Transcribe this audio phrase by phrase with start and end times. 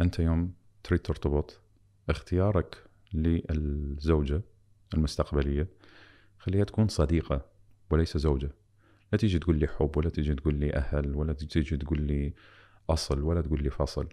[0.00, 0.52] أنت يوم
[0.84, 1.60] تريد ترتبط
[2.08, 4.42] اختيارك للزوجة
[4.94, 5.68] المستقبلية
[6.38, 7.46] خليها تكون صديقة
[7.90, 8.50] وليس زوجة.
[9.12, 12.34] لا تيجي تقول لي حب ولا تيجي تقول لي أهل ولا تيجي تقول لي
[12.90, 14.08] أصل ولا تقول لي فصل.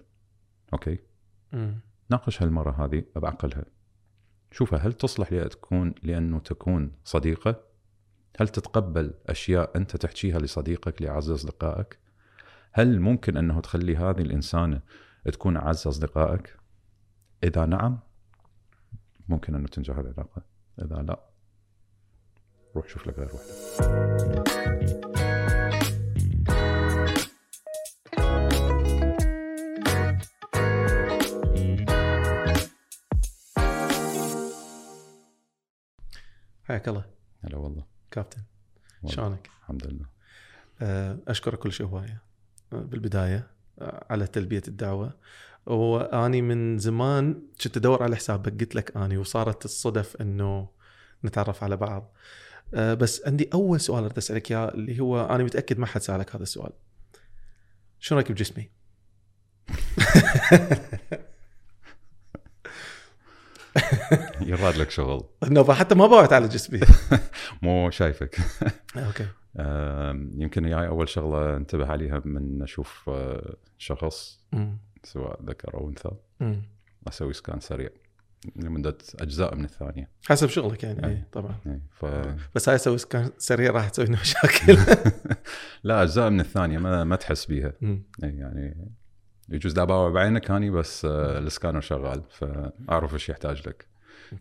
[0.74, 1.00] أوكي؟
[1.54, 1.80] مم.
[2.10, 3.66] ناقش هالمرة هذه بعقلها
[4.52, 7.64] شوفها هل تصلح لتكون لأنه تكون صديقة؟
[8.40, 12.00] هل تتقبل أشياء أنت تحكيها لصديقك لاعز اصدقائك
[12.72, 14.82] هل ممكن أنه تخلي هذه الإنسانة
[15.32, 16.58] تكون اعز أصدقائك؟
[17.44, 18.00] إذا نعم
[19.30, 20.42] ممكن أنه تنجح العلاقة.
[20.82, 21.20] إذا لا
[22.76, 23.56] روح شوف لك غير وحدة.
[36.64, 37.06] حياك الله.
[37.44, 37.86] هلا والله.
[38.12, 38.42] كابتن.
[39.06, 40.06] شلونك؟ الحمد لله.
[40.82, 42.22] آه، أشكرك كل شيء هواية.
[42.72, 45.14] بالبداية آه، على تلبية الدعوة.
[45.66, 50.70] وأني من زمان كنت أدور على حسابك قلت لك أني وصارت الصدف إنه
[51.26, 52.14] نتعرف على بعض.
[52.74, 56.36] آه، بس عندي أول سؤال أريد أسألك إياه اللي هو أنا متأكد ما حد سألك
[56.36, 56.72] هذا السؤال.
[58.00, 58.70] شو رأيك بجسمي؟
[64.42, 65.24] يراد لك شغل.
[65.48, 66.80] إنه حتى ما بوعت على جسمي.
[67.62, 68.38] مو شايفك.
[68.98, 69.28] أوكي.
[70.38, 74.40] يمكن هي أول شغلة انتبه عليها من أشوف آه، شخص
[75.04, 76.12] سواء ذكر أو أنثى.
[77.08, 77.90] أسوي سكان سريع
[78.56, 80.10] لمدة أجزاء من الثانية.
[80.28, 81.24] حسب شغلك يعني أي.
[81.32, 81.56] طبعا.
[81.68, 82.06] إيه، ف
[82.56, 84.78] بس هاي أسوي سكان سريع راح تسوي لنا مشاكل.
[85.84, 87.74] لا أجزاء من الثانية ما, ما تحس بيها.
[88.20, 88.92] يعني
[89.50, 93.95] يجوز دابا بعينك هاني بس آه، السكانر شغال فأعرف إيش يحتاج لك.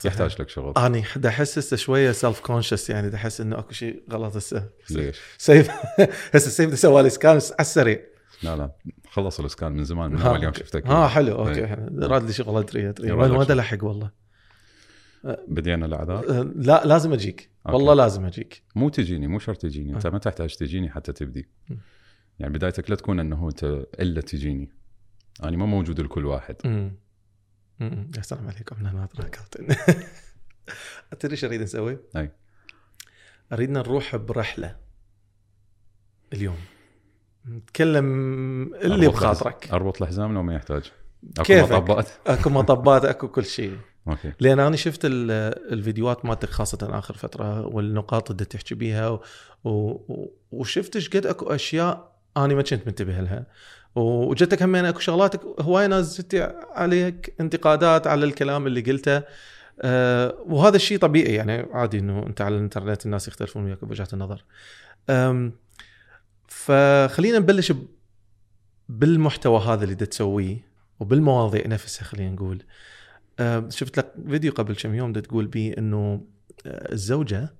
[0.04, 0.72] يحتاج لك شغل.
[0.76, 4.68] أني دا احس هسه شوية self conscious يعني دا أحس إنه أكو شيء غلط هسه.
[4.90, 5.70] ليش؟ سيف
[6.34, 8.00] هسه سيف سوى لي scan على السريع.
[8.42, 8.70] لا لا.
[9.10, 10.86] خلص ال scan من زمان من أول يوم شفتك.
[10.86, 11.64] ها حلو okay.
[11.64, 11.88] إيه.
[11.98, 13.52] راد لي شغل ادري ادري وين شغل.
[13.52, 14.10] الحق والله.
[15.48, 17.50] بدينا الأعذار؟ أه، لا لازم أجيك.
[17.66, 17.76] okay.
[17.76, 18.62] والله لازم أجيك.
[18.74, 21.48] مو تجيني مو شرط تجيني أنت ما تحتاج تجيني حتى تبدي.
[22.38, 23.64] يعني بدايتك لا تكون إنه أنت
[24.00, 24.70] إلا تجيني.
[25.44, 26.56] أنا ما موجود لكل واحد.
[27.80, 28.76] يا سلام عليكم.
[28.76, 29.66] أنا ناطر كابتن
[31.20, 32.30] تدري إيش أريد نسوي؟ أي.
[33.52, 34.76] اريدنا نروح برحلة.
[36.32, 36.56] اليوم.
[37.48, 38.04] نتكلم
[38.74, 39.68] اللي أربط بخاطرك.
[39.72, 40.92] أربط الحزام لو ما يحتاج.
[41.32, 41.72] أكو كيفك.
[41.72, 42.08] مطبات.
[42.26, 43.78] أكو مطبات أكو كل شيء.
[44.08, 44.32] أوكي.
[44.40, 45.30] لأن أنا شفت ال-
[45.72, 49.20] الفيديوهات مالتك خاصة آخر فترة والنقاط اللي تحكي بيها و...
[49.64, 50.34] و...
[50.50, 53.46] وشفت إيش قد أكو أشياء أنا ما كنت منتبه لها.
[53.94, 56.22] وجتك همين اكو شغلاتك هواي ناس
[56.70, 59.22] عليك انتقادات على الكلام اللي قلته.
[59.82, 64.44] أه وهذا الشيء طبيعي يعني عادي إنه أنت على الإنترنت الناس يختلفون وياك بوجهات النظر.
[66.48, 67.72] فخلينا نبلش
[68.88, 72.62] بالمحتوى هذا اللي تسويه وبالمواضيع نفسها خلينا نقول.
[73.68, 76.26] شفت لك فيديو قبل كم يوم تقول بيه إنه
[76.66, 77.54] آه، الزوجة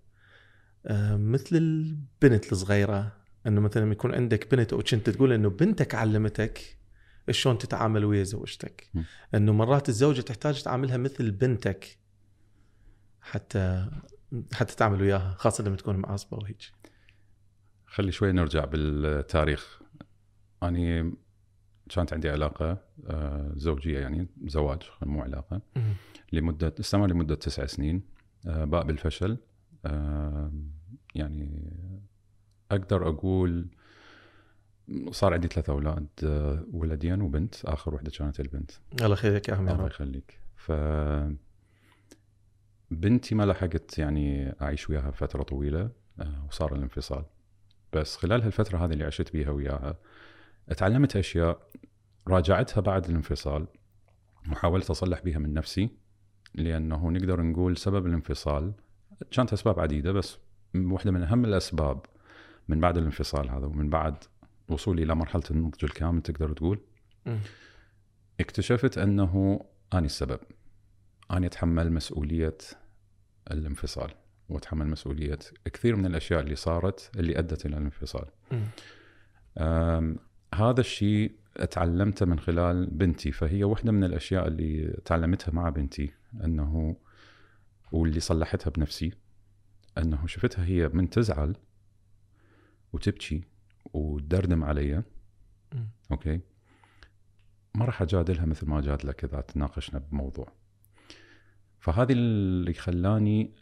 [0.87, 3.13] آه، مثل البنت الصغيرة
[3.47, 6.79] إنه مثلا يكون عندك بنت أو كنت تقول إنه بنتك علمتك
[7.31, 8.91] شلون تتعامل ويا زوجتك.
[9.35, 11.99] إنه مرات الزوجة تحتاج تعاملها مثل بنتك
[13.21, 13.91] حتى
[14.53, 16.63] حتى تعمل وياها خاصة لما تكون معصبه وهيك.
[17.87, 19.83] خلي شوي نرجع بالتاريخ.
[20.63, 21.15] أني
[21.89, 25.63] كانت عندي علاقة آه، زوجية يعني زواج مو علاقة.
[26.33, 28.03] لمدة استمر لمدة تسع سنين
[28.47, 29.39] آه، باء بالفشل
[29.87, 30.53] آه،
[31.15, 31.73] يعني
[32.71, 33.67] أقدر أقول
[35.11, 38.71] صار عندي ثلاثة أولاد آه، ولدين وبنت آخر وحدة كانت البنت.
[39.01, 40.39] الله يخليك يا عمي الله يخليك.
[40.57, 40.73] ف
[42.91, 47.25] بنتي ما لحقت يعني أعيش وياها فترة طويلة آه، وصار الانفصال.
[47.93, 49.99] بس خلال هالفترة هذه اللي عشت بيها وياها
[50.77, 51.69] تعلمت أشياء
[52.29, 53.67] راجعتها بعد الانفصال
[54.51, 55.91] وحاولت أصلح بيها من نفسي
[56.55, 58.73] لأنه نقدر نقول سبب الانفصال
[59.31, 60.39] كانت أسباب عديدة بس
[60.75, 62.07] واحدة من أهم الأسباب
[62.69, 64.15] من بعد الانفصال هذا ومن بعد
[64.69, 66.81] وصولي إلى مرحلة النضج الكامل تقدر تقول.
[67.27, 67.39] مم.
[68.41, 69.61] اكتشفت أنه
[69.95, 70.41] اني السبب.
[71.33, 72.59] اني أتحمل مسؤولية
[73.51, 74.11] الانفصال
[74.49, 78.25] وأتحمل مسؤولية كثير من الأشياء اللي صارت اللي أدت إلى الانفصال.
[80.55, 86.13] هذا الشيء أتعلمته من خلال بنتي فهي واحدة من الأشياء اللي تعلمتها مع بنتي
[86.45, 86.97] أنه
[87.93, 89.13] واللي صلحتها بنفسي
[89.99, 91.57] أنه شفتها هي من تزعل
[92.95, 93.45] وتبكي
[93.93, 95.03] وتدردم علي.
[96.11, 96.41] أوكي.
[97.75, 100.53] ما راح أجادلها مثل ما جادلك إذا تناقشنا بموضوع.
[101.81, 103.55] فهذه اللي خلاني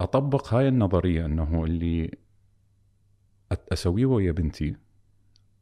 [0.00, 2.10] أطبق هاي النظرية إنه اللي
[3.52, 4.76] أسويه ويا بنتي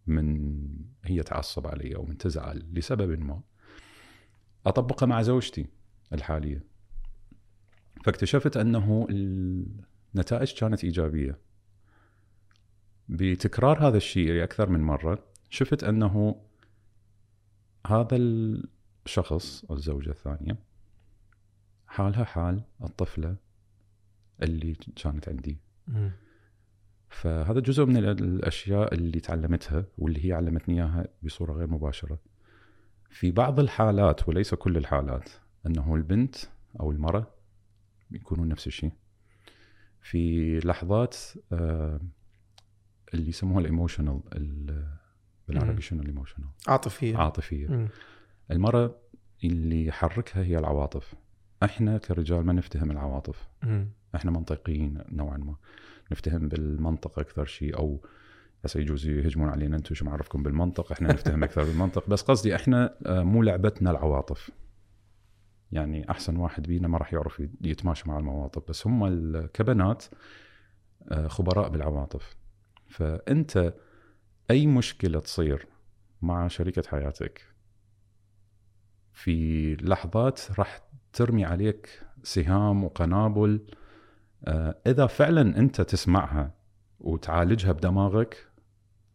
[0.06, 0.60] من
[1.04, 3.42] هي تعصب علي أو من تزعل لسبب ما
[4.66, 5.66] أطبقها مع زوجتي
[6.12, 6.64] الحالية.
[8.04, 11.49] فاكتشفت أنه النتائج كانت إيجابية.
[13.10, 16.42] بتكرار هذا الشيء أكثر من مرة شفت أنه
[17.86, 20.58] هذا الشخص الزوجة الثانية
[21.86, 23.36] حالها حال الطفلة
[24.42, 25.58] اللي كانت عندي.
[25.88, 26.10] مم.
[27.08, 32.18] فهذا جزء من الأشياء اللي تعلمتها واللي هي علمتني إياها بصورة غير مباشرة.
[33.10, 35.30] في بعض الحالات وليس كل الحالات
[35.66, 36.36] أنه البنت
[36.80, 37.26] أو المرأة
[38.10, 38.92] يكونون نفس الشيء.
[40.00, 41.16] في لحظات
[41.52, 42.00] آه،
[43.14, 44.20] اللي يسموها ال emotional
[45.48, 45.82] بالعربي.
[45.82, 47.16] شنو ال emotional؟ عاطفية.
[47.16, 47.68] عاطفية.
[47.68, 47.88] مم.
[48.50, 48.94] المراه
[49.44, 51.14] اللي يحركها هي العواطف.
[51.62, 53.48] إحنا كرجال ما نفتهم العواطف.
[53.62, 53.88] مم.
[54.14, 55.54] إحنا منطقيين نوعا ما.
[56.12, 58.04] نفتهم بالمنطق أكثر شيء أو
[58.64, 62.08] هسه يجوز يهجمون علينا أنتم شو معرفكم بالمنطق إحنا نفتهم أكثر بالمنطق.
[62.08, 64.50] بس قصدي إحنا آه، مو لعبتنا العواطف.
[65.72, 68.68] يعني أحسن واحد بينا ما راح يعرف يتماشى مع المواطف.
[68.68, 70.04] بس هم كبنات
[71.08, 72.36] آه، خبراء بالعواطف.
[72.90, 73.74] فأنت
[74.50, 75.66] أي مشكلة تصير
[76.22, 77.46] مع شريكة حياتك
[79.12, 80.80] في لحظات راح
[81.12, 83.66] ترمي عليك سهام وقنابل
[84.44, 86.54] آه، إذا فعلا أنت تسمعها
[87.00, 88.48] وتعالجها بدماغك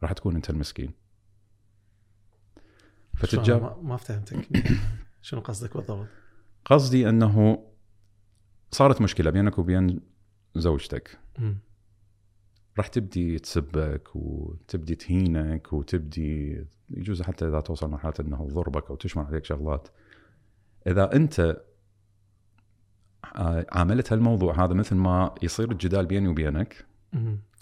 [0.04, 0.92] راح تكون أنت المسكين؟
[3.16, 4.48] فتتجاب ما, فهمتك
[5.22, 6.08] شنو قصدك بالضبط؟
[6.66, 7.66] قصدي أنه
[8.72, 10.02] صارت مشكلة بينك وبين
[10.56, 11.58] زوجتك مم.
[12.78, 19.26] راح تبدي تسبك وتبدي تهينك وتبدي يجوز حتى إذا توصل مرحلة إنه تضربك أو تشمل
[19.26, 19.88] عليك شغلات
[20.88, 21.62] إذا أنت
[23.72, 26.86] عاملت هالموضوع هذا مثل ما يصير الجدال بيني وبينك.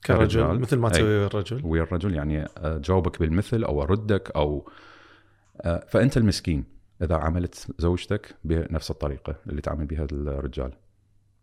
[0.05, 0.59] كرجل.
[0.59, 0.89] مثل ما.
[0.89, 4.69] تسوي ويا الرجل ويا الرجل يعني اجاوبك بالمثل أو أردك أو
[5.61, 6.63] آه، فأنت المسكين
[7.01, 10.73] إذا عملت زوجتك بنفس الطريقة اللي تعامل بها الرجال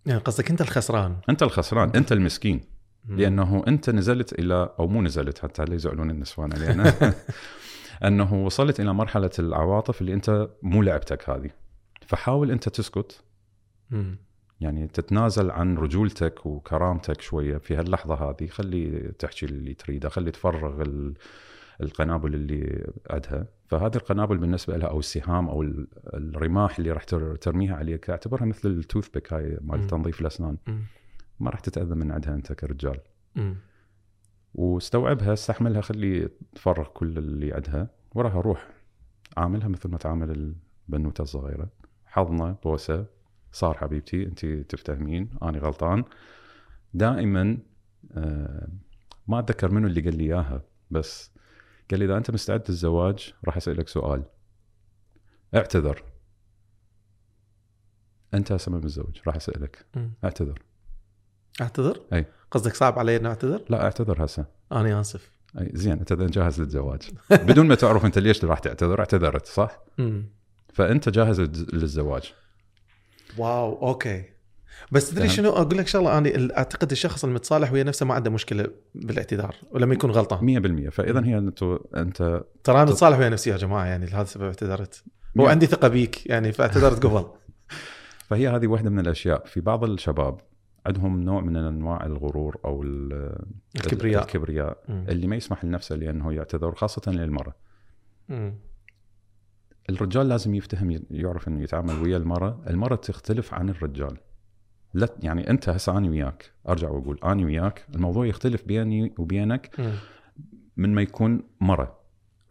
[0.06, 2.60] يعني قصدك أنت الخسران أنت الخسران أنت المسكين.
[3.08, 7.14] لأنه أنت نزلت إلى أو مو نزلت حتى لا يزعلون النسوان علينا.
[8.04, 11.50] أنه وصلت إلى مرحلة العواطف اللي أنت مو لعبتك هذه.
[12.06, 13.24] فحاول أنت تسكت.
[14.60, 18.46] يعني تتنازل عن رجولتك وكرامتك شوية في هاللحظة هذه.
[18.46, 21.14] خلي تحكي اللي تريده خلي تفرغ ال-
[21.82, 23.46] القنابل اللي عندها.
[23.68, 28.44] فهذه القنابل بالنسبة لها أو السهام أو ال- الرماح اللي راح تر- ترميها عليك أعتبرها
[28.44, 29.58] مثل التوث بيك هاي.
[29.60, 30.56] مال تنظيف الأسنان.
[31.40, 33.00] ما راح تتأذى من عندها أنت كرجال.
[33.36, 33.56] مم.
[34.54, 38.68] واستوعبها استحملها خلي تفرغ كل اللي عندها وراها روح.
[39.36, 40.56] عاملها مثل ما تعامل
[40.88, 41.68] البنوتة الصغيرة.
[42.06, 43.06] حضنة بوسة
[43.52, 46.04] صار حبيبتي انت تفتهمين أنا غلطان.
[46.94, 47.58] دائما
[48.12, 48.68] آه،
[49.28, 51.30] ما أتذكر منو اللي قال لي إياها بس
[51.90, 54.24] قال لي إذا أنت مستعد للزواج راح أسألك سؤال.
[55.54, 56.02] اعتذر.
[58.34, 59.86] أنت هسه من متزوج راح أسألك.
[60.24, 60.62] اعتذر.
[61.60, 62.26] اعتذر؟ أي.
[62.50, 64.44] قصدك صعب علي اني اعتذر؟ لا اعتذر هسه.
[64.72, 65.30] أنا آسف.
[65.60, 67.10] أي زين أنت جاهز للزواج.
[67.30, 70.24] بدون ما تعرف أنت ليش راح تعتذر اعتذرت صح؟ مم.
[70.72, 72.34] فأنت جاهز للز- للزواج.
[73.38, 74.24] wow okay.
[74.92, 75.28] بس تدري.
[75.28, 79.94] شنو؟ أقول لك شغلة أنا أعتقد الشخص المتصالح ويا نفسه ما عنده مشكلة بالاعتذار ولما
[79.94, 80.40] يكون غلطان
[80.88, 81.62] 100% فإذا هي انت
[81.96, 85.04] أنت ترى أنا متصالح ويا نفسي يا جماعة يعني لهذا السبب اعتذرت.
[85.36, 87.24] وعندي ثقة بيك يعني فاعتذرت قبل.
[88.28, 89.46] فهي هذه واحدة من الأشياء.
[89.46, 90.40] في بعض الشباب
[90.86, 93.44] عندهم نوع من أنواع الغرور أو ال-
[93.76, 94.22] الكبرياء.
[94.22, 94.78] الكبرياء.
[94.88, 97.54] اللي ما يسمح لنفسه لأنه يعتذر خاصة للمرأة
[98.28, 98.54] مم.
[99.90, 104.16] الرجال لازم يفتهم يعرف إنه يتعامل ويا المرأة المرأة تختلف عن الرجال
[104.94, 109.80] لا يعني أنت هسه اني وياك أرجع وأقول اني وياك الموضوع يختلف بيني وبينك.
[110.76, 112.00] من ما يكون مرة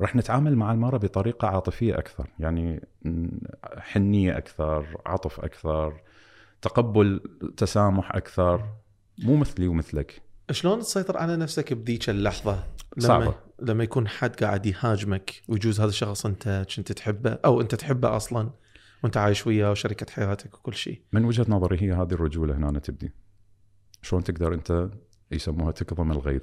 [0.01, 3.27] راح نتعامل مع المرة بطريقة عاطفية أكثر يعني م،
[3.77, 6.01] حنية أكثر عطف أكثر
[6.61, 7.21] تقبل
[7.57, 8.69] تسامح أكثر
[9.23, 10.21] مو مثلي ومثلك.
[10.51, 12.63] شلون تسيطر على نفسك بذيك اللحظة؟
[12.97, 13.35] لما صعبة.
[13.61, 18.49] لما يكون حد قاعد يهاجمك ويجوز هذا الشخص أنت كنت تحبه أو أنت تحبه أصلا
[19.03, 21.01] وأنت عايش وياه وشركة حياتك وكل شيء.
[21.13, 23.11] من وجهة نظري هي هذه الرجولة هنا تبدي.
[24.01, 24.89] شلون تقدر أنت
[25.31, 26.41] يسموها تكظم الغيظ؟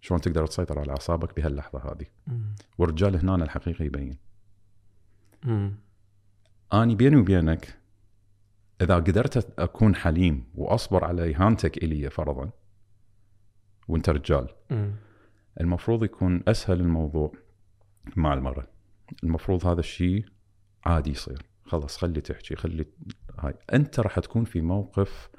[0.00, 2.54] شلون تقدر تسيطر على أعصابك بهاللحظة هذه؟ مم.
[2.78, 4.18] والرجال هنا الحقيقي يبين.
[5.44, 5.74] مم.
[6.72, 7.79] أني بيني وبينك
[8.80, 12.50] إذا قدرت أكون حليم وأصبر على إهانتك إلي فرضا
[13.88, 14.92] وأنت رجال مم.
[15.60, 17.32] المفروض يكون أسهل الموضوع
[18.16, 18.66] مع المراه
[19.24, 20.24] المفروض هذا الشيء
[20.84, 22.86] عادي يصير خلاص خلي تحكي خلي
[23.38, 25.30] هاي أنت راح تكون في موقف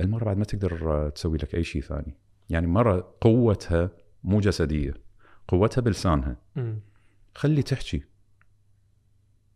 [0.00, 2.16] المراه بعد ما تقدر تسوي لك أي شيء ثاني
[2.50, 3.90] يعني مرة قوتها
[4.24, 4.94] مو جسدية
[5.48, 6.80] قوتها بلسانها مم.
[7.34, 8.04] خلي تحكي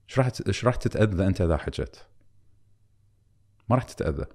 [0.09, 1.97] إيش راح إيش راح تتأذى أنت إذا حكيت؟
[3.71, 4.27] ما راح تتأذى.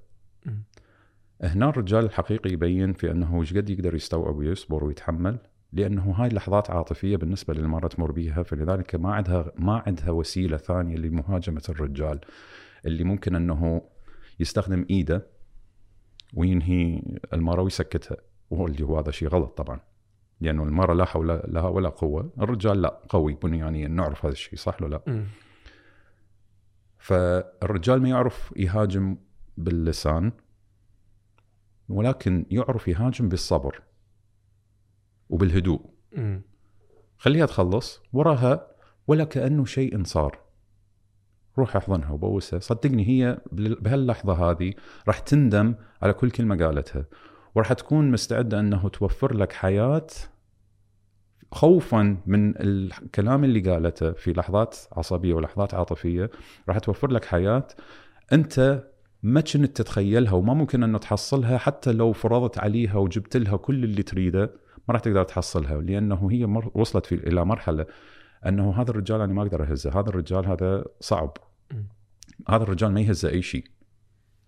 [1.42, 5.40] هنا الرجال الحقيقي يبين في أنه إيش قد يقدر يستوعب ويصبر ويتحمل
[5.74, 10.96] لأنه هاي اللحظات عاطفية بالنسبة للمرأة تمر بيها فلذلك ما عندها ما عندها وسيلة ثانية
[10.96, 12.20] لمهاجمة الرجال
[12.86, 13.82] اللي ممكن أنه
[14.40, 15.28] يستخدم إيده
[16.34, 17.02] وينهي
[17.34, 18.18] المرأة ويسكتها
[18.50, 19.80] وهو اللي هو هذا شيء غلط طبعا
[20.42, 24.82] لأنه المرأة لا حول لها ولا قوة الرجال لا قوي بنيانيا نعرف هذا الشيء صح
[24.82, 25.26] ولا لا.
[26.98, 29.18] فالرجال ما يعرف يهاجم
[29.58, 30.32] باللسان
[31.90, 33.82] ولكن يعرف يهاجم بالصبر
[35.30, 35.82] وبالهدوء.
[37.18, 38.68] خليها تخلص وراها
[39.08, 40.40] ولا كأنه شيء صار
[41.58, 42.60] روح احضنها وبوسها.
[42.60, 44.74] صدقني هي بهاللحظة هذه
[45.08, 47.06] راح تندم على كل كلمة قالتها
[47.56, 50.08] وراح تكون مستعدة أنه توفر لك حياة
[51.52, 56.30] خوفا من الكلام اللي قالته في لحظات عصبية ولحظات عاطفية.
[56.70, 57.68] راح توفر لك حياة
[58.34, 58.84] أنت
[59.26, 64.04] ما كنت تتخيلها وما ممكن أنه تحصلها حتى لو فرضت عليها وجبت لها كل اللي
[64.04, 64.52] تريده
[64.88, 67.86] ما راح تقدر تحصلها لأنه هي مر وصلت في إلى مرحلة
[68.46, 71.38] أنه هذا الرجال أنا ما أقدر أهزه، هذا الرجال هذا صعب.
[72.50, 73.64] هذا الرجال ما يهزه أي شيء.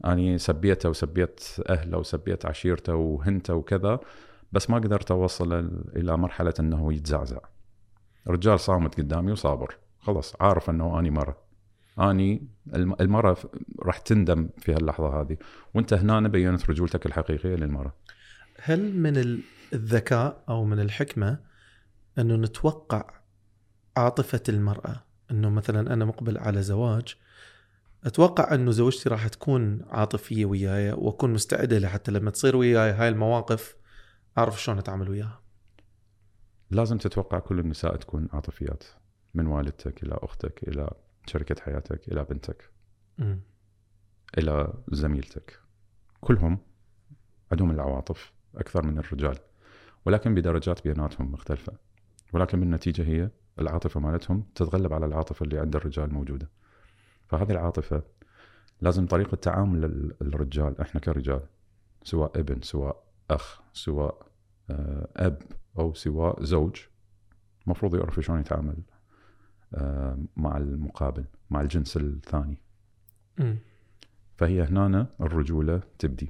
[0.05, 4.00] أني سبيته وسبيت أهله وسبيت عشيرته وهنته وكذا
[4.51, 5.53] بس ما قدرت أوصل
[5.96, 7.39] إلى مرحلة أنه يتزعزع.
[8.27, 11.46] الرجال صامت قدامي وصابر، خلص عارف أنه أني مرة.
[11.99, 13.47] أني الم- المره ف-
[13.79, 15.37] راح تندم في هاللحظة هذه،
[15.73, 17.95] وأنت هنا بينت رجولتك الحقيقية للمره.
[18.61, 19.41] هل من ال-
[19.73, 21.39] الذكاء أو من الحكمة
[22.19, 23.09] انه نتوقع
[23.97, 27.15] عاطفة المرأة إنه مثلا أنا مقبل على زواج
[28.03, 33.09] أتوقع انه زوجتي راح تكون عاطفية وياي وأكون مستعدة لها حتى لما تصير وياي هاي
[33.09, 33.75] المواقف
[34.37, 35.41] أعرف شلون أتعامل وياها.
[36.71, 38.83] لازم تتوقع كل النساء تكون عاطفيات
[39.33, 40.89] من والدتك إلى أختك إلى
[41.29, 42.69] شريكه حياتك إلى بنتك
[43.17, 43.39] مم.
[44.38, 45.60] إلى زميلتك.
[46.22, 46.57] كلهم
[47.51, 49.38] عندهم العواطف أكثر من الرجال
[50.05, 51.74] ولكن بدرجات بيناتهم مختلفة.
[52.34, 53.29] ولكن بالنتيجه هي
[53.60, 56.50] العاطفة مالتهم تتغلب على العاطفة اللي عند الرجال موجودة.
[57.29, 58.03] فهذه العاطفة
[58.81, 61.41] لازم طريقة تعامل ال- الرجال إحنا كرجال
[62.03, 64.27] سواء ابن سواء أخ سواء
[64.69, 65.41] آه، أب
[65.79, 66.75] أو سواء زوج
[67.65, 68.77] المفروض يعرف شلون يتعامل.
[70.38, 72.57] مع المقابل مع الجنس الثاني.
[73.38, 73.57] مم.
[74.38, 76.29] فهي هنا الرجولة تبدي.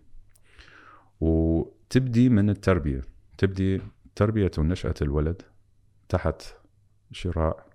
[1.22, 3.02] وتبدي من التربية.
[3.38, 3.82] تبدي
[4.16, 5.42] تربية ونشأة الولد
[6.10, 6.42] تحت
[7.12, 7.66] شراع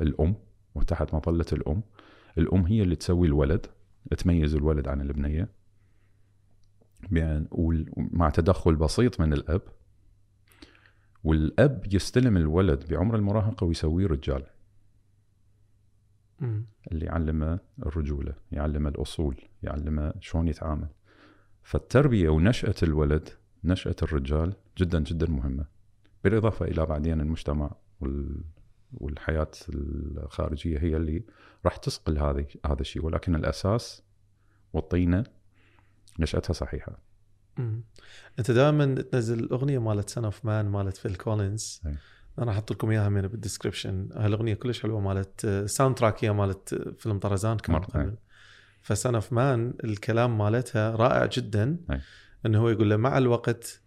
[0.00, 0.34] الأم
[0.74, 1.82] وتحت مظلة الأم.
[2.38, 3.66] الأم هي اللي تسوي الولد
[4.18, 5.48] تميز الولد عن البنية.
[7.02, 7.48] بأن-
[7.96, 9.62] مع تدخل بسيط من الأب.
[11.24, 14.46] والأب يستلم الولد بعمر المراهقة ويسويه رجال.
[16.92, 20.88] اللي يعلمه الرجولة يعلمه الأصول يعلمه شلون يتعامل.
[21.62, 23.28] فالتربية ونشأة الولد
[23.64, 25.66] نشأة الرجال جدا جدا مهمة.
[26.24, 28.44] بالإضافة إلى بعدين المجتمع وال
[28.92, 31.24] والحياة الخارجية هي اللي
[31.64, 33.04] راح تسقل هذه هذا الشيء.
[33.04, 34.02] ولكن الأساس
[34.72, 35.24] والطينة
[36.18, 36.98] نشأتها صحيحة.
[37.58, 37.84] مم.
[38.38, 41.96] أنت دائما تنزل الأغنية مالت Son of Man مالت فيل كولينز أي.
[42.38, 47.18] أنا أحط لكم إياها هنا بال description هالأغنية كلش حلوة مالت soundtrack هي مالت فيلم
[47.18, 47.56] طرزان.
[47.56, 48.14] قبل
[48.82, 52.00] ف Son of Man الكلام مالتها رائع جدا أي.
[52.46, 53.80] إنه هو يقول له مع الوقت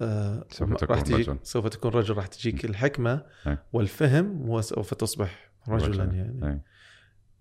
[0.00, 1.38] آه سوف تكون راح تجيك رجل.
[1.42, 3.58] سوف تكون رجل راح تجيك الحكمة أي.
[3.72, 6.04] والفهم وسوف تصبح رجلا رجلاً.
[6.04, 6.60] يعني أي.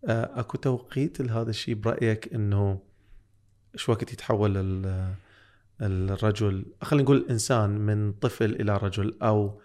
[0.06, 2.80] آه، أكو توقيت لهذا الشيء برأيك إنه
[3.76, 5.14] شو وقت يتحول ال-
[5.82, 9.62] الرجل خلينا نقول الانسان من طفل إلى رجل أو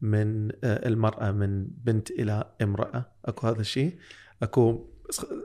[0.00, 3.98] من آه، المرأة من بنت إلى امرأة أكو هذا الشيء.
[4.42, 4.90] أكو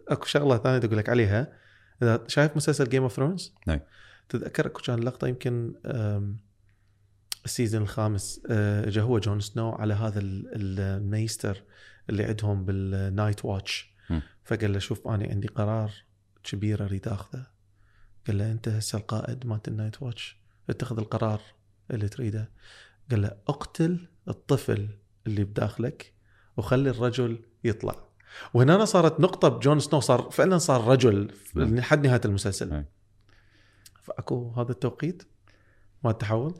[0.07, 1.53] أكو شغلة ثانية أقول لك عليها.
[2.01, 3.79] إذا شايف مسلسل Game of Thrones نعم.
[4.29, 5.73] تتذكر أكو كان لقطة يمكن
[7.45, 11.63] ال season الخامس آه، جا هو جون سنو على هذا ال- ال maester
[12.09, 13.95] اللي عندهم بال Night's Watch.
[14.43, 15.91] فقال له شوف أنا عندي قرار
[16.43, 17.47] كبير أريد أخذه.
[18.27, 20.37] قال له أنت هسه القائد مالت ال Night's Watch
[20.69, 21.41] اتخذ القرار
[21.91, 22.49] اللي تريده.
[23.11, 24.89] قال له أقتل الطفل
[25.27, 26.13] اللي بداخلك
[26.57, 27.95] وخلي الرجل يطلع.
[28.53, 31.75] وهنا صارت نقطة بجون سنو صار فعلا صار رجل نعم.
[31.75, 32.69] لحد نهاية المسلسل.
[32.69, 32.85] نعم.
[34.01, 35.23] فأكو هذا التوقيت؟
[36.03, 36.53] ما التحول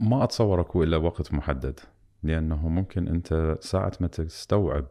[0.00, 1.80] ما أتصور أكو إلا وقت محدد
[2.22, 4.86] لأنه ممكن أنت ساعة ما تستوعب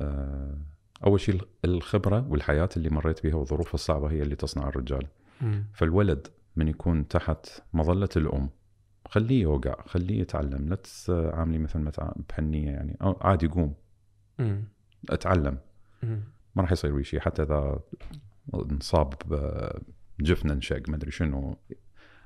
[0.00, 0.58] آه،
[1.06, 5.06] أول شيء الخبرة والحياة اللي مريت بها والظروف الصعبة هي اللي تصنع الرجال.
[5.72, 8.50] فالولد من يكون تحت مظلة الأم
[9.08, 10.68] خليه يوقع خليه يتعلم.
[10.68, 12.96] لا تعامليه مثل ما تع- بحنية يعني.
[13.02, 13.74] أو عادي قوم.
[15.10, 15.58] أتعلم.
[16.54, 17.20] ما راح يصير شيء.
[17.20, 17.80] حتى إذا
[18.54, 19.14] انصاب
[20.18, 21.56] بجفن انشق ما أدري شنو.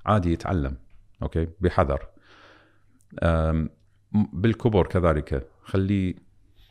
[0.07, 0.77] عادي يتعلم.
[1.23, 2.09] أوكي؟ بحذر.
[4.13, 5.49] بالكبر كذلك.
[5.63, 6.15] خليه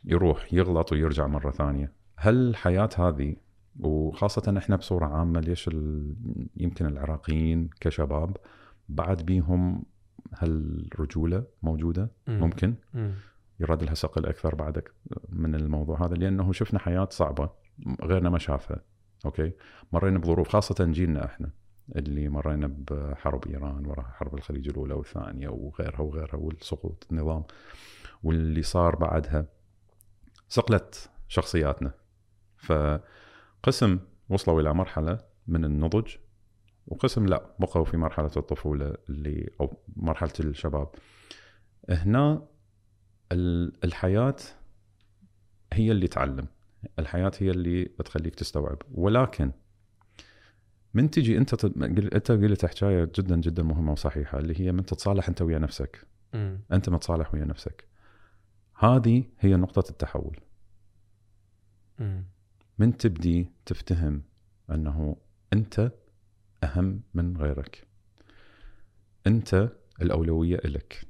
[0.06, 1.92] يروح يغلط ويرجع مرة ثانية.
[2.18, 3.36] هل الحياة هذه
[3.80, 5.70] وخاصة إحنا بصورة عامة ليش.
[6.58, 8.38] يمكن العراقيين كشباب
[8.90, 9.84] بعد بيهم
[10.38, 12.40] هالرجوله موجودة مم.
[12.40, 13.12] ممكن مم.
[13.60, 14.92] يراد لها صقل أكثر بعدك
[15.30, 17.50] من الموضوع هذا لأنه شفنا حياة صعبة
[18.04, 18.82] غيرنا ما شافها
[19.26, 19.52] أوكي
[19.94, 21.52] مرينا بظروف خاصة جيلنا إحنا
[21.96, 27.44] اللي مرينا بحرب إيران وراها حرب الخليج الأولى والثانية وغيرها وغيرها والسقوط النظام
[28.24, 29.46] واللي صار بعدها
[30.50, 31.92] صقلت شخصياتنا
[32.58, 36.16] فقسم وصلوا إلى مرحلة من النضج
[36.88, 40.90] وقسم لا بقوا في مرحلة الطفولة اللي أو مرحلة الشباب.
[41.90, 42.48] هنا
[43.32, 44.36] ال- الحياة
[45.74, 46.48] هي اللي تعلم.
[47.00, 48.78] الحياة هي اللي بتخليك تستوعب.
[48.92, 49.52] ولكن
[50.94, 51.84] من تجي أنت تد...
[52.14, 56.08] أنت قلت حكاية جدا جدا مهمة وصحيحة اللي هي من تتصالح أنت ويا نفسك.
[56.34, 56.60] مم.
[56.72, 57.88] أنت متصالح ويا نفسك.
[58.80, 60.40] هذه هي نقطة التحول.
[62.00, 62.26] مم.
[62.80, 64.24] من تبدي تفتهم
[64.72, 65.18] أنه
[65.54, 65.92] أنت
[66.64, 67.88] أهم من غيرك.
[69.28, 69.70] أنت
[70.02, 71.08] الأولوية إلك.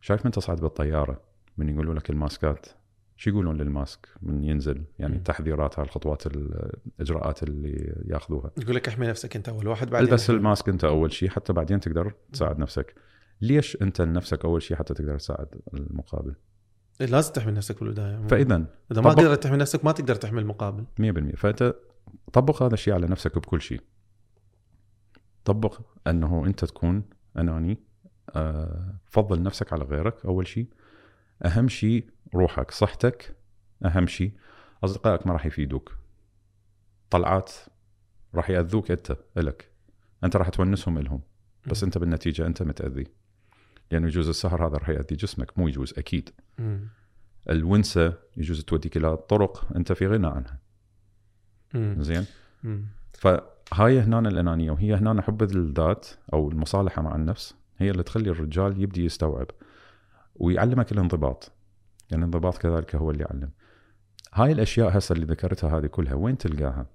[0.00, 1.20] شايف من تصعد بالطيارة
[1.56, 2.66] من يقولوا لك الماسكات؟
[3.16, 5.16] شو يقولون للماسك من ينزل؟ يعني.
[5.16, 8.50] التحذيرات هاي الخطوات الإجراءات اللي ياخذوها.
[8.58, 10.30] يقول لك احمي نفسك أنت أول واحد بعدين البس.
[10.30, 12.94] الماسك أنت أول شيء حتى بعدين تقدر تساعد نفسك.
[13.40, 16.34] ليش أنت لنفسك أول شيء حتى تقدر تساعد المقابل؟
[17.00, 18.26] إيه، لازم تحمي نفسك بالبدايه.
[18.26, 20.84] فإذا إذا ما قدرت تحمي نفسك ما تقدر تحمي المقابل.
[21.00, 21.74] 100% فأنت
[22.32, 23.80] طبق هذا الشيء على نفسك بكل شيء.
[25.44, 27.02] طبق أنه أنت تكون
[27.38, 27.78] أناني
[28.30, 30.68] آه، فضل نفسك على غيرك أول شيء.
[31.44, 33.36] أهم شيء روحك صحتك
[33.84, 34.32] أهم شيء.
[34.84, 35.96] أصدقائك ما راح يفيدوك.
[37.10, 37.52] طلعات
[38.34, 39.70] راح يأذوك أنت إلك.
[40.24, 41.20] أنت راح تونسهم إلهم.
[41.66, 41.84] بس.
[41.84, 43.06] أنت بالنتيجة أنت متأذي.
[43.90, 46.30] لأنه يجوز السهر هذا راح يأذي جسمك مو يجوز أكيد.
[47.50, 50.58] الونسة يجوز توديك إلى طرق أنت في غنى عنها.
[52.02, 52.26] زين.
[53.14, 58.82] فهاي هنا الإنانية وهي هنا حب الذات أو المصالحة مع النفس هي اللي تخلي الرجال
[58.82, 59.46] يبدي يستوعب
[60.34, 61.52] ويعلمك الانضباط.
[62.10, 63.50] يعني الانضباط كذلك هو اللي يعلم.
[64.34, 66.86] هاي الأشياء هسه اللي ذكرتها هذه كلها وين تلقاها؟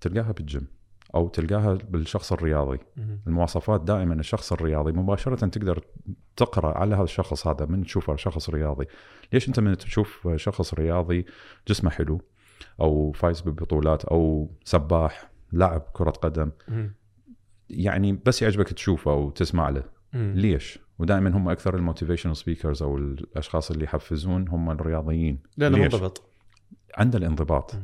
[0.00, 0.66] تلقاها بالجيم
[1.14, 2.78] أو تلقاها بالشخص الرياضي.
[3.26, 5.84] المواصفات دائما الشخص الرياضي مباشرة تقدر
[6.36, 8.86] تقرأ على هذا الشخص هذا من تشوفه شخص رياضي.
[9.32, 11.26] ليش أنت من تشوف شخص رياضي
[11.68, 12.20] جسمه حلو
[12.80, 16.50] أو فايز ببطولات أو سباح؟ لاعب كرة قدم.
[17.70, 19.84] يعني بس يعجبك تشوفه وتسمع له.
[20.34, 26.22] ليش ودائما هم أكثر ال motivational speakers أو الأشخاص اللي يحفزون هم الرياضيين لأنه؟ منضبط
[26.96, 27.74] عنده الانضباط.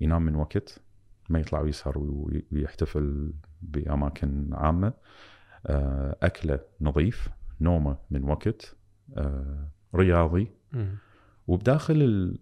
[0.00, 0.80] ينام من وقت
[1.28, 3.32] ما يطلع ويسهر وي- ويحتفل
[3.62, 4.92] بأماكن عامة
[5.66, 7.28] آه، أكله نظيف
[7.60, 8.76] نومه من وقت
[9.16, 10.50] آه، رياضي.
[11.46, 12.36] وبداخل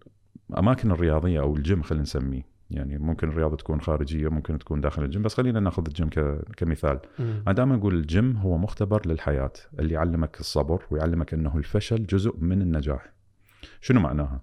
[0.49, 5.21] الاماكن الرياضية أو الجيم خلينا نسميه يعني ممكن الرياضة تكون خارجية ممكن تكون داخل الجيم
[5.21, 6.09] بس خلينا ناخذ الجيم
[6.57, 6.99] كمثال.
[7.19, 7.43] مم.
[7.47, 12.61] أنا دائما أقول الجيم هو مختبر للحياة اللي يعلمك الصبر ويعلمك إنه الفشل جزء من
[12.61, 13.13] النجاح.
[13.81, 14.41] شنو معناها؟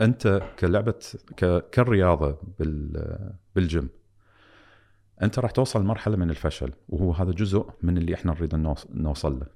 [0.00, 0.94] أنت كلعبة
[1.36, 1.70] ك...
[1.70, 3.32] كالرياضه بال...
[3.54, 3.88] بالجيم
[5.22, 9.38] أنت راح توصل مرحلة من الفشل وهو هذا جزء من اللي إحنا نريد نوص- نوصل
[9.40, 9.46] له.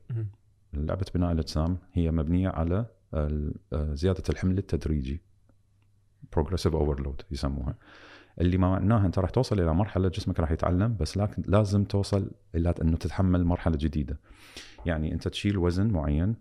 [0.75, 5.23] لعبة بناء الأجسام هي مبنية على آه، زيادة الحمل التدريجي.
[6.33, 7.75] progressive overload يسموها.
[8.41, 12.31] اللي ما معناها انت راح توصل إلى مرحلة جسمك راح يتعلم بس لكن لازم توصل
[12.55, 14.21] إلى إنه تتحمل مرحلة جديدة.
[14.87, 16.37] يعني انت تشيل وزن معين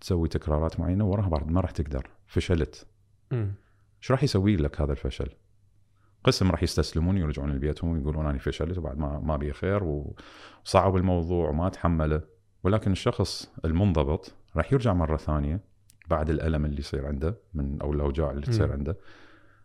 [0.00, 2.10] تسوي تكرارات معينة وراها بعد ما راح تقدر.
[2.26, 2.86] فشلت.
[3.32, 5.28] إيش راح يسوي لك هذا الفشل؟
[6.24, 11.48] قسم راح يستسلمون يرجعون لبيتهم ويقولون أنا فشلت وبعد ما ما بي خير وصعب الموضوع
[11.48, 12.22] وما تحمله.
[12.62, 15.60] ولكن الشخص المنضبط راح يرجع مرة ثانية
[16.10, 18.72] بعد الألم اللي يصير عنده من أو الأوجاع اللي تصير.
[18.72, 18.98] عنده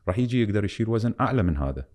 [0.07, 1.85] راح يجي يقدر يشيل وزن أعلى من هذا.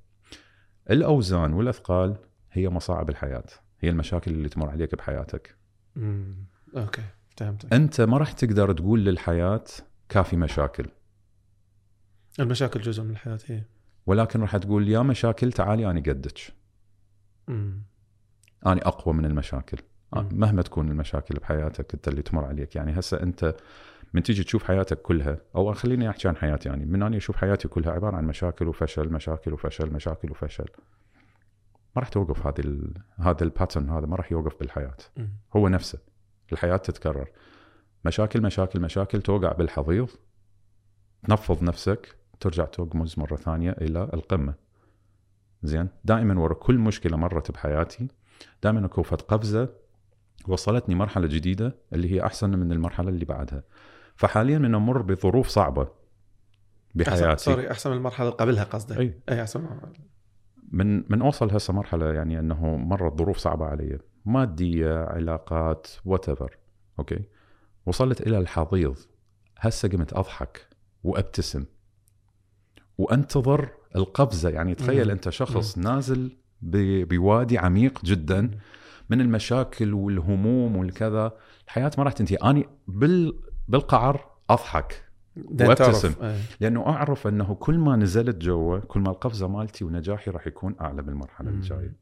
[0.91, 2.17] الأوزان والأثقال
[2.53, 3.45] هي مصاعب الحياة،
[3.81, 5.57] هي المشاكل اللي تمر عليك بحياتك.
[5.97, 6.35] مم.
[6.77, 7.03] أوكي
[7.37, 9.65] فهمتك أنت ما راح تقدر تقول للحياة
[10.09, 10.87] كافي مشاكل،
[12.41, 13.63] المشاكل جزء من الحياة هي
[14.07, 16.39] ولكن راح تقول يا مشاكل تعالي أنا قدك.
[18.67, 19.79] أنا أقوى من المشاكل.
[20.13, 23.57] مهما تكون المشاكل بحياتك أنت اللي تمر عليك يعني هسه أنت
[24.13, 27.69] من تيجي تشوف حياتك كلها أو خليني أحكي عن حياتي يعني من أني أشوف حياتي
[27.69, 30.69] كلها عبارة عن مشاكل وفشل مشاكل وفشل مشاكل وفشل.
[31.97, 32.95] ما راح توقف هذه ال...
[33.19, 34.97] هذا ال pattern هذا ما راح يوقف بالحياة.
[35.57, 35.99] هو نفسه.
[36.53, 37.29] الحياة تتكرر.
[38.05, 40.09] مشاكل مشاكل مشاكل توقع بالحضيض.
[41.23, 44.55] تنفض نفسك ترجع تقمز مرة ثانية إلى القمة.
[45.63, 48.09] زين؟ دائما ورا كل مشكلة مرت بحياتي
[48.63, 49.69] دائما أكو فد قفزة
[50.49, 53.63] وصلتني مرحلة جديدة اللي هي أحسن من المرحلة اللي بعدها.
[54.21, 55.89] فحاليا من أمر بظروف صعبة
[56.95, 57.27] بحياتي.
[57.33, 58.99] أحسن sorry أحسن من المرحلة اللي قبلها قصدك.
[58.99, 59.21] أي.
[59.29, 59.67] أي أحسن.
[60.73, 63.99] من من أوصل هسه مرحلة يعني إنه مرت ظروف صعبة علي.
[64.25, 66.27] مادية علاقات what
[66.99, 67.19] okay؟
[67.87, 68.97] وصلت إلى الحضيض.
[69.59, 70.67] هسه قمت أضحك
[71.05, 71.65] وأبتسم.
[72.99, 74.49] وأنتظر القفزة.
[74.51, 75.11] يعني تخيل مم.
[75.11, 78.51] أنت شخص نازل ب- بوادي عميق جدا
[79.11, 81.33] من المشاكل والهموم والكذا.
[81.67, 82.37] الحياة ما راح تنتهي.
[82.37, 85.05] اني بال بالقعر أضحك
[85.37, 86.15] وأبتسم.
[86.23, 86.41] إيه.
[86.61, 91.03] لأنه أعرف أنه كل ما نزلت جوا كل ما القفزة مالتي ونجاحي راح يكون أعلى
[91.03, 91.93] بالمرحلة الجاية.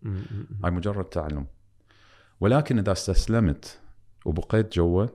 [0.65, 1.47] هاي مجرد تعلم
[2.41, 3.81] ولكن إذا استسلمت
[4.25, 5.07] وبقيت جوا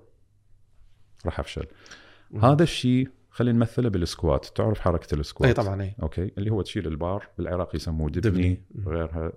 [1.25, 1.65] راح أفشل
[2.31, 2.45] مم.
[2.45, 6.51] هذا الشيء خلينا نمثله بال squat تعرف حركة ال squat اي طبعا اي okay اللي
[6.51, 8.63] هو تشيل البار بالعراق يسموه دبني, دبني.
[8.71, 8.95] دبني.
[8.95, 9.31] غيرها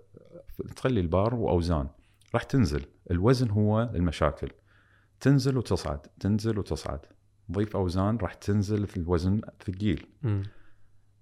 [0.76, 1.88] تخلي البار وأوزان
[2.35, 4.48] راح تنزل الوزن هو المشاكل
[5.20, 7.00] تنزل وتصعد تنزل وتصعد.
[7.52, 10.07] ضيف أوزان راح تنزل في الوزن ثقيل.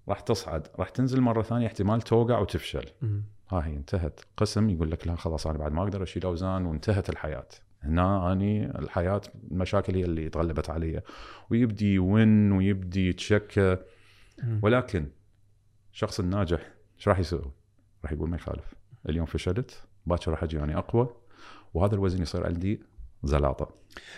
[0.08, 2.84] راح تصعد راح تنزل مرة ثانية احتمال توقع وتفشل.
[3.48, 4.20] ها هي انتهت.
[4.36, 7.48] قسم يقول لك لا خلاص أنا بعد ما أقدر أشيل أوزان وانتهت الحياة.
[7.82, 11.02] هنا أني الحياة المشاكل هي اللي تغلبت علي.
[11.50, 13.76] ويبدي يون ويبدي يتشكى.
[14.62, 15.06] ولكن
[15.92, 17.52] الشخص الناجح إيش راح يسوي؟
[18.04, 18.74] راح يقول ما يخالف.
[19.08, 21.08] اليوم فشلت باكر راح أجي يعني أقوى.
[21.74, 22.82] وهذا الوزن يصير عندي
[23.26, 23.74] زلاطة.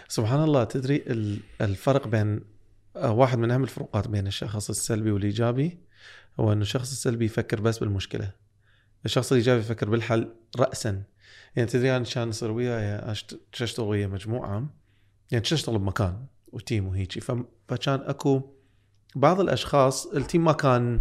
[0.08, 2.40] سبحان الله تدري ال- الفرق بين
[2.96, 5.78] آه، واحد من أهم الفروقات بين الشخص السلبي والإيجابي
[6.40, 8.32] هو إنه الشخص السلبي يفكر بس بالمشكلة.
[9.04, 11.02] الشخص الإيجابي يفكر بالحل راسا.
[11.56, 13.14] يعني تدري أنا كان يصير وياي
[13.54, 14.68] أشتغل ويا مجموعة.
[15.30, 17.20] يعني تشتغل بمكان وتيم وهيجي.
[17.20, 18.42] فكان أكو
[19.16, 21.00] بعض الأشخاص التيم ما كان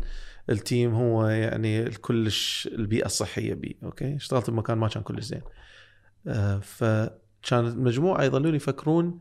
[0.49, 5.41] ال team هو يعني كلش البيئة الصحية بي أوكي؟ اشتغلت بمكان ما كان كلش زين.
[6.27, 6.59] آه،
[7.45, 9.19] فكان المجموعه يظلون يفكرون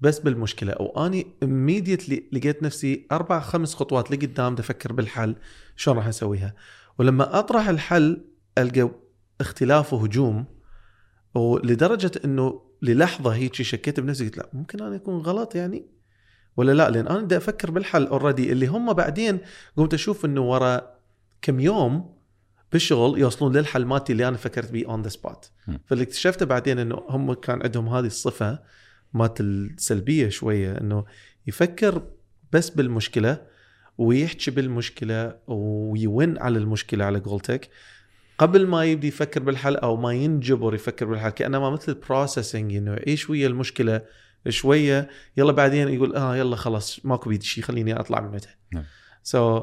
[0.00, 0.74] بس بالمشكلة.
[0.80, 5.36] واني immediately لقيت نفسي أربع خمس خطوات لقدام أفكر بالحل
[5.76, 6.54] شلون راح أسويها.
[6.98, 8.24] ولما أطرح الحل
[8.58, 8.90] ألقى
[9.40, 10.44] اختلاف وهجوم
[11.34, 15.86] ولدرجة إنه للحظة هيك شكيت بنفسي قلت لا ممكن أنا أكون غلط يعني؟
[16.56, 19.38] ولا لا؟ لأن أنا بدي أفكر بالحل already اللي هم بعدين
[19.76, 20.98] قمت أشوف إنه ورا
[21.42, 22.17] كم يوم
[22.72, 25.50] بالشغل يوصلون للحل مالتي اللي أنا فكرت بيه on the spot.
[25.86, 28.58] فاللي اكتشفته بعدين إنه هم كان عندهم هذه الصفة
[29.14, 31.04] مالت السلبية شوية إنه
[31.46, 32.02] يفكر
[32.52, 33.42] بس بالمشكلة
[33.98, 37.70] ويحكي بالمشكلة ويون على المشكلة على قولتك
[38.38, 42.94] قبل ما يبدي يفكر بالحل أو ما ينجبر يفكر بالحل كانما مثل ال processing إنه
[42.94, 44.02] يعيش ويا المشكلة
[44.48, 48.40] شوية يلا بعدين يقول آه يلا خلاص ماكو بيدي شيء خليني أطلع منها
[48.72, 48.84] نعم.
[49.22, 49.62] سو so,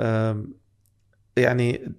[0.00, 0.36] um,
[1.36, 1.92] يعني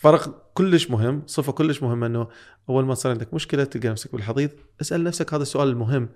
[0.00, 2.28] فرق كلش مهم صفة كلش مهمة إنه
[2.68, 4.50] أول ما تصير عندك مشكلة تلقى نفسك بالحضيض.
[4.80, 6.08] اسأل نفسك هذا السؤال المهم.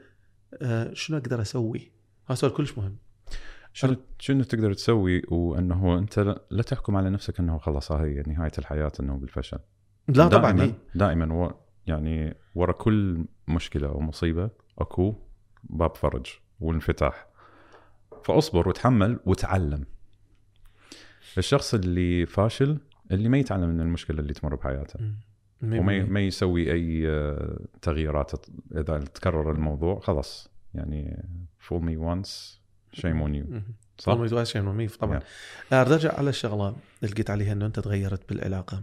[0.63, 1.93] آه شنو أقدر أسوي؟
[2.27, 2.97] هذا سؤال كلش مهم.
[3.73, 6.19] شنو شنو تقدر تسوي وأنه أنت
[6.51, 9.59] لا- تحكم على نفسك إنه خلاص هاي نهاية الحياة إنه بالفشل.
[10.09, 10.75] لا طبعا دائما.
[10.95, 11.55] دائما و
[11.87, 15.15] يعني ورا كل مشكلة أو مصيبه أكو
[15.65, 16.27] باب فرج
[16.61, 17.27] وانفتاح.
[18.25, 19.85] فأصبر وتحمل وتعلم.
[21.39, 22.79] الشخص اللي فاشل
[23.11, 25.01] اللي ما يتعلم من المشكلة اللي تمر بحياته.
[25.63, 26.05] وما.
[26.05, 28.33] ما يسوي أي آه، تغييرات
[28.73, 31.25] إذا تكرر الموضوع خلاص يعني
[31.59, 32.61] fool me once
[32.93, 33.47] shame on you.
[33.99, 34.17] صح؟ On
[34.79, 35.21] me طبعا
[35.73, 38.83] آه، ارجع على الشغلة اللي لقيت عليها إنه أنت تغيرت بالعلاقة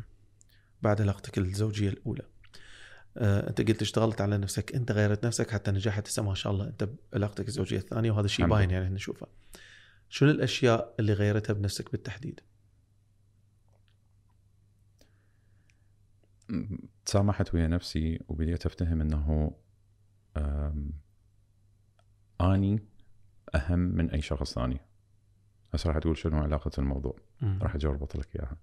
[0.81, 2.23] بعد علاقتك الزوجية الأولى
[3.17, 6.67] آه، أنت قلت اشتغلت على نفسك أنت غيرت نفسك حتى نجحت هسه ما شاء الله
[6.67, 8.71] أنت بعلاقتك الزوجية الثانية وهذا الشيء باين.
[8.71, 9.27] يعني نشوفه
[10.09, 12.39] شنو الأشياء اللي غيرتها بنفسك بالتحديد
[17.05, 19.55] تسامحت ويا نفسي وبديت أفتهم إنه
[22.41, 22.79] آني
[23.55, 24.79] أهم من أي شخص ثاني
[25.73, 27.15] هسه راح تقول شنو علاقة الموضوع.
[27.61, 28.57] راح أجي اربط لك إياها.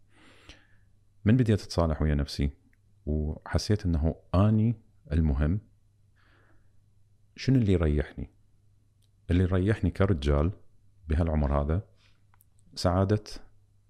[1.24, 2.50] من بديت أتصالح ويا نفسي
[3.06, 4.74] وحسيت إنه آني
[5.12, 5.60] المهم
[7.36, 8.30] شنو اللي يريحني؟
[9.30, 10.52] اللي يريحني كرجال
[11.08, 11.86] بهالعمر هذا
[12.74, 13.24] سعادة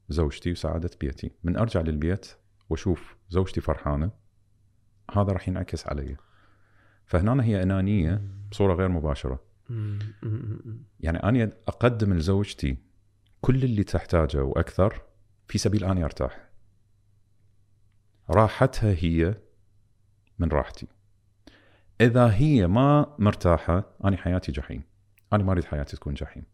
[0.08, 1.30] زوجتي وسعادة بيتي.
[1.44, 2.36] من أرجع للبيت
[2.70, 4.10] وأشوف زوجتي فرحانة
[5.10, 6.16] هذا راح ينعكس علي.
[7.06, 9.44] فهنا هي أنانية بصورة غير مباشرة.
[11.00, 12.78] يعني أنا أقدم لزوجتي
[13.40, 15.02] كل اللي تحتاجه وأكثر
[15.46, 16.48] في سبيل أني أرتاح.
[18.30, 19.34] راحتها هي
[20.38, 20.86] من راحتي.
[22.00, 24.82] إذا هي ما مرتاحة أنا حياتي جحيم.
[25.32, 26.44] أنا ما أريد حياتي تكون جحيم.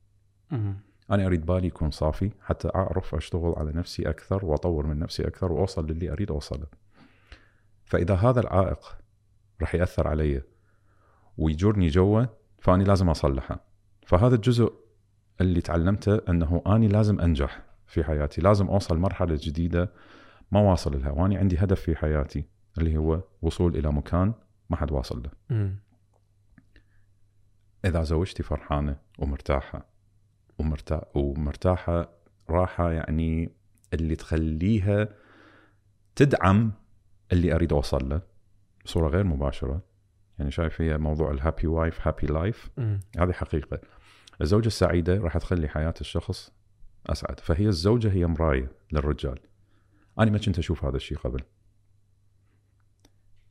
[1.11, 5.53] أنا أريد بالي يكون صافي حتى أعرف أشتغل على نفسي أكثر وأطور من نفسي أكثر
[5.53, 6.67] وأوصل للي أريد أوصله.
[7.85, 8.99] فإذا هذا العائق
[9.61, 10.43] راح يأثر علي
[11.39, 12.25] ويجرني جوا
[12.59, 13.61] فأني لازم أصلحه.
[14.07, 14.73] فهذا الجزء
[15.41, 19.93] اللي تعلمته إنه أني لازم أنجح في حياتي لازم أوصل مرحلة جديدة
[20.53, 22.45] ما واصل لها وأني عندي هدف في حياتي
[22.79, 24.35] اللي هو وصول إلى مكان
[24.71, 25.31] ما حد واصل له.
[27.85, 29.94] إذا زوجتي فرحانة ومرتاحة
[30.59, 31.05] ومرتا...
[31.15, 32.09] ومرتاحة
[32.51, 33.53] راحة يعني
[33.95, 35.09] اللي تخليها
[36.17, 36.73] تدعم
[37.33, 38.23] اللي أريد أوصل له
[38.85, 39.83] بصورة غير مباشرة.
[40.39, 42.71] يعني شايف هي موضوع ال happy wife happy life.
[43.19, 43.81] هذه حقيقة.
[44.41, 46.53] الزوجة السعيدة راح تخلي حياة الشخص
[47.07, 47.41] أسعد.
[47.41, 49.39] فهي الزوجة هي مراية للرجال.
[50.19, 51.41] أنا ما كنت أشوف هذا الشيء قبل.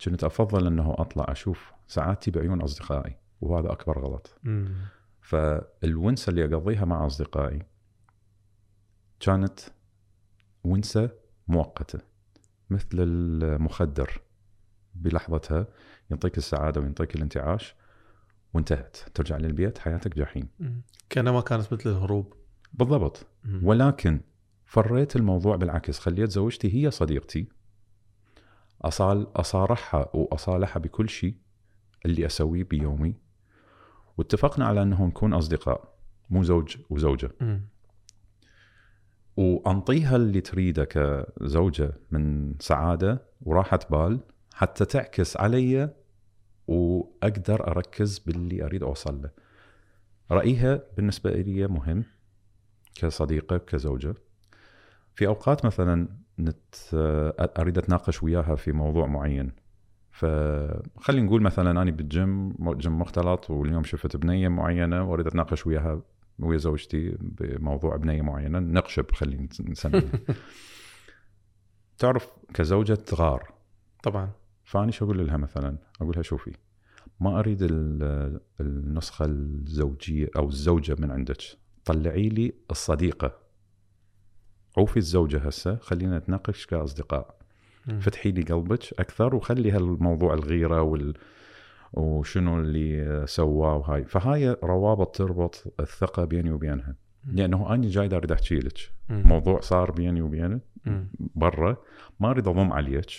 [0.06, 4.40] كنت أفضل أنه أطلع أشوف سعادتي بعيون أصدقائي وهذا أكبر غلط.
[5.24, 7.60] فالونسة اللي أقضيها مع أصدقائي
[9.20, 9.60] كانت
[10.64, 11.10] ونسة
[11.48, 12.00] مؤقتة
[12.70, 14.22] مثل المخدر
[14.96, 15.68] بلحظتها
[16.10, 17.76] يعطيك السعادة ويعطيك الانتعاش
[18.54, 20.50] وانتهت ترجع للبيت حياتك جحيم.
[21.10, 22.34] كانما كانت مثل الهروب
[22.74, 23.28] بالضبط.
[23.64, 24.22] ولكن
[24.66, 27.48] فريت الموضوع بالعكس خليت زوجتي هي صديقتي
[28.82, 31.36] أصال أصارحها وأصالحها بكل شيء
[32.06, 33.23] اللي أسويه بيومي
[34.18, 35.94] واتفقنا على أنه نكون أصدقاء
[36.30, 37.32] مو زوج وزوجة.
[37.42, 37.62] مم.
[39.38, 44.20] وأنطيها اللي تريده كزوجة من سعادة وراحة بال
[44.54, 45.94] حتى تعكس علي
[46.68, 49.30] وأقدر أركز باللي أريد أوصل له.
[50.32, 52.04] رأيها بالنسبة لي مهم
[52.96, 54.14] كصديقة كزوجة.
[55.16, 56.08] في أوقات مثلا
[56.40, 56.76] نت
[57.60, 59.52] أريد أتناقش وياها في موضوع معين.
[60.14, 66.02] فخلينا نقول مثلا أنا بالجيم جيم مختلط واليوم شفت بنية معينة وأريد أتناقش وياها
[66.40, 70.04] ويا زوجتي بموضوع بنية معينة نقشب خلينا نسميه
[71.98, 73.54] تعرف كزوجة تغار
[74.04, 74.32] طبعا.
[74.64, 76.52] فاني شو أقول لها مثلا؟ أقول لها شوفي
[77.20, 81.38] ما أريد ال- النسخة الزوجية أو الزوجة من عندك.
[81.86, 83.36] طلعي لي الصديقة.
[84.78, 87.43] عوفي الزوجة هسه خلينا نتناقش كأصدقاء.
[88.00, 91.14] فتحي لي قلبك أكثر وخلي هالموضوع الغيرة وال
[91.94, 94.06] وشنو اللي سواه وهاي.
[94.06, 96.96] فهاي روابط تربط الثقة بيني وبينها.
[97.26, 98.78] لأنه أنا جاي أريد أحكي لك.
[99.10, 100.62] موضوع صار بيني وبينك.
[101.18, 101.78] برا.
[102.20, 103.12] ما أريد أضم عليك.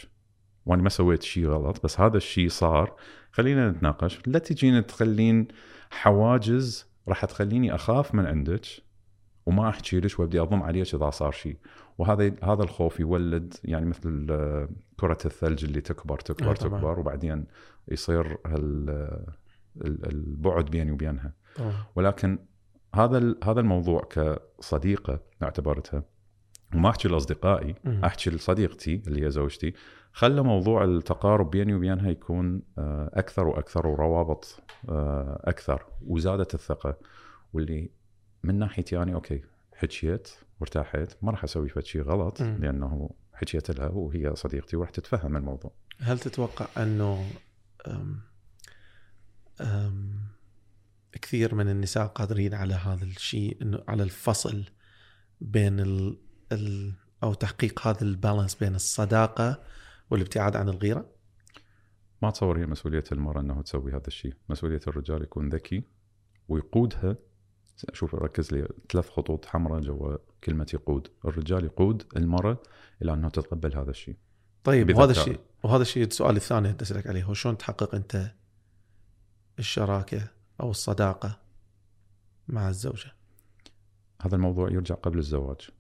[0.67, 2.97] وأنا ما سويت شيء غلط بس هذا الشيء صار.
[3.33, 4.19] خلينا نتناقش.
[4.27, 5.49] لا تجين تخلين
[5.91, 8.67] حواجز راح تخليني أخاف من عندك.
[9.47, 11.57] وما احكي لك وابدي أضم عليك إذا صار شيء
[11.99, 14.69] وهذا هذا الخوف يولد يعني مثل آه،
[15.01, 16.79] كرة الثلج اللي تكبر تكبر آه، طبعاً.
[16.81, 17.45] تكبر وبعدين
[17.89, 18.91] يصير هال
[19.77, 22.39] ال- البعد بيني وبينها طبعا ولكن
[22.95, 26.03] هذا هذا الموضوع كصديقة اعتبرتها
[26.75, 27.75] وما أحكي لأصدقائي.
[28.05, 29.75] أحكي لصديقتي اللي هي زوجتي
[30.13, 36.97] خلى موضوع التقارب بيني وبينها يكون آه، أكثر وأكثر وروابط آه، أكثر وزادت الثقة
[37.53, 37.91] واللي
[38.45, 39.43] من ناحيتي يعني أوكي
[39.75, 40.31] حكيت
[40.61, 42.59] وارتاحيت ما راح أسوي فد شيء غلط مم.
[42.61, 47.31] لأنه حكيت لها وهي صديقتي وراح تتفهم الموضوع هل تتوقع أنه
[47.87, 48.21] أم
[49.61, 50.21] أم
[51.13, 54.65] كثير من النساء قادرين على هذا الشيء إنه على الفصل
[55.41, 56.19] بين ال
[56.53, 59.63] ال أو تحقيق هذا البالانس بين الصداقة
[60.11, 61.11] والابتعاد عن الغيرة؟
[62.23, 65.85] ما اتصور هي مسؤولية المرأة انه تسوي هذا الشيء، مسؤولية الرجال يكون ذكي
[66.49, 67.17] ويقودها
[67.93, 72.59] شوف ركز لي ثلاث خطوط حمراء جوا كلمة يقود، الرجال يقود المرأة
[73.03, 74.17] إلى انه تتقبل هذا الشيء.
[74.65, 74.97] طيب.
[74.97, 78.35] وهذا الشيء وهذا الشيء السؤال الثاني اللي أسألك عليه هو شلون تحقق أنت
[79.59, 80.29] الشراكة
[80.61, 81.41] أو الصداقة
[82.49, 83.13] مع الزوجة؟
[84.23, 85.71] هذا الموضوع يرجع قبل الزواج.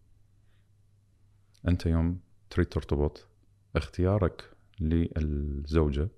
[1.69, 3.29] أنت يوم تريد ترتبط
[3.77, 6.09] اختيارك للزوجة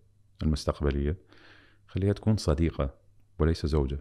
[0.43, 1.17] المستقبلية
[1.87, 2.95] خليها تكون صديقة
[3.39, 4.01] وليس زوجة.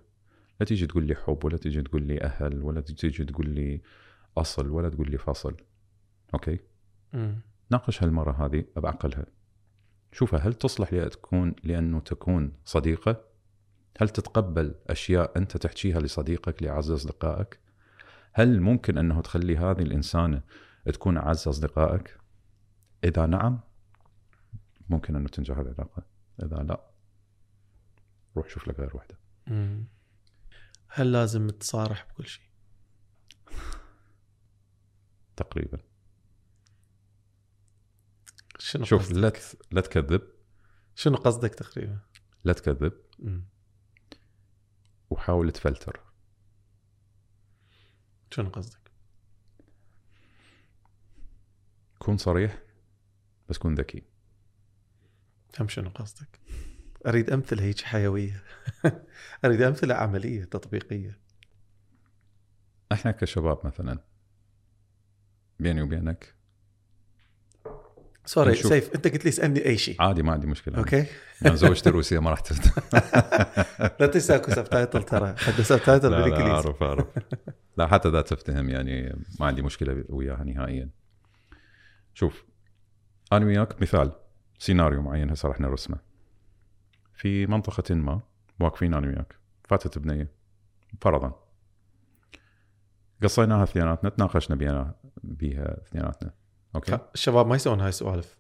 [0.60, 3.82] لا تيجي تقول لي حب ولا تيجي تقول لي أهل ولا تيجي تقول لي
[4.38, 5.58] أصل ولا تقول لي فصل.
[6.34, 6.60] أوكي؟
[7.14, 7.42] مم.
[7.72, 9.26] ناقش هالمرة هذه بعقلها
[10.12, 13.22] شوفها هل تصلح لتكون لأنه تكون صديقة
[14.02, 17.60] هل تتقبل أشياء أنت تحكيها لصديقك لأعز أصدقائك
[18.34, 20.42] هل ممكن أنه تخلي هذه الإنسانة
[20.86, 22.18] تكون أعز أصدقائك
[23.04, 23.60] إذا نعم
[24.90, 26.04] ممكن أنه تنجح العلاقة
[26.44, 26.82] إذا لا
[28.38, 28.92] روح شوف لك غير
[29.48, 29.84] مم.
[30.98, 32.44] هل لازم تصارح بكل شيء؟
[35.36, 35.78] تقريبا
[38.60, 40.22] شنو شوف قصدك؟ لا ت- لا تكذب
[40.96, 42.00] شنو قصدك تقريبا؟
[42.44, 43.46] لا تكذب مم.
[45.10, 46.00] وحاول تفلتر
[48.32, 48.92] شنو قصدك؟
[52.00, 52.64] كون صريح
[53.50, 54.04] بس كون ذكي
[55.54, 56.40] فهم شنو قصدك؟
[57.08, 58.44] أريد أمثلة هيك حيوية.
[59.46, 61.20] أريد أمثلة عملية تطبيقية.
[62.92, 64.00] إحنا كشباب مثلا
[65.60, 66.36] بيني وبينك.
[68.26, 68.72] sorry نشوف.
[68.72, 70.02] سيف أنت قلت لي اسألني أي شيء.
[70.02, 70.78] عادي ما عندي مشكلة.
[70.78, 71.06] أوكي.
[71.42, 72.40] يعني زوجتي روسيه ما راح
[74.00, 75.36] لا تنسى اكو subtitle ترى.
[75.38, 76.52] حتى subtitle لا لا بالإنجليزي.
[76.52, 77.08] أعرف أعرف.
[77.78, 80.90] لا حتى اذا تفتهم يعني ما عندي مشكلة وياها نهائيا.
[82.14, 82.46] شوف
[83.34, 84.12] أنا وياك مثال
[84.60, 86.15] سيناريو معين هسه راح نرسمه.
[87.16, 88.22] في منطقة ما
[88.60, 89.36] واقفين أنا وياك.
[89.64, 90.32] فاتت بنية.
[91.02, 91.46] فرضا.
[93.24, 96.34] قصيناها اثنيناتنا تناقشنا بيها بيها اثنيناتنا.
[96.76, 98.38] أوكي؟ الشباب ما يسوون هاي السوالف.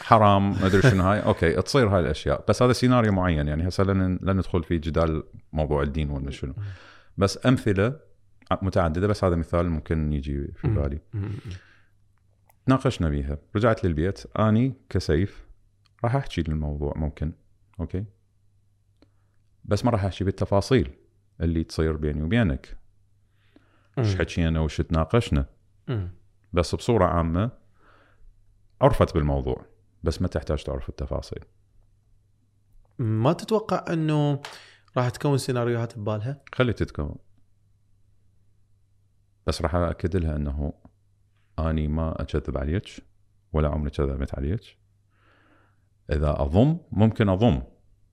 [0.00, 1.20] حرام ما أدري شنو هاي.
[1.20, 2.44] أوكي تصير هاي الأشياء.
[2.48, 6.54] بس هذا سيناريو معين يعني هسه لن ندخل في جدال موضوع الدين ولا شنو.
[7.18, 8.00] بس أمثلة
[8.62, 10.68] متعددة بس هذا مثال ممكن يجي في.
[10.68, 10.98] بالي.
[12.66, 13.38] تناقشنا بيها.
[13.56, 14.36] رجعت للبيت.
[14.36, 15.45] أني كسيف.
[16.04, 17.32] راح أحكي للموضوع ممكن
[17.80, 18.04] أوكي
[19.64, 20.94] بس ما راح أحكي بالتفاصيل
[21.40, 22.78] اللي تصير بيني وبينك
[23.98, 24.16] إيش.
[24.16, 25.46] حكينا وش تناقشنا.
[26.52, 27.50] بس بصورة عامة
[28.80, 29.66] عرفت بالموضوع
[30.02, 31.44] بس ما تحتاج تعرف التفاصيل
[32.98, 34.42] ما تتوقع إنه
[34.96, 37.16] راح تكون سيناريوهات ببالها؟ خلي تتكون
[39.46, 40.72] بس راح اكد لها إنه
[41.58, 42.88] أني ما اكذب عليك
[43.52, 44.78] ولا عمري كذبت عليك
[46.10, 47.62] إذا اضم ممكن اضم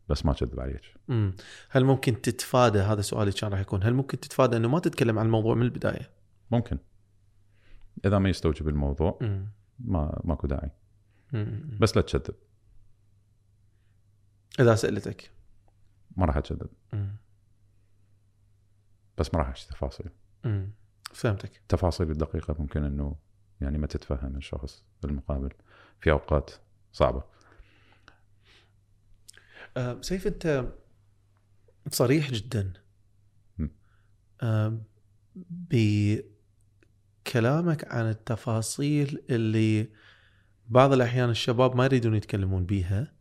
[0.10, 1.36] بس ما اكذب عليك مم.
[1.70, 5.26] هل ممكن تتفادى هذا سؤالي كان راح يكون هل ممكن تتفادى إنه ما تتكلم عن
[5.26, 6.12] الموضوع من البداية؟
[6.52, 6.78] ممكن
[8.06, 9.48] إذا ما يستوجب الموضوع مم.
[9.80, 10.72] ما ماكو داعي
[11.34, 11.78] مم.
[11.82, 12.36] بس لا تكذب
[14.60, 15.32] إذا سألتك
[16.18, 16.70] ما راح اكذب.
[19.18, 20.10] بس ما راح احكي تفاصيل.
[21.14, 23.16] فهمتك التفاصيل الدقيقة ممكن إنه
[23.62, 25.50] يعني ما تتفهم الشخص المقابل
[26.00, 26.52] في أوقات
[26.92, 27.24] صعبة
[29.78, 30.74] آه، سيف أنت
[31.90, 32.74] صريح جدا.
[34.42, 34.82] آه،
[37.26, 39.90] بكلامك عن التفاصيل اللي
[40.68, 43.14] بعض الأحيان الشباب ما يريدون يتكلمون بيها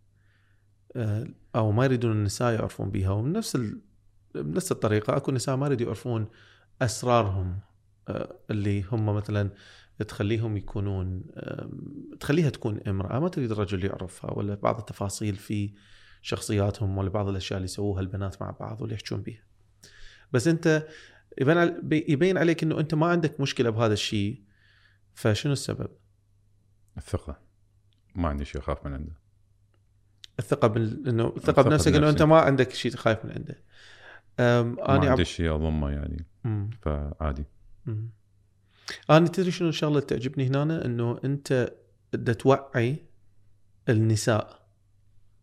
[0.96, 3.80] آه، أو ما يريدون النساء يعرفون بيها وبنفس ال...
[4.34, 6.28] بنفس الطريقة أكو نساء ما يريدوا يعرفون
[6.82, 7.60] أسرارهم
[8.50, 9.50] اللي هم مثلا
[10.08, 11.22] تخليهم يكونون
[12.20, 15.74] تخليها تكون امرأة ما تريد الرجل يعرفها ولا بعض التفاصيل في
[16.22, 19.44] شخصياتهم ولا بعض الأشياء اللي يسووها البنات مع بعض واللي يحجون بيها.
[20.32, 20.86] بس أنت
[21.40, 24.42] يبين يبين عليك إنه أنت ما عندك مشكلة بهذا الشيء
[25.14, 25.88] فشنو السبب؟
[26.96, 27.40] الثقة
[28.14, 29.12] ما عندي شيء أخاف من عنده
[30.38, 31.08] الثقة بال...
[31.08, 32.10] إنه الثقة بنفسك إنه.
[32.10, 33.62] أنت ما عندك شيء خايف من عنده.
[34.40, 35.22] أم ما أنا عندي عب...
[35.22, 36.70] شيء أضمه يعني مم.
[36.82, 37.44] فعادي
[37.86, 38.10] مم.
[39.10, 41.72] أنا تدري شنو الشغله اللي تعجبني هنا إنه أنت
[42.12, 43.06] بدك توعي
[43.88, 44.61] النساء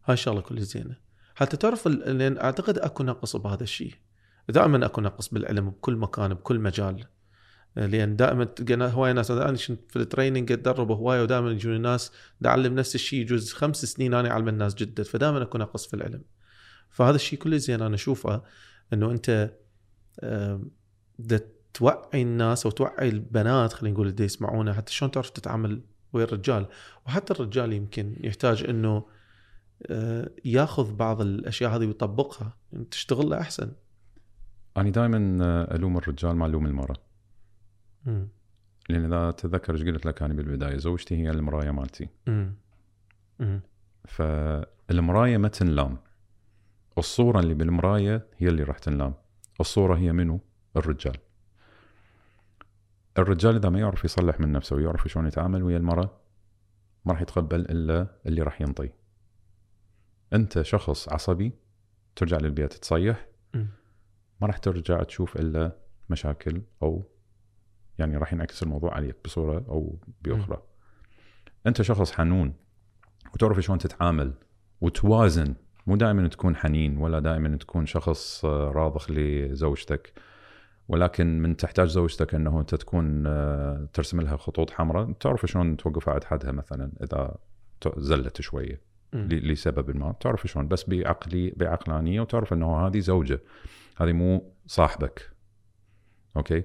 [0.10, 0.96] هاي الشغله كلها زينة.
[1.36, 3.94] حتى تعرف لأن أعتقد أكو نقص بهذا الشيء.
[4.50, 7.06] دائما أكو نقص بالعلم بكل مكان بكل مجال.
[7.76, 11.76] لأن دائما تلقى نا- هواي ناس أنا كنت في ال training أتدرب هواي ودائما يجون
[11.76, 15.88] الناس دا اعلم نفس الشيء يجوز خمس سنين أنا أعلم الناس جدد فدائما أكو نقص
[15.88, 16.22] في العلم.
[16.90, 18.42] فهذا الشيء كله زين أنا أشوفه
[18.94, 19.54] إنه أنت
[21.74, 25.82] توعي الناس أو توعي البنات خلينا نقول اللي يسمعونا حتى شلون تعرف تتعامل
[26.14, 26.66] ويا الرجال.
[27.06, 29.19] وحتى الرجال يمكن يحتاج إنه
[30.46, 32.58] ياخذ بعض الأشياء هذه ويطبقها.
[32.92, 33.72] تشتغل له أحسن.
[34.78, 35.18] أنا دائما
[35.76, 36.96] ألوم الرجال ما ألوم المرأة.
[38.90, 42.10] لأن إذا تتذكر إيش قلت لك أنا بالبداية زوجتي هي المرايه مالتي.
[44.08, 45.98] فالمرايه ما تنلام.
[46.98, 49.14] الصورة اللي بالمرايه هي اللي راح تنلام.
[49.60, 50.40] الصورة هي منو؟
[50.78, 51.16] الرجال.
[53.18, 56.20] الرجال إذا ما يعرف يصلح من نفسه ويعرف شلون يتعامل ويا المرأة
[57.06, 58.90] ما راح يتقبل إلا اللي راح ينطي.
[60.34, 61.54] أنت شخص عصبي
[62.16, 63.28] ترجع للبيت تصيح.
[64.42, 65.78] ما راح ترجع تشوف إلا
[66.10, 67.04] مشاكل أو
[68.00, 70.62] يعني راح ينعكس الموضوع عليك بصورة أو بأخرى.
[71.68, 72.54] أنت شخص حنون
[73.34, 74.34] وتعرف شلون تتعامل
[74.82, 75.56] وتوازن.
[75.88, 80.14] مو دائما تكون حنين ولا دائما تكون شخص آه، راضخ لزوجتك.
[80.88, 85.12] ولكن من تحتاج زوجتك إنه أنت تكون آه، ترسم لها خطوط حمراء.
[85.12, 87.38] تعرف شلون توقف عند حدها مثلا إذا
[87.98, 88.89] زلت شوية.
[89.14, 90.16] لسبب ما.
[90.20, 93.40] تعرف شلون؟ بس بعقلي بعقلانية وتعرف إنه هذه زوجة.
[93.98, 95.32] هذه مو صاحبك.
[96.38, 96.64] أوكي؟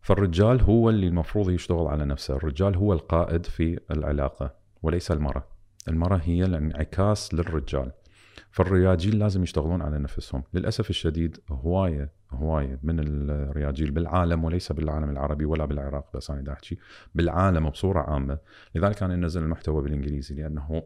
[0.00, 2.36] فالرجال هو اللي المفروض يشتغل على نفسه.
[2.36, 5.44] الرجال هو القائد في العلاقة وليس المرأة.
[5.88, 7.92] المرأة هي الانعكاس للرجال.
[8.50, 10.42] فالرياجيل لازم يشتغلون على نفسهم.
[10.54, 16.78] للأسف الشديد هواية هواية من الرياجيل بالعالم وليس بالعالم العربي ولا بالعراق بس أنا أحكي
[17.14, 18.38] بالعالم بصورة عامة.
[18.74, 20.82] لذلك أنا أنزل المحتوى بالإنجليزي لأنه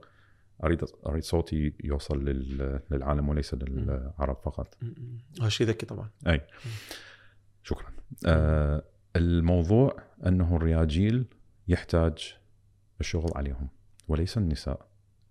[0.64, 4.78] اريد أريد صوتي يوصل لل- للعالم وليس للعرب فقط.
[5.40, 6.10] هذا شيء ذكي طبعا.
[6.26, 6.40] أي.
[7.62, 7.88] شكرا.
[8.26, 8.84] آه
[9.16, 9.96] الموضوع
[10.26, 11.24] أنه الرياجيل
[11.68, 12.36] يحتاج
[13.00, 13.68] الشغل عليهم
[14.08, 14.86] وليس النساء.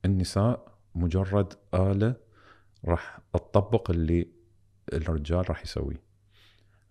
[0.05, 2.15] النساء مجرد آلة
[2.85, 4.27] راح تطبق اللي
[4.93, 6.01] الرجال راح يسويه.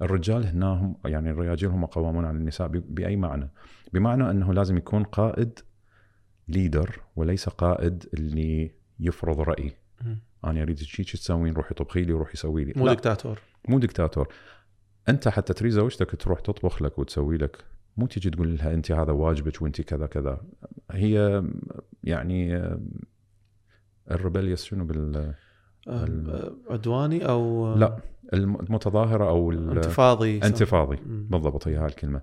[0.02, 3.50] الرجال هنا هم يعني الرياجيل هم قوامون على النساء ب- بأي معنى؟
[3.92, 5.58] بمعنى أنه لازم يكون قائد
[6.48, 8.70] ليدر وليس قائد اللي
[9.00, 9.72] يفرض رأي.
[10.44, 12.72] أنا أريد شيء شو تسوين روحي طبخي لي وروحي سوي لي.
[12.76, 14.28] مو لا، دكتاتور مو دكتاتور
[15.08, 17.64] أنت حتى تريد زوجتك تروح تطبخ لك وتسوي لك.
[17.96, 20.40] مو تيجي تقول لها أنت هذا واجبك وأنت كذا كذا.
[20.90, 21.44] هي
[22.04, 22.62] يعني
[24.10, 25.34] الريبليوس شنو بال
[25.88, 27.98] آه، عدواني أو لا
[28.32, 30.98] المتظاهرة أو انتفاضي انتفاضي.
[31.06, 32.20] بالضبط هي هاي الكلمة.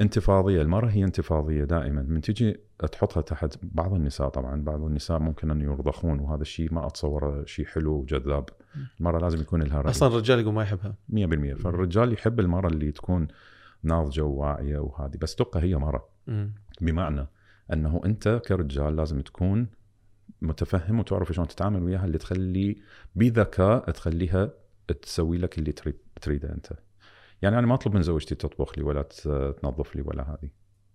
[0.00, 2.02] انتفاضية المرأة هي انتفاضية دائما.
[2.02, 2.60] من تجي
[2.92, 7.64] تحطها تحت بعض النساء طبعا بعض النساء ممكن أن يرضخون وهذا الشيء ما اتصوره شيء
[7.64, 8.48] حلو وجذاب.
[9.00, 9.90] المرأة لازم يكون لها رأي.
[9.90, 10.94] أصلا الرجال يقول ما يحبها.
[11.08, 13.28] 100% فالرجال يحب المرأة اللي تكون
[13.82, 15.16] ناضجة وواعية وهذه.
[15.20, 16.08] بس تبقى هي مرأة.
[16.80, 17.26] بمعنى
[17.72, 19.66] أنه أنت كرجال لازم تكون
[20.42, 22.76] متفهم وتعرف شلون تتعامل وياها اللي تخلي
[23.14, 24.50] بذكاء تخليها
[25.02, 26.72] تسوي لك اللي تريد تريده أنت.
[27.42, 29.02] يعني أنا ما أطلب من زوجتي تطبخ لي ولا
[29.62, 30.50] تنظف لي ولا هذه.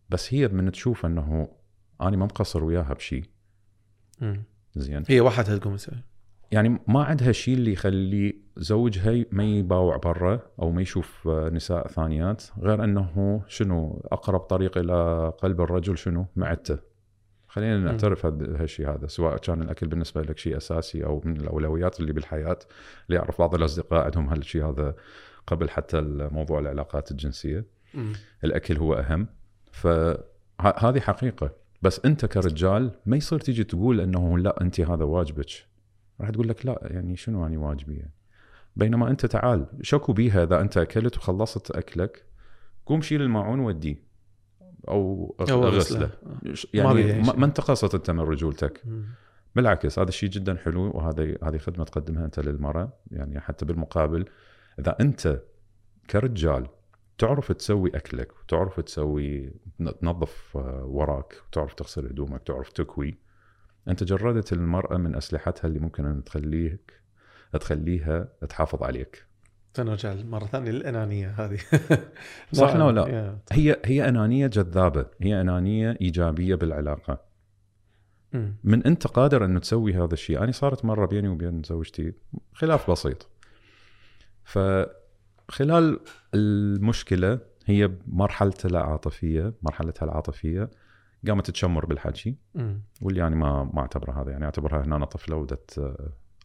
[0.10, 1.48] بس هي من تشوف أنه
[2.02, 3.24] أنا ما مقصر وياها بشيء.
[4.76, 5.04] زين.
[5.08, 6.04] هي وحدها تقوم تسوي.
[6.52, 12.44] يعني ما عندها شيء اللي يخلي زوجها ما يباوع برا أو ما يشوف نساء ثانيات
[12.60, 16.78] غير أنه شنو أقرب طريق إلى قلب الرجل شنو؟ معدته.
[17.48, 22.14] خلينا نعترف هالشيء هذا سواء كان الأكل بالنسبة لك شيء أساسي أو من الأولويات اللي
[22.14, 22.60] بالحياة
[23.10, 24.96] اللي اعرف بعض الأصدقاء عندهم هالشيء هذا.
[25.48, 28.14] قبل حتى موضوع العلاقات الجنسية مم.
[28.44, 29.28] الأكل هو أهم
[29.72, 35.50] فهذه حقيقة بس أنت كرجال ما يصير تيجي تقول أنه لا أنت هذا واجبك
[36.22, 38.12] راح تقول لك لا يعني شنو يعني واجبي يعني.
[38.76, 42.26] بينما أنت تعال شكو بيها إذا أنت أكلت وخلصت أكلك
[42.86, 43.96] قوم شيل الماعون وديه
[44.88, 46.10] أو أو غسله غسله.
[46.54, 47.22] ش- ما بيها يعني.
[47.28, 48.82] ما ما انتقصت انت من رجولتك.
[49.56, 54.26] بالعكس هذا الشيء جدا حلو وهذا هذه خدمة تقدمها أنت للمرأة يعني حتى بالمقابل
[54.82, 55.42] إذا أنت
[56.10, 56.68] كرجال
[57.18, 59.54] تعرف تسوي أكلك وتعرف تسوي
[60.02, 63.18] تنظف آه، وراك وتعرف تغسل هدومك تعرف تكوي
[63.88, 67.02] أنت جردت المرأة من أسلحتها اللي ممكن أن تخليك
[67.60, 69.26] تخليها تحافظ عليك
[69.74, 71.58] فنرجع مرة ثانية للأنانية هذه
[72.54, 72.76] صح.
[72.76, 77.32] ولا لا؟ هي هي أنانية جذابة هي أنانية إيجابية بالعلاقة.
[78.64, 82.14] من أنت قادر انه تسوي هذا الشيء أنا صارت مرة بيني وبين زوجتي
[82.54, 83.30] خلاف بسيط
[84.44, 86.00] فخلال
[86.34, 90.70] المشكلة هي مرحلتها العاطفية مرحلتها العاطفية
[91.28, 92.36] قامت تشمر بالحكي.
[93.02, 95.96] واللي يعني ما ما أعتبرها هذا يعني أعتبرها هنا أنا طفلة ودت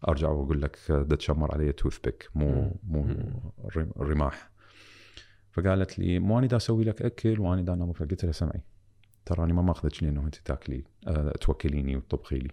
[0.08, 2.76] أرجع وأقول لك بدها تشمر علي توث بيك مو.
[2.84, 3.34] مو مم.
[3.76, 4.50] رم- رماح
[5.52, 7.98] فقالت لي مو أنا دا أسوي لك أكل وأنا دا لك.
[8.10, 8.60] قلت لها سمعي
[9.26, 12.50] ترى أنا ما ماخذك لأنه أنت تاكلي أه توكليني وتطبخي لي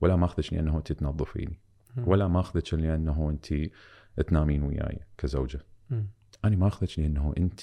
[0.00, 1.60] ولا ماخذك لأنه أنت تنظفيني.
[1.96, 3.54] ولا ماخذك لأنه أنت
[4.22, 5.60] تنامين وياي كزوجة.
[6.44, 7.60] أنا ماخذك لأنه أنت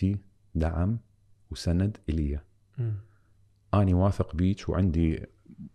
[0.56, 1.00] دعم
[1.52, 2.40] وسند إلي.
[3.74, 5.26] اني واثق بيك وعندي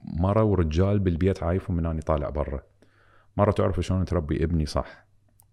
[0.05, 2.63] مرة ورجال بالبيت عايفهم من أني طالع برا.
[3.37, 5.07] مرة تعرف شلون تربي ابني صح.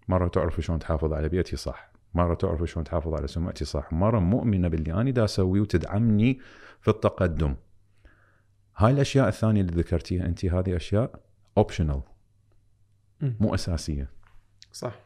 [0.08, 1.92] مرة تعرف شلون تحافظ على بيتي صح.
[2.14, 3.94] مرة تعرف شلون تحافظ على سمعتي صح.
[3.94, 6.40] مرة مؤمنة باللي اني دا أسويه وتدعمني
[6.82, 7.56] في التقدم.
[8.78, 11.20] هاي الأشياء الثانية اللي ذكرتيها انت هذه أشياء
[11.58, 12.02] اوبشنال.
[13.22, 14.10] مو أساسية.
[14.72, 15.05] صح.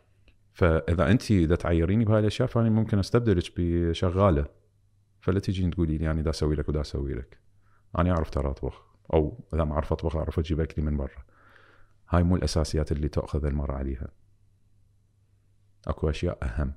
[0.59, 4.45] فإذا أنت إذا تعيريني بهاي الأشياء فأنا ممكن أستبدلك بشغالة.
[5.21, 7.37] فلا تجين تقولي لي أنا دا أسوي لك ودا أسوي لك.
[7.97, 8.83] أنا أعرف ترى أطبخ.
[9.13, 11.23] أو إذا ما أعرف أطبخ أعرف أجيب أكلي من برا.
[12.09, 14.07] هاي مو الأساسيات اللي تأخذ المرأة عليها.
[15.87, 16.73] أكو أشياء أهم.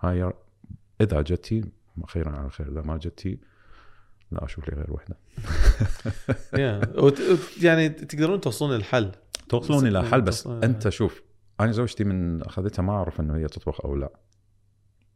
[0.00, 0.32] هاي
[1.00, 1.64] إذا جتي
[2.06, 2.68] خيرا على خير.
[2.72, 3.38] إذا ما جتي
[4.30, 5.16] لا أشوف لي غير وحدة.
[7.62, 9.12] يعني تقدرون توصلون للحل.
[9.48, 11.25] توصلون إلى حل بس أنت شوف
[11.60, 14.12] أنا زوجتي من أخذتها ما أعرف إنه هي تطبخ أو لا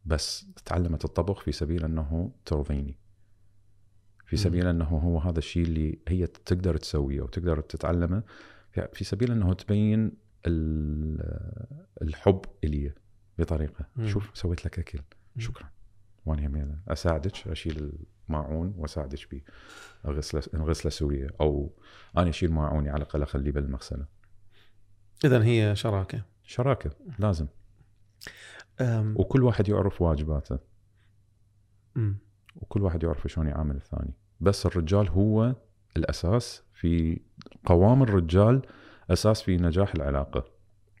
[0.05, 2.97] بس تعلمت الطبخ في سبيل إنه ترضيني
[4.25, 4.37] في.
[4.37, 8.23] سبيل إنه هو هذا الشيء اللي هي تقدر تسويه وتقدر تتعلمه
[8.93, 10.11] في- سبيل إنه تبين
[10.47, 11.67] ال-
[12.01, 12.93] الحب إلي
[13.39, 14.07] بطريقة مم.
[14.07, 14.99] شوف سويت لك أكل.
[15.37, 15.69] شكرا
[16.25, 17.91] وأنا يمين أساعدك أشيل
[18.29, 19.41] الماعون وأساعدك به
[20.05, 21.73] اغسله نغسله سويه أو
[22.17, 24.05] أنا أشيل ماعوني على الأقل أخليه بالمغسلة
[25.25, 27.47] اذا هي شراكة شراكة لازم.
[28.81, 29.15] أم...
[29.17, 30.59] وكل واحد يعرف واجباته.
[31.95, 32.17] مم.
[32.55, 34.13] وكل واحد يعرف شلون يعامل الثاني.
[34.39, 35.55] بس الرجال هو
[35.97, 37.21] الأساس في
[37.65, 38.61] قوام الرجال
[39.09, 40.45] أساس في نجاح العلاقة.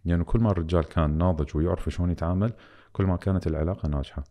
[0.05, 2.53] يعني كل ما الرجال كان ناضج ويعرف شلون يتعامل
[2.93, 4.23] كل ما كانت العلاقة ناجحة.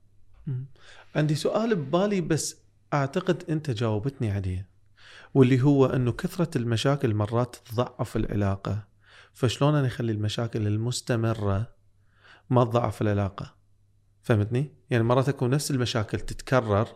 [0.46, 0.66] مم.
[1.14, 2.62] عندي سؤال ببالي بس
[2.92, 4.68] أعتقد أنت جاوبتني عليه
[5.34, 8.89] واللي هو إنه كثرة المشاكل مرات تضعف العلاقة.
[9.32, 11.74] فشلون أنا أخلي المشاكل المستمرة
[12.50, 13.54] ما تضعف العلاقة؟
[14.22, 16.88] فهمتني؟ يعني مرات تكون نفس المشاكل تتكرر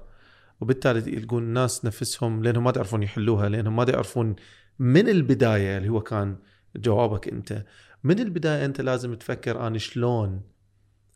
[0.61, 4.37] وبالتالي يلقون الناس نفسهم لأنهم ما يعرفون يحلوها لأنهم ما يعرفون
[4.79, 6.37] من البداية اللي هو كان
[6.77, 7.65] جوابك أنت.
[8.05, 10.43] من البداية أنت لازم تفكر أنا شلون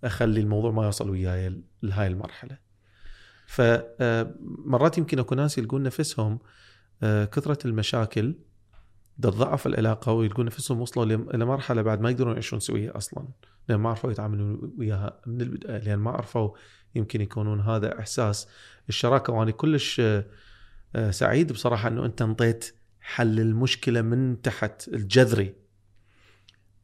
[0.05, 2.59] أخلي الموضوع ما يوصل وياي لهاي المرحلة.
[3.47, 6.39] فمرات يمكن اكو ناس يلقون نفسهم
[7.03, 8.35] آه، كثرة المشاكل
[9.23, 13.25] تضعف العلاقه ويلقون نفسهم وصلوا لم- إلى مرحلة بعد ما يقدرون يعيشون سوية أصلا
[13.69, 16.51] لأن ما عرفوا يتعاملون وياها من البداية لأن ما عرفوا
[16.95, 18.49] يمكن يكونون هذا إحساس
[18.89, 19.33] الشراكة.
[19.33, 20.25] وأنا كلش آه،
[20.97, 25.55] آه، سعيد بصراحة إنه أنت انطيت حل المشكلة من تحت الجذري.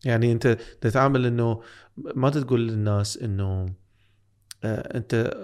[0.04, 0.46] يعني أنت
[0.80, 1.62] تتعامل إنه
[1.96, 3.66] ما تقول للناس إنه
[4.64, 5.36] آه، أنت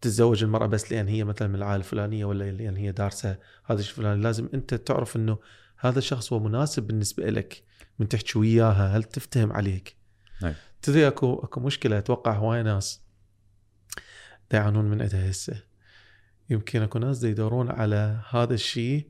[0.00, 3.92] تتزوج المرأة بس لأن هي مثلا من العائلة الفلانية ولا لأن هي دارسة هذا الشيء
[3.92, 4.22] الفلاني.
[4.22, 5.38] لازم أنت تعرف إنه
[5.82, 7.64] هذا الشخص هو مناسب بالنسبة لك
[7.98, 9.96] من تحكي وياها هل تفتهم عليك؟
[10.42, 10.54] نعم.
[10.82, 13.02] تدري أكو أكو مشكلة أتوقع هواي ناس
[14.52, 15.62] يعانون من عندها هسه.
[16.50, 19.08] يمكن أكو ناس يدورون على هذا الشيء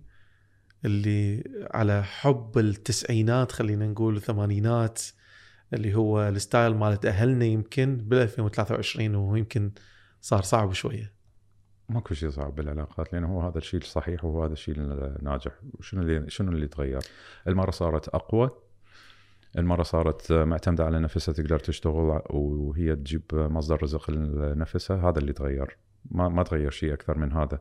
[0.84, 1.44] اللي
[1.74, 5.02] على حب التسعينات خلينا نقول الثمانينات
[5.74, 9.72] اللي هو ال style مالت أهلنا يمكن بال 2023 ويمكن
[10.20, 11.12] صار صعب شوية.
[11.88, 15.52] ماكو شيء صعب بالعلاقات لأنه هو هذا الشيء الصحيح وهو هذا الشيء الناجح.
[15.78, 17.00] وشنو اللي شنو اللي تغير؟
[17.48, 18.50] المراه صارت أقوى
[19.58, 25.78] المراه صارت معتمدة على نفسها تقدر تشتغل وهي تجيب مصدر رزق لنفسها هذا اللي تغير.
[26.10, 27.60] ما ما تغير شيء أكثر من هذا.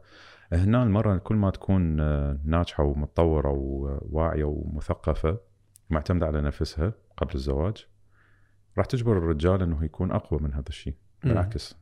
[0.54, 1.96] هنا المراه كل ما تكون
[2.50, 5.38] ناجحة ومتطورة وواعية ومثقفة
[5.90, 7.88] معتمدة على نفسها قبل الزواج
[8.78, 10.96] راح تجبر الرجال إنه يكون أقوى من هذا الشيء.
[11.24, 11.81] بالعكس.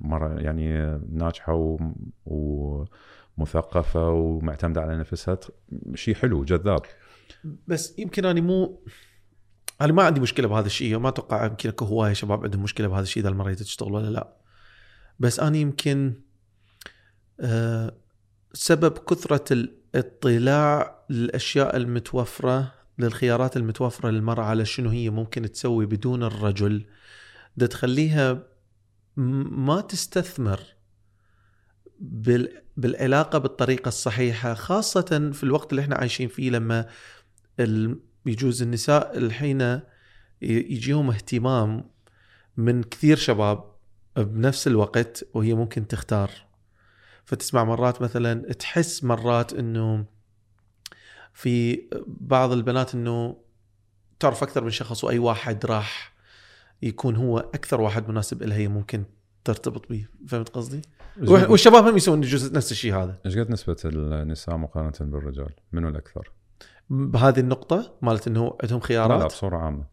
[0.00, 1.78] مرة يعني ناجحة و...
[3.36, 5.38] ومثقفة ومعتمدة على نفسها
[5.94, 6.82] شيء حلو جذاب.
[7.66, 8.82] بس يمكن أنا مو
[9.80, 13.02] أنا ما عندي مشكلة بهذا الشيء وما أتوقع يمكن أكو هواية شباب عندهم مشكلة بهذا
[13.02, 14.36] الشيء إذا المرة تشتغل ولا لا.
[15.18, 16.12] بس أنا يمكن
[17.40, 17.94] آه
[18.52, 26.86] سبب كثرة الاطلاع للاشياء المتوفرة للخيارات المتوفرة للمرأة على شنو هي ممكن تسوي بدون الرجل
[27.56, 28.42] ده تخليها
[29.18, 30.60] ما تستثمر
[32.00, 36.86] بال- بالعلاقة بالطريقة الصحيحة خاصة في الوقت اللي إحنا عايشين فيه لما
[38.26, 39.80] يجوز النساء الحين
[40.42, 41.90] يجيهم اهتمام
[42.56, 43.72] من كثير شباب
[44.16, 46.30] بنفس الوقت وهي ممكن تختار.
[47.24, 50.04] فتسمع مرات مثلا تحس مرات إنه
[51.32, 53.36] في بعض البنات إنه
[54.20, 56.17] تعرف أكثر من شخص وأي واحد راح
[56.82, 59.04] يكون هو أكثر واحد مناسب لها هي ممكن
[59.44, 60.82] ترتبط به فهمت قصدي؟
[61.22, 66.32] والشباب هم يسوون جزء نفس الشيء هذا إيش قد نسبة النساء مقارنة بالرجال؟ منو الأكثر؟
[66.90, 69.84] بهذه النقطة مالت إنه عندهم لا لا خيارات بصورة عامة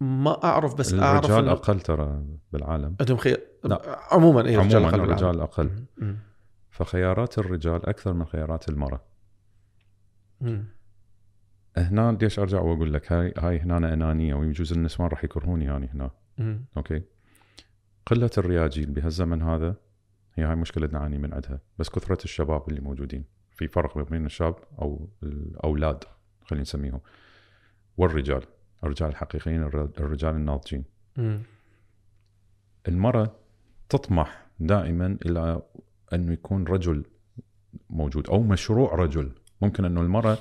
[0.00, 3.98] ما أعرف بس أعرف الرجال أقل ترى بالعالم عندهم خيار لا.
[4.12, 5.12] عموما اي رجال عموما أقل بالعالم.
[5.12, 6.18] الرجال أقل مم.
[6.70, 9.00] فخيارات الرجال أكثر من خيارات المرأة
[10.40, 10.64] مم.
[11.76, 16.10] هنا ليش أرجع وأقول لك هاي هاي هنا أنانية ويجوز النسوان راح يكرهوني يعني هنا.
[16.38, 16.64] مم.
[16.76, 17.02] أوكي؟
[18.06, 19.76] قلة الرياجيل بهالزمن هذا
[20.34, 21.60] هي هاي مشكلة نعاني من عندها.
[21.78, 23.24] بس كثرة الشباب اللي موجودين.
[23.50, 26.04] في فرق بين الشاب أو الأولاد
[26.44, 27.00] خلينا نسميهم
[27.96, 28.42] والرجال.
[28.84, 30.84] الرجال الحقيقيين الر- الرجال الناضجين.
[32.88, 33.34] المرأة
[33.88, 35.62] تطمح دائما إلى
[36.12, 37.04] انه يكون رجل
[37.90, 39.32] موجود أو مشروع رجل.
[39.62, 40.38] ممكن أنه المرأة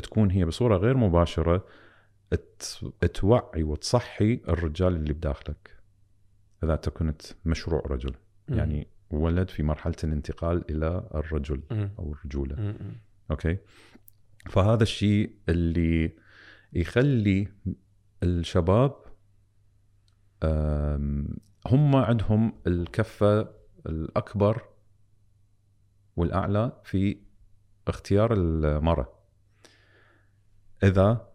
[0.00, 1.66] تكون هي بصورة غير مباشرة
[3.14, 5.76] توعي وتصحي الرجال اللي بداخلك
[6.64, 8.14] إذا انت كنت مشروع رجل.
[8.48, 11.62] يعني ولد في مرحلة الانتقال إلى الرجل.
[11.98, 12.74] أو الرجولة.
[13.30, 13.58] أوكي
[14.50, 16.16] فهذا الشيء اللي
[16.72, 17.48] يخلي
[18.22, 18.96] الشباب
[21.66, 23.48] هم عندهم الكفة
[23.86, 24.62] الأكبر
[26.16, 27.16] والأعلى في
[27.88, 29.21] اختيار المرأة
[30.82, 31.28] إذا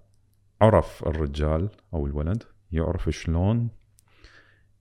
[0.62, 3.70] عرف الرجال أو الولد يعرف شلون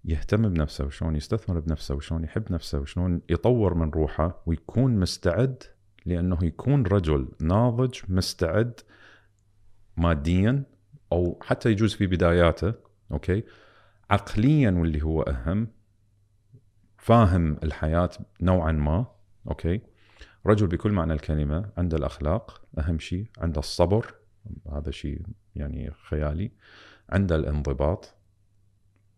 [0.05, 5.62] يهتم بنفسه وشلون يستثمر بنفسه وشلون يحب نفسه وشلون يطور من روحه ويكون مستعد
[6.07, 8.81] لأنه يكون رجل ناضج مستعد
[9.97, 10.62] ماديا
[11.12, 12.75] أو حتى يجوز في بداياته
[13.12, 13.45] أوكي؟
[14.11, 15.69] عقليا واللي هو أهم
[16.99, 18.11] فاهم الحياة
[18.41, 19.07] نوعا ما
[19.49, 19.81] أوكي؟
[20.47, 24.14] رجل بكل معنى الكلمة عنده الأخلاق أهم شيء عنده الصبر
[24.72, 25.22] هذا شيء
[25.57, 26.51] يعني خيالي
[27.11, 28.14] عنده الانضباط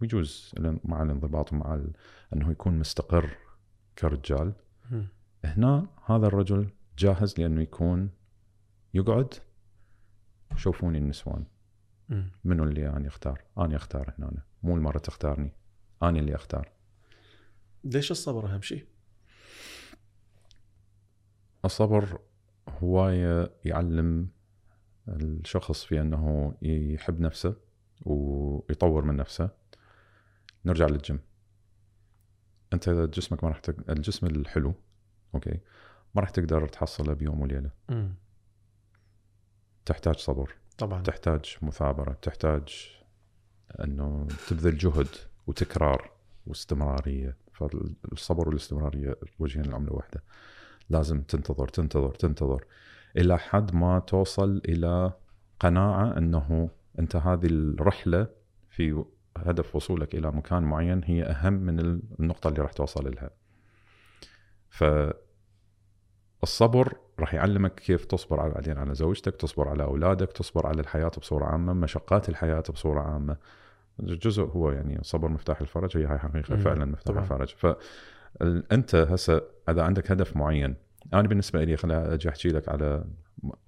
[0.00, 0.54] ويجوز
[0.84, 1.92] مع الانضباط ومع ال...
[2.32, 3.36] أنه يكون مستقر
[3.98, 4.52] كرجال
[4.90, 5.08] مم.
[5.44, 8.10] هنا هذا الرجل جاهز لأنه يكون
[8.94, 9.34] يقعد
[10.56, 11.44] شوفوني النسوان.
[12.44, 14.42] منو اللي أنا أختار؟ أنا أختار هنا أنا.
[14.62, 15.52] مو المرة تختارني
[16.02, 16.68] أنا اللي أختار
[17.84, 18.86] ليش الصبر أهم شيء؟
[21.64, 22.20] الصبر
[22.68, 24.28] هواية يعلم
[25.08, 27.56] الشخص في أنه يحب نفسه
[28.04, 29.50] ويطور من نفسه
[30.64, 31.20] نرجع للجيم.
[32.72, 33.90] أنت جسمك ما راح تق...
[33.90, 34.74] الجسم الحلو
[35.34, 35.60] أوكي
[36.14, 37.70] ما راح تقدر تحصله بيوم وليلة.
[37.88, 38.14] مم.
[39.84, 40.54] تحتاج صبر.
[40.78, 41.02] طبعا.
[41.02, 42.12] تحتاج مثابرة.
[42.12, 42.88] تحتاج
[43.84, 45.08] أنه تبذل جهد
[45.46, 46.10] وتكرار
[46.46, 47.36] واستمرارية.
[47.52, 50.22] فالصبر والاستمرارية وجهين العملة واحدة.
[50.90, 52.64] لازم تنتظر تنتظر تنتظر.
[53.16, 55.12] إلى حد ما توصل إلى
[55.60, 58.26] قناعة أنه أنت هذه الرحلة
[58.68, 59.04] في
[59.38, 63.30] هدف وصولك إلى مكان معين هي أهم من النقطة اللي راح توصل لها.
[66.40, 71.12] فالصبر راح يعلمك كيف تصبر على بعدين على زوجتك، تصبر على أولادك، تصبر على الحياة
[71.18, 73.36] بصورة عامة، مشقات الحياة بصورة عامة.
[74.00, 76.56] جزء هو يعني الصبر مفتاح الفرج هي هاي حقيقة.
[76.56, 77.16] فعلا مفتاح.
[77.16, 80.76] الفرج فانت هسه إذا عندك هدف معين
[81.14, 83.04] أنا بالنسبة لي خليني أجي أحكي لك على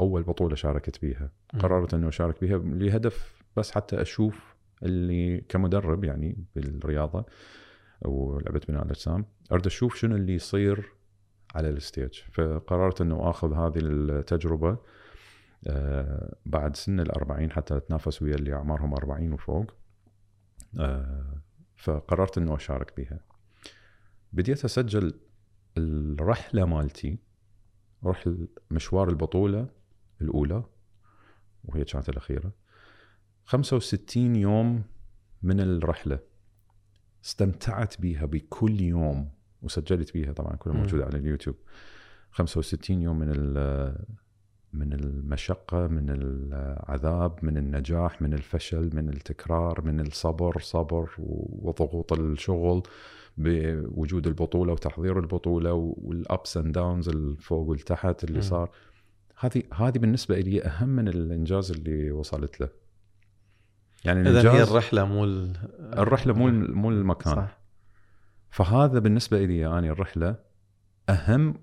[0.01, 1.31] أول بطولة شاركت بيها.
[1.59, 7.25] قررت إنه أشارك بها لهدف بس حتى أشوف اللي كمدرب يعني بالرياضة
[8.05, 10.93] ولعبه بناء الأجسام أريد أشوف شنو اللي يصير
[11.55, 12.21] على الستيج.
[12.33, 14.79] فقررت إنه آخذ هذه التجربة
[15.67, 19.75] آه، بعد سن الأربعين حتى أتنافس ويا اللي أعمارهم 40 وفوق.
[20.81, 21.41] آه،
[21.77, 23.21] فقررت إنه أشارك بها
[24.33, 25.15] بديت أسجل
[25.79, 27.19] الرحلة مالتي
[28.05, 29.69] رحل مشوار البطولة
[30.21, 30.65] الأولى
[31.65, 32.53] وهي كانت الأخيرة.
[33.45, 34.83] 65 يوم
[35.43, 36.19] من الرحلة
[37.25, 39.31] استمتعت بيها بكل يوم
[39.63, 40.81] وسجلت بيها طبعا كلها مم.
[40.83, 41.57] موجودة على اليوتيوب.
[42.31, 44.05] 65 يوم من ال-
[44.73, 52.83] من المشقة من العذاب من النجاح من الفشل من التكرار من الصبر صبر وضغوط الشغل.
[53.37, 58.43] بوجود البطولة وتحضير البطولة وال ups and downs الفوق والتحت اللي.
[58.43, 58.71] صار.
[59.39, 62.69] هذه هذه بالنسبة لي أهم من الإنجاز اللي وصلت له.
[64.05, 65.57] يعني اذا هي الرحلة مو ال-
[65.99, 67.35] الرحلة مو مو المكان.
[67.35, 67.59] صح
[68.51, 70.37] فهذا بالنسبة لي اني الرحلة
[71.09, 71.55] أهم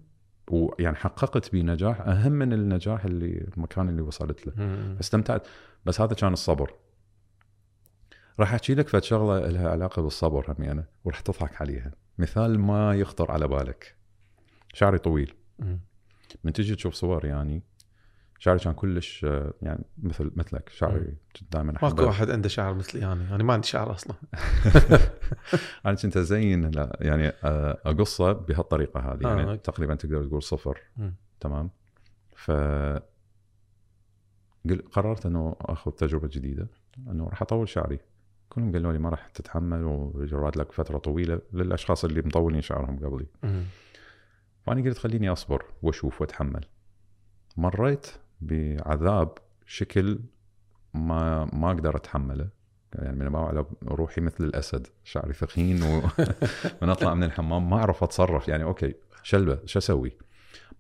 [0.52, 4.54] ويعني حققت بي نجاح أهم من النجاح اللي المكان اللي وصلت له.
[5.00, 5.48] استمتعت.
[5.86, 6.74] بس هذا كان الصبر.
[8.40, 11.92] راح أحكي لك فد شغلة لها علاقة بالصبر همي أنا وراح تضحك عليها.
[12.18, 13.96] مثال ما يخطر على بالك.
[14.74, 15.34] شعري طويل.
[16.44, 17.64] من تجي تشوف صور يعني
[18.40, 20.70] شعري كان كلش آه، يعني مثل مثلك.
[20.70, 21.18] شعري
[21.52, 24.16] دائما ماكو واحد عنده شعر مثلي أنا أنا ما عندي شعر أصلا.
[25.86, 29.26] أنا كنت أزين لا يعني آه، أقصه بهالطريقة هذه.
[29.26, 29.58] آه، يعني أوكي.
[29.58, 30.82] تقريبا تقدر تقول صفر.
[30.98, 31.16] مم.
[31.40, 31.70] تمام.
[32.36, 32.52] ف
[34.92, 36.68] قررت إنه آخذ تجربة جديدة
[36.98, 38.00] إنه راح أطول شعري.
[38.58, 43.26] كلهم قالوا لي ما راح تتحمل ويراد لك فترة طويلة للأشخاص اللي مطولين شعرهم قبلي.
[44.66, 46.66] فأنا قلت خليني أصبر وأشوف وأتحمل
[47.58, 48.08] مريت
[48.42, 50.20] بعذاب شكل
[50.94, 52.50] ما ما أقدر أتحمله
[52.96, 58.48] يعني من على روحي مثل الأسد شعري ثخين ومن أطلع من الحمام ما أعرف أتصرف
[58.48, 58.94] يعني أوكي
[59.24, 60.18] شلبة شو أسوي؟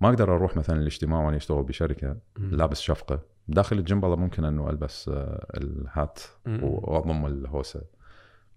[0.01, 2.17] ما أقدر أروح مثلا الاجتماع وأنا أشتغل بشركة.
[2.37, 6.19] لابس شفقة داخل الجيم والله ممكن إنه ألبس آه، الهات.
[6.47, 7.81] وأضم الهوسة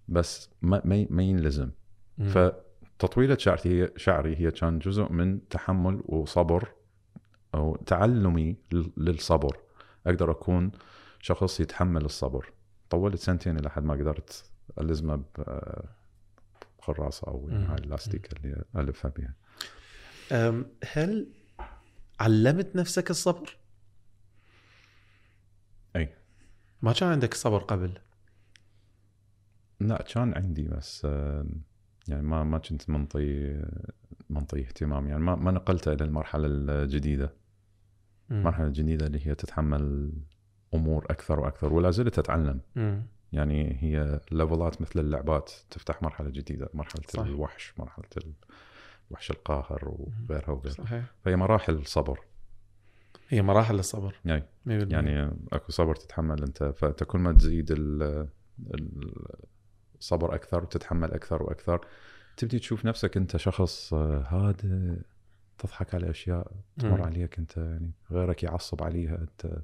[0.07, 1.71] بس ما ما ينلزم.
[2.25, 6.67] فتطويله شعري هي شعري هي كان جزء من تحمل وصبر
[7.55, 9.57] أو تعلمي لل- للصبر
[10.07, 10.71] أقدر أكون
[11.19, 12.51] شخص يتحمل الصبر
[12.89, 14.51] طولت سنتين إلى حد ما قدرت
[14.81, 15.23] ألزمه ب-
[16.79, 17.47] بخراسه أو.
[17.49, 19.33] هاي اللاستيك اللي ألفها بها
[20.93, 21.27] هل
[22.19, 23.57] علمت نفسك الصبر؟
[25.95, 26.13] أي
[26.81, 27.97] ما كان عندك صبر قبل
[29.79, 31.03] لا كان عندي بس
[32.07, 33.61] يعني ما ما كنت منطي
[34.29, 37.33] منطي اهتمام يعني ما ما نقلته إلى المرحلة الجديدة.
[38.31, 40.13] المرحلة الجديدة اللي هي تتحمل
[40.73, 43.03] أمور أكثر وأكثر ولا زلت أتعلم مم.
[43.31, 47.23] يعني هي ليفلات مثل اللعبات تفتح مرحلة جديدة مرحلة صح.
[47.23, 48.05] الوحش مرحلة
[49.11, 49.79] الوحش القاهر
[50.29, 50.73] وغيرها وغيرها.
[50.73, 51.05] صحيح.
[51.23, 52.19] فهي مراحل صبر.
[53.29, 54.15] هي مراحل الصبر.
[54.25, 58.03] يعني 100% يعني أكو صبر تتحمل أنت فانت كل ما تزيد ال
[58.73, 59.35] ال-
[59.99, 61.85] صبر أكثر وتتحمل أكثر وأكثر.
[62.37, 64.95] تبدي تشوف نفسك أنت شخص هادئ
[65.57, 67.01] تضحك على أشياء تمر.
[67.01, 69.57] عليك أنت يعني غيرك يعصب عليها أنت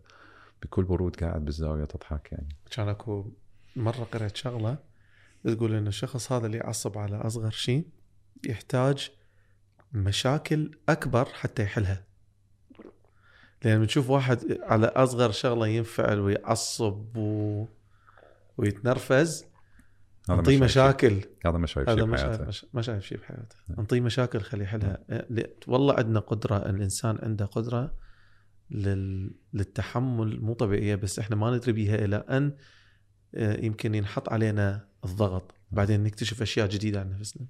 [0.64, 2.50] بكل برود قاعد بالزاوية تضحك يعني.
[2.72, 3.32] كان أكو
[3.76, 4.78] مرة قرأت شغلة
[5.44, 7.88] تقول إن الشخص هذا اللي يعصب على أصغر شيء
[8.48, 9.12] يحتاج
[9.94, 12.04] مشاكل أكبر حتى يحلها.
[13.64, 17.66] لأن بنشوف واحد على أصغر شغلة ينفعل ويعصب و...
[18.58, 19.46] ويتنرفز
[20.30, 20.60] نعطيه.
[20.60, 21.22] مشاكل.
[21.46, 22.46] هذا ما شايف شيء بحياته.
[22.46, 23.56] مش- ما شايف شيء بحياته.
[23.70, 23.78] نعم.
[23.80, 24.98] نعطيه مشاكل خليه يحلها.
[25.30, 27.94] ل- والله عندنا قدرة الإنسان عنده قدرة
[28.70, 29.32] لل...
[29.54, 32.56] للتحمل مو طبيعية بس إحنا ما ندري بيها إلى أن
[33.36, 35.56] آه، يمكن ينحط علينا الضغط.
[35.72, 37.46] بعدين نكتشف أشياء جديدة عن نفسنا.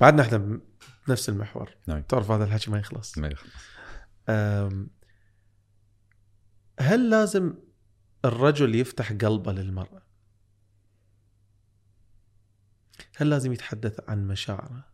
[0.00, 0.60] بعدنا إحنا
[1.06, 2.02] بنفس المحور نعم.
[2.02, 3.52] تعرف هذا الحكي ما يخلص ما يخلص
[6.80, 7.54] هل لازم
[8.24, 10.02] الرجل يفتح قلبه للمرأة؟
[13.16, 14.84] هل لازم يتحدث عن مشاعره؟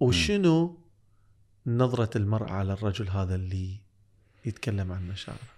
[0.00, 0.80] وشنو
[1.66, 3.80] نظرة المرأة على الرجل هذا اللي
[4.44, 5.56] يتكلم عن مشاعره؟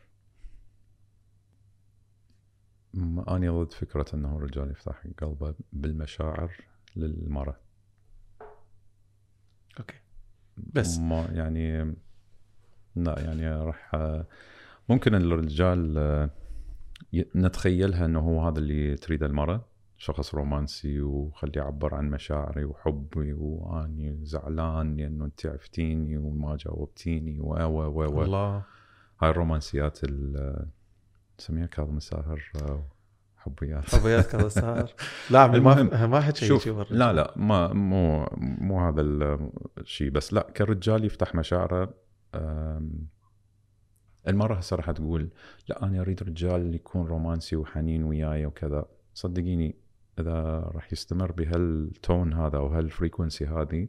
[3.28, 6.53] أنا ضد فكرة أنه الرجال يفتح قلبه بالمشاعر
[6.97, 7.68] للمرأة
[9.79, 9.97] أوكي.
[10.57, 10.99] بس.
[10.99, 11.95] ما يعني
[12.97, 13.97] لا يعني راح
[14.89, 16.31] ممكن الرجال
[17.37, 19.64] نتخيلها أنه هو هذا اللي تريده المرأة
[19.97, 27.53] شخص رومانسي وخليه يعبر عن مشاعري وحبي وأني زعلان لأنه أنت عفتيني وما جاوبتيني و
[27.55, 28.22] و و.
[28.22, 28.64] الله.
[29.22, 30.66] هاي الرومانسيات ال
[31.41, 32.43] نسميها كاظم الساهر.
[33.39, 34.93] حبيات حبيات كذا صار
[35.30, 36.84] لا ما ما شوف شيء.
[36.91, 39.01] لا لا ما مو مو هذا
[39.78, 41.95] الشيء بس لا كرجال يفتح مشاعره
[42.34, 43.07] أم،
[44.28, 45.30] المرأة هسه راح تقول
[45.68, 49.76] لا أنا أريد رجال يكون رومانسي وحنين وياي وكذا صدقيني
[50.18, 53.89] إذا راح يستمر بهالتون هذا وهالفريكونسي هذه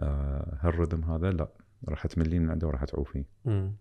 [0.00, 1.48] آه، هالرذم هذا لا
[1.88, 3.76] راح تملين من عنده وراح تعوفيه مم.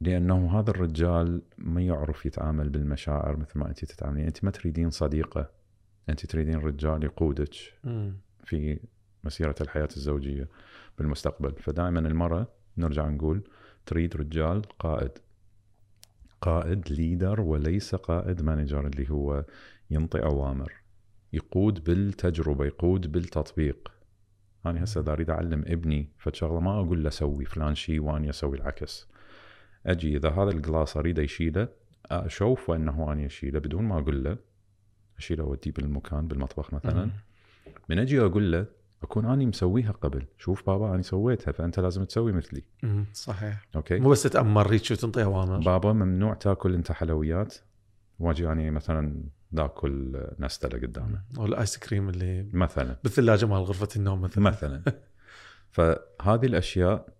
[0.00, 4.26] لأنه هذا الرجال ما يعرف يتعامل بالمشاعر مثل ما انت تتعاملين.
[4.26, 5.50] انت ما تريدين صديقة.
[6.08, 7.54] انت تريدين رجال يقودك.
[8.44, 8.80] في
[9.24, 10.48] مسيرة الحياة الزوجية
[10.98, 11.52] بالمستقبل.
[11.52, 13.42] فدائما المرأة نرجع نقول
[13.86, 15.10] تريد رجال قائد.
[16.40, 19.44] قائد leader وليس قائد manager اللي هو
[19.90, 20.72] ينطي أوامر.
[21.32, 23.92] يقود بالتجربة يقود بالتطبيق.
[24.66, 27.44] أنا هسه إذا أريد أعلم ابني فشغلة ما أقول له سوي.
[27.44, 29.08] فلان شيء واني أسوي العكس.
[29.88, 31.68] أجي إذا هذا ال glass أريد أشيله
[32.10, 34.36] اشوفه انه اني أشيله بدون ما أقول له
[35.18, 37.10] أشيله اوديه بالمكان بالمطبخ مثلا.
[37.88, 38.66] من أجي أقول له
[39.02, 40.26] أكون اني مسويها قبل.
[40.38, 42.62] شوف بابا اني سويتها فأنت لازم تسوي مثلي.
[43.12, 43.66] صحيح.
[43.76, 47.54] أوكي؟ مو بس تأمر هيك وتنطي اوامر بابا ممنوع تاكل أنت حلويات.
[48.18, 51.22] واجي اني مثلا ناكل نستله قدامه.
[51.38, 52.96] أو ال ice cream اللي مثلا.
[53.02, 54.44] بالثلاجة مال غرفة النوم مثلا.
[54.44, 54.82] مثلا.
[55.70, 57.17] فهذه الأشياء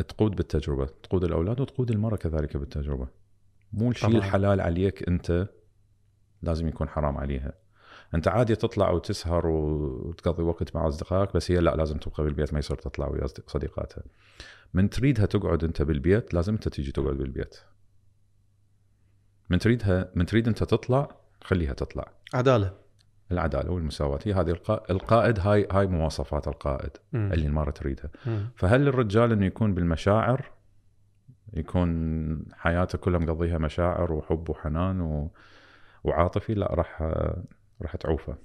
[0.00, 3.08] تقود بالتجربة تقود الأولاد وتقود المرأة كذلك بالتجربة.
[3.72, 4.16] مو الشيء.
[4.16, 5.48] الحلال عليك أنت
[6.42, 7.52] لازم يكون حرام عليها.
[8.14, 12.58] أنت عادي تطلع وتسهر وتقضي وقت مع أصدقائك بس هي لا لازم تبقى بالبيت ما
[12.58, 14.02] يصير تطلع ويا صديقاتها.
[14.74, 17.56] من تريدها تقعد أنت بالبيت لازم أنت تيجي تقعد بالبيت.
[19.50, 22.12] من تريدها من تريد أنت تطلع خليها تطلع.
[22.34, 22.79] عدالة.
[23.32, 24.90] العدالة والمساواة هي هذه القا...
[24.90, 27.32] القائد هاي هاي مواصفات القائد مم.
[27.32, 28.48] اللي المراه تريدها مم.
[28.56, 30.50] فهل الرجال إنه يكون بالمشاعر
[31.52, 35.30] يكون حياته كلها مقضيها مشاعر وحب وحنان و...
[36.04, 37.02] وعاطفي لا راح
[37.82, 38.36] راح تعوفه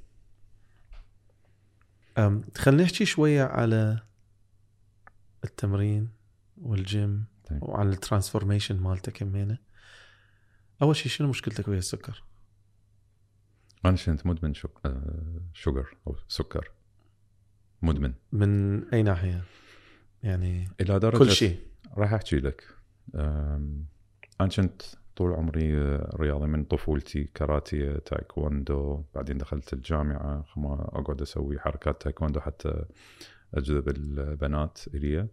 [2.17, 3.99] أم، خلينا نحكي شوية على
[5.43, 6.09] التمرين
[6.61, 7.63] والجيم طيب.
[7.63, 9.57] وعن ال transformation مالته كمينه
[10.81, 12.23] أول شيء شنو مشكلتك ويا السكر؟
[13.85, 14.69] أنا كنت مدمن شك...
[14.85, 16.71] آه، sugar أو سكر.
[17.81, 18.13] مدمن.
[18.31, 19.43] من أي ناحية؟
[20.23, 21.59] يعني إلى درجة كل شيء.
[21.97, 22.63] راح أحكي لك.
[23.15, 24.81] أنا كنت
[25.15, 32.85] طول عمري رياضي من طفولتي كاراتيه تايكوندو بعدين دخلت الجامعة أقعد أسوي حركات تايكوندو حتى
[33.53, 35.27] أجذب البنات إلي.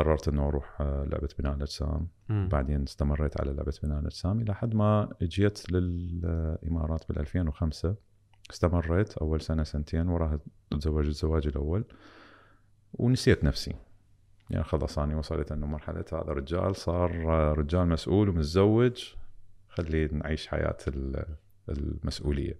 [0.00, 2.08] قررت إنه أروح لعبة بناء الاجسام.
[2.28, 7.94] بعدين استمريت على لعبة بناء الاجسام إلى حد ما جيت للإمارات بال 2005
[8.50, 10.38] استمريت أول سنة سنتين وراها
[10.70, 11.84] تزوجت الزواج الأول
[12.94, 13.74] ونسيت نفسي
[14.50, 17.24] يعني خلاص أني وصلت إنه مرحلة هذا رجال صار
[17.58, 19.14] رجال مسؤول ومتزوج
[19.68, 21.24] خلي نعيش حياة ال-
[21.68, 22.54] المسؤولية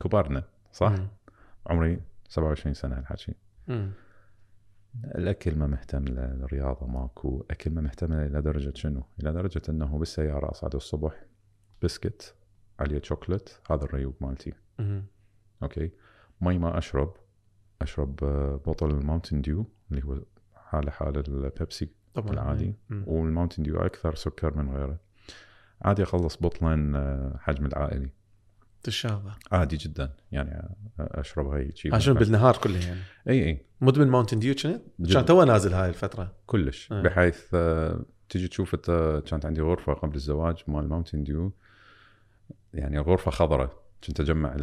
[0.00, 1.08] كبرنا صح؟ مم.
[1.66, 3.34] عمري 27 سنة الحكي
[3.68, 3.90] مم.
[5.04, 7.44] الأكل ما مهتم له الرياضه ماكو.
[7.50, 11.24] أكل ما مهتم له إلى درجه شنو؟ إلى درجة أنه بالسيارة أصعد الصبح
[11.82, 12.34] بسكت
[12.80, 14.52] عليه شوكلت هذا الريوق مالتي.
[15.62, 15.90] أوكي؟
[16.40, 17.14] مي ما أشرب
[17.82, 20.22] أشرب آه، بطل ال Mountain Dew اللي هو
[20.54, 22.32] حالة حال البيبسي طبعا.
[22.32, 22.74] العادي.
[23.06, 24.98] وال Mountain Dew أكثر سكر من غيره.
[25.82, 28.10] عادي أخلص بطلين آه، حجم العائلي.
[28.84, 29.34] تشابه.
[29.52, 30.12] عادي جدا.
[30.32, 33.00] يعني آه، أشرب هاي شيء عشان بالنهار كله يعني.
[33.28, 33.66] إي إي.
[33.80, 34.80] مدمن Mountain Dew كنت؟
[35.12, 36.32] كان تو نازل هاي الفترة.
[36.46, 36.92] كلش.
[36.92, 37.02] إيه.
[37.02, 41.52] بحيث آه، تجي تشوف أنت كانت عندي غرفة قبل الزواج مال Mountain Dew.
[42.74, 43.84] يعني غرفه خضراء.
[44.06, 44.54] كنت أجمع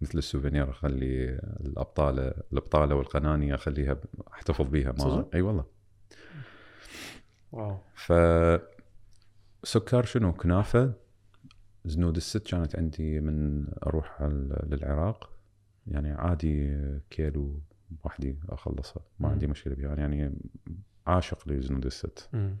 [0.00, 1.28] مثل ال souvenir أخلي
[1.60, 3.96] الأبطالة الأبطالة والقناني أخليها
[4.32, 4.92] أحتفظ بيها.
[4.92, 5.64] ما؟ أي والله.
[7.52, 7.78] واو.
[7.94, 8.12] ف
[9.62, 10.92] سكر شنو؟ كنافة.
[11.84, 14.22] زنود الست كانت عندي من أروح
[14.66, 15.30] للعراق.
[15.86, 16.78] يعني عادي
[17.10, 17.60] كيلو
[18.04, 19.32] وحدي أخلصها ما مم.
[19.32, 19.94] عندي مشكلة بها.
[19.94, 20.32] يعني
[21.06, 22.28] عاشق لزنود الست.
[22.32, 22.56] مم.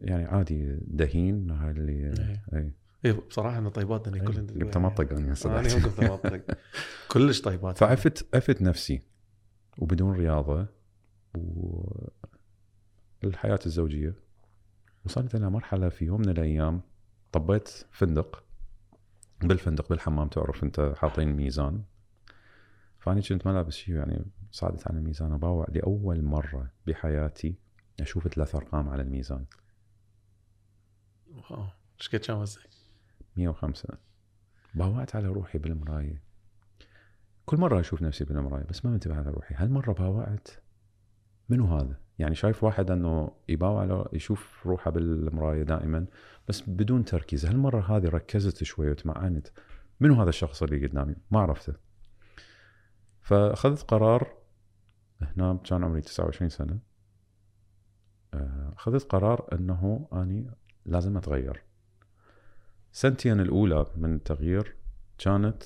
[0.00, 2.44] يعني عادي دهين هاي اللي إيه.
[2.54, 2.72] اي
[3.04, 6.58] إيه بصراحة أنا طيبات أنا كل قمت امطق أنا أنا صدقت يوم قمت امطق
[7.08, 7.78] كلش طيبات.
[7.78, 9.02] فعفت عفت نفسي
[9.78, 10.66] وبدون رياضة
[13.24, 14.14] والحياة الزوجية.
[15.04, 16.80] وصلت إلى مرحلة في يوم من الأيام
[17.32, 18.44] طبيت فندق
[19.40, 21.82] بالفندق بالحمام تعرف أنت حاطين ميزان.
[22.98, 27.54] فأني كنت ما لابس شيء يعني صعدت على الميزان اباوع لأول مرة بحياتي
[28.00, 29.44] أشوف ثلاث أرقام على الميزان.
[31.50, 31.66] واو
[32.00, 32.70] إيش قد كان وزنك؟
[33.36, 33.98] 105
[34.74, 36.22] باوعت على روحي بالمراية.
[37.46, 39.54] كل مرة أشوف نفسي بالمراية بس ما منتبه على روحي.
[39.54, 40.48] هالمرة باوعت
[41.48, 46.06] منو هذا؟ يعني شايف واحد إنه يباوع له يشوف روحه بالمراية دائما
[46.48, 47.46] بس بدون تركيز.
[47.46, 49.48] هالمرة هذه ركزت شوي وتمعنت.
[50.00, 51.74] منو هذا الشخص اللي قدامي؟ ما عرفته.
[53.20, 54.36] فأخذت قرار
[55.20, 56.78] هنا كان عمري 29 سنة.
[58.34, 60.50] آه، أخذت قرار إنه أني
[60.86, 61.62] لازم أتغير.
[62.92, 64.76] سنتين الأولى من التغيير
[65.18, 65.62] كانت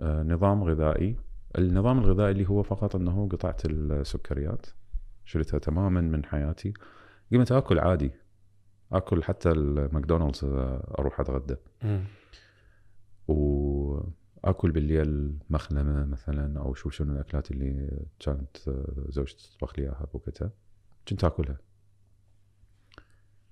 [0.00, 1.16] آه، نظام غذائي.
[1.58, 4.66] النظام الغذائي اللي هو فقط أنه قطعت السكريات.
[5.24, 6.74] شلتها تماما من حياتي.
[7.32, 8.12] قمت أكل عادي.
[8.92, 11.56] أكل حتى الماكدونالدز آه، أروح أتغدى.
[11.82, 12.04] مم.
[13.28, 20.06] وأكل بالليل مخلمة مثلا أو شوف شنو الأكلات اللي كانت آه، زوجتي تطبخ لي إياها
[20.12, 20.50] بوقتها.
[21.08, 21.58] كنت أكلها.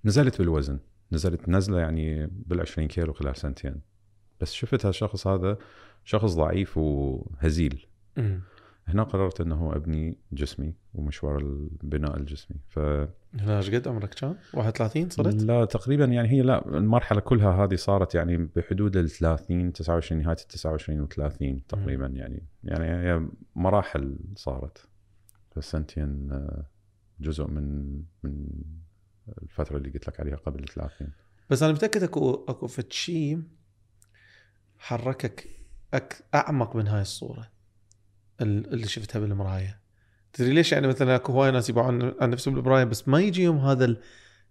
[0.05, 0.79] نزلت بالوزن.
[1.13, 3.81] نزلت نزلة يعني بال 20 كيلو خلال سنتين.
[4.41, 5.59] بس شفت هالشخص هذا
[6.05, 7.87] شخص ضعيف وهزيل.
[8.93, 12.57] هنا قررت إنه أبني جسمي ومشوار البناء الجسمي.
[12.69, 12.79] ف
[13.35, 17.75] هنا إيش قد عمرك كان؟ 31 صرت؟ لا تقريبا يعني هي لا المرحلة كلها هذه
[17.75, 22.47] صارت يعني بحدود ال 30 29 نهاية ال 29 و30 تقريبا يعني.
[22.65, 24.89] يعني هي مراحل صارت.
[25.51, 26.67] فالسنتين آه،
[27.21, 28.47] جزء من من
[29.43, 31.09] الفترة اللي قلت لك عليها قبل ال 30
[31.51, 33.43] بس أنا متأكد أكو أكو فد شيء
[34.79, 35.49] حركك
[35.95, 37.41] أك أعمق من هاي الصورة.
[37.41, 37.47] ال-
[38.43, 39.79] اللي شفتها بالمراية.
[40.33, 43.85] تدري ليش؟ يعني مثلا اكو هواي ناس يبعون عن نفسهم بالمراية بس ما يجيهم هذا
[43.85, 44.01] ال-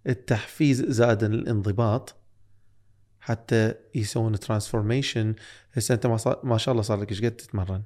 [0.06, 2.14] التحفيز زائد الانضباط
[3.20, 5.34] حتى يسوون transformation
[5.72, 7.82] هسه أنت ما, صار ما شاء الله صار لك إيش قد تتمرن؟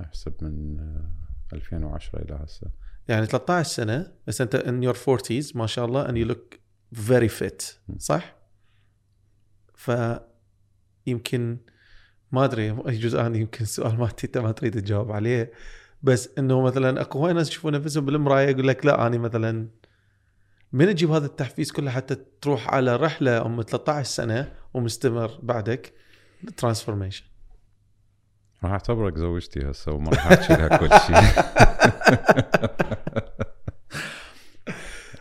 [0.00, 1.10] احسب من آه،
[1.52, 2.66] 2010 إلى هسه.
[3.08, 6.56] يعني 13 سنة بس أنت in your 40s ما شاء الله and you look
[7.08, 7.64] very fit
[7.98, 8.36] صح؟
[11.04, 11.58] فيمكن
[12.36, 15.52] ما أدري يجوز أنا يمكن السؤال ما أنت ما تريد تجاوب عليه.
[16.02, 19.68] بس إنه مثلا أكو هواي ناس يشوفون نفسهم بالمراية يقول لك لا أنا مثلا
[20.72, 25.92] من تجيب هذا التحفيز كله حتى تروح على رحلة أم 13 سنة ومستمر بعدك؟
[26.56, 27.24] transformation
[28.64, 31.16] راح أعتبرك زوجتي هسه وما راح أحكي لها كل شيء.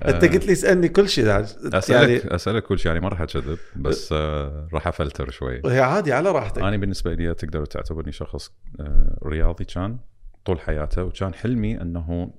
[0.10, 3.58] انت قلت لي اسالني كل شيء يعني اسالك أسألك كل شيء يعني ما راح اكذب
[3.76, 5.62] بس آه، راح أفلتر شوي.
[5.66, 6.62] هي عادي على راحتك.
[6.62, 9.98] أنا بالنسبة لي تقدر تعتبرني شخص آه، رياضي كان
[10.46, 12.34] طول حياته وكان حلمي أنه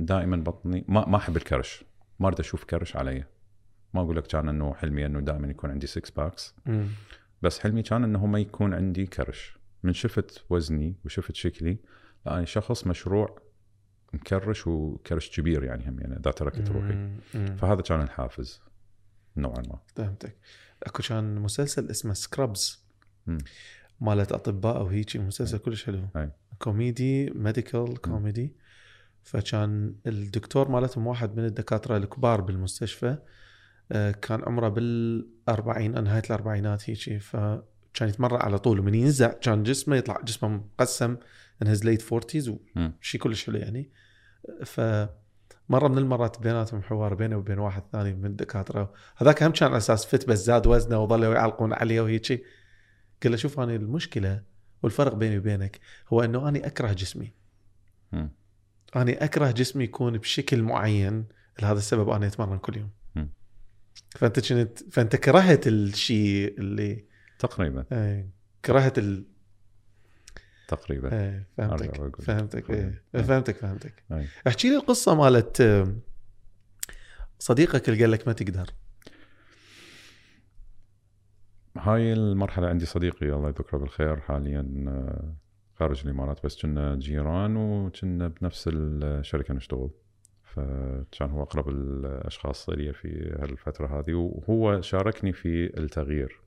[0.00, 1.84] دائما بطني ما ما أحب الكرش.
[2.20, 3.24] ما أريد أشوف كرش علي.
[3.94, 6.54] ما أقول لك كان أنه حلمي أنه دائما يكون عندي 6 packs.
[7.42, 9.60] بس حلمي كان أنه ما يكون عندي كرش.
[9.82, 11.78] من شفت وزني وشفت شكلي
[12.26, 13.38] لا أنا شخص مشروع
[14.12, 17.10] مكرش وكرش كبير يعني هم يعني إذا تركت روحي.
[17.56, 18.60] فهذا كان الحافز
[19.36, 19.78] نوعا ما.
[19.96, 20.36] فهمتك.
[20.82, 22.84] أكو كان مسلسل اسمه Scrubs.
[24.00, 26.08] مالت أطباء وهيجي مسلسل كلش حلو.
[26.16, 26.30] أي.
[26.58, 28.56] كوميدي medical comedy
[29.22, 33.18] فكان الدكتور مالتهم واحد من الدكاترة الكبار بالمستشفى
[33.92, 37.18] آه، كان عمره بالأربعين نهاية الأربعينات هيجي.
[37.18, 38.80] فكان يتمرن على طول.
[38.80, 41.16] ومن ينزع كان جسمه يطلع جسمه مقسم.
[41.62, 42.92] in his late forties مم.
[43.00, 43.90] وشي كلش حلو يعني
[44.64, 44.80] ف
[45.68, 49.76] مرة من المرات بيناتهم حوار بينه وبين واحد ثاني من الدكاترة هذاك هم كان على
[49.76, 52.44] أساس fit بس زاد وزنه وظلوا يعلقون عليه وهيك
[53.22, 54.42] قال له شوف أنا المشكلة
[54.82, 57.32] والفرق بيني وبينك هو إنه أنا أكره جسمي
[58.12, 58.30] مم.
[58.96, 61.24] أنا أكره جسمي يكون بشكل معين
[61.62, 63.30] لهذا السبب أنا أتمرن كل يوم مم.
[64.10, 67.04] فأنت كنت فأنت كرهت الشيء اللي
[67.38, 68.30] تقريبا إيه
[68.64, 69.24] كرهت ال...
[70.70, 72.22] تقريبا إيه فهمتك.
[72.22, 73.22] فهمتك إيه إيه.
[73.22, 74.26] فهمتك فهمتك أي.
[74.46, 75.86] أحكي لي القصة مالت
[77.38, 78.70] صديقك اللي قال لك ما تقدر
[81.76, 85.34] هاي المرحلة عندي صديقي الله يذكره بالخير حاليا آه،
[85.74, 89.90] خارج الإمارات بس كنا جيران وكنا بنفس الشركة نشتغل
[90.44, 96.40] فكان هو أقرب الأشخاص إلي في هالفترة هذه وهو شاركني في التغيير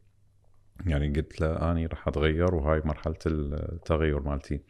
[0.86, 4.62] يعني قلت له أني راح أتغير وهاي مرحلة التغير مالتي.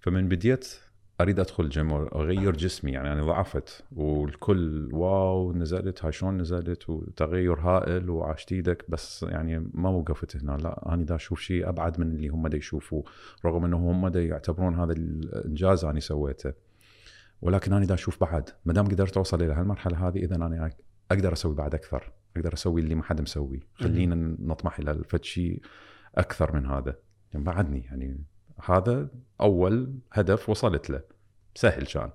[0.00, 0.78] فمن بديت
[1.20, 7.60] أريد أدخل جيم وأغير جسمي يعني أنا ضعفت والكل واو نزلت هاي شلون نزلت؟ وتغير
[7.60, 10.56] هائل وعاشت إيدك بس يعني ما وقفت هنا.
[10.56, 13.02] لا أنا دا أشوف شيء أبعد من اللي هم دا يشوفوا
[13.44, 16.52] رغم إنه هم دا يعتبرون هذا الإنجاز أنا سويته.
[17.42, 20.70] ولكن أنا دا أشوف بعد ما دام قدرت أوصل إلى هالمرحلة هذه اذا أنا
[21.10, 22.12] أقدر أسوي بعد أكثر.
[22.36, 25.62] أقدر أسوي اللي ما حد مسوي خلينا نطمح إلى شيء
[26.14, 26.96] أكثر من هذا.
[27.32, 28.24] يعني بعدني يعني
[28.64, 29.08] هذا
[29.40, 31.02] أول هدف وصلت له.
[31.54, 32.10] سهل كان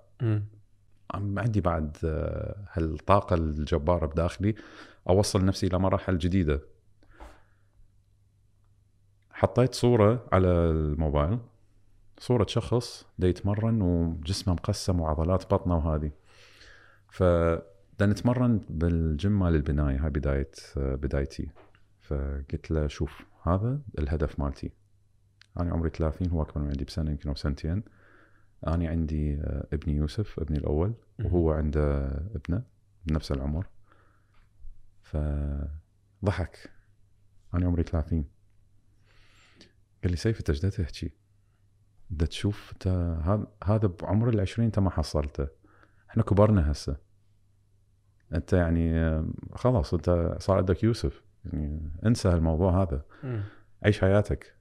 [1.13, 4.55] عندي بعد آه، هالطاقة الجبارة بداخلي
[5.09, 6.61] أوصل نفسي إلى مراحل جديدة.
[9.31, 11.39] حطيت صورة على الموبايل.
[12.17, 16.11] صورة شخص دا يتمرن وجسمه مقسم وعضلات بطنه وهذه.
[17.09, 17.23] ف
[17.99, 21.49] دا نتمرن بالجيم مال البنايه هاي بداية بدايتي.
[22.01, 24.71] فقلت له شوف هذا الهدف مالتي.
[25.59, 27.83] أنا عمري 30 هو أكبر من عندي بسنة يمكن أو سنتين.
[28.67, 30.93] أنا عندي آه، ابني يوسف ابني الأول
[31.23, 32.63] وهو عنده ابنة
[33.05, 33.67] بنفس العمر.
[35.01, 36.69] فضحك
[37.53, 38.25] أنا عمري 30
[40.03, 41.11] قال لي سيف أنت إيش تحكي؟
[42.19, 42.87] تشوف انت
[43.23, 45.47] هذا هذا بعمر ال 20 انت ما حصلته.
[46.09, 47.08] إحنا كبرنا هسه.
[48.33, 49.21] أنت يعني
[49.53, 51.23] خلاص أنت صار عندك يوسف.
[51.45, 53.05] يعني انسى الموضوع هذا.
[53.23, 53.43] مم.
[53.83, 54.55] عيش حياتك.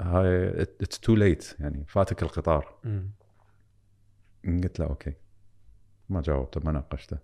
[0.00, 2.78] هاي it's too late يعني فاتك القطار.
[2.84, 3.10] مم.
[4.44, 5.12] قلت له أوكي.
[6.08, 7.18] ما جاوبته ما ناقشته.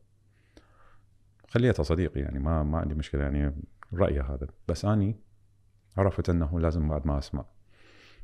[1.48, 3.54] خليته صديقي يعني ما ما عندي مشكلة يعني
[3.94, 4.48] رأيه هذا.
[4.68, 5.20] بس أني
[5.96, 7.44] عرفت إنه لازم بعد ما أسمع.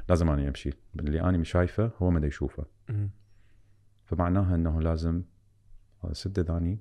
[0.09, 0.71] لازم أني أمشي.
[0.99, 2.67] اللي أني شايفه هو ما يشوفه.
[4.05, 5.23] فمعناها إنه لازم
[6.05, 6.79] اسد اذاني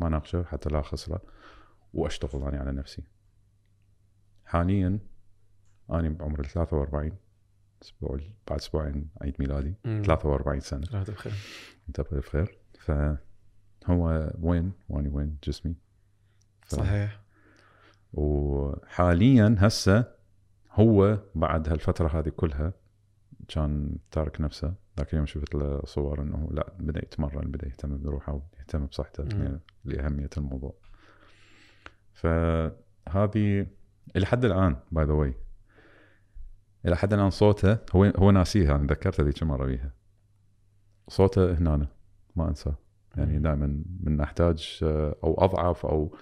[0.00, 1.22] ما ناقشه حتى لا خسره
[1.94, 3.02] وأشتغل اني على نفسي.
[4.44, 4.98] حاليا
[5.92, 7.12] اني بعمر ال 43
[7.82, 8.20] أسبوع
[8.50, 10.02] بعد أسبوعين عيد ميلادي مم.
[10.06, 10.86] 43 سنة.
[10.86, 11.32] الله بخير
[11.88, 15.74] أنت بالف خير فهو وين؟ واني وين؟ جسمي.
[16.62, 17.20] ف- صحيح.
[18.12, 20.04] وحاليا هسه
[20.72, 22.72] هو بعد هالفترة هذه كلها
[23.48, 28.32] كان تارك نفسه ذاك اليوم شفت له صور إنه لا بدأ يتمرن بدأ يهتم بروحه
[28.32, 29.22] ويهتم بصحته
[29.84, 30.74] لأهمية الموضوع.
[32.12, 33.66] فهذه
[34.16, 35.34] إلى حد الآن by the way
[36.86, 39.92] إلى حد الآن صوته هو هو ناسيها أنا ذكرته ذيك مرة بيها.
[41.08, 41.86] صوته هنا
[42.36, 42.74] ما أنساه.
[43.16, 43.38] يعني.
[43.38, 46.16] دائما من أحتاج آه، أو أضعف أو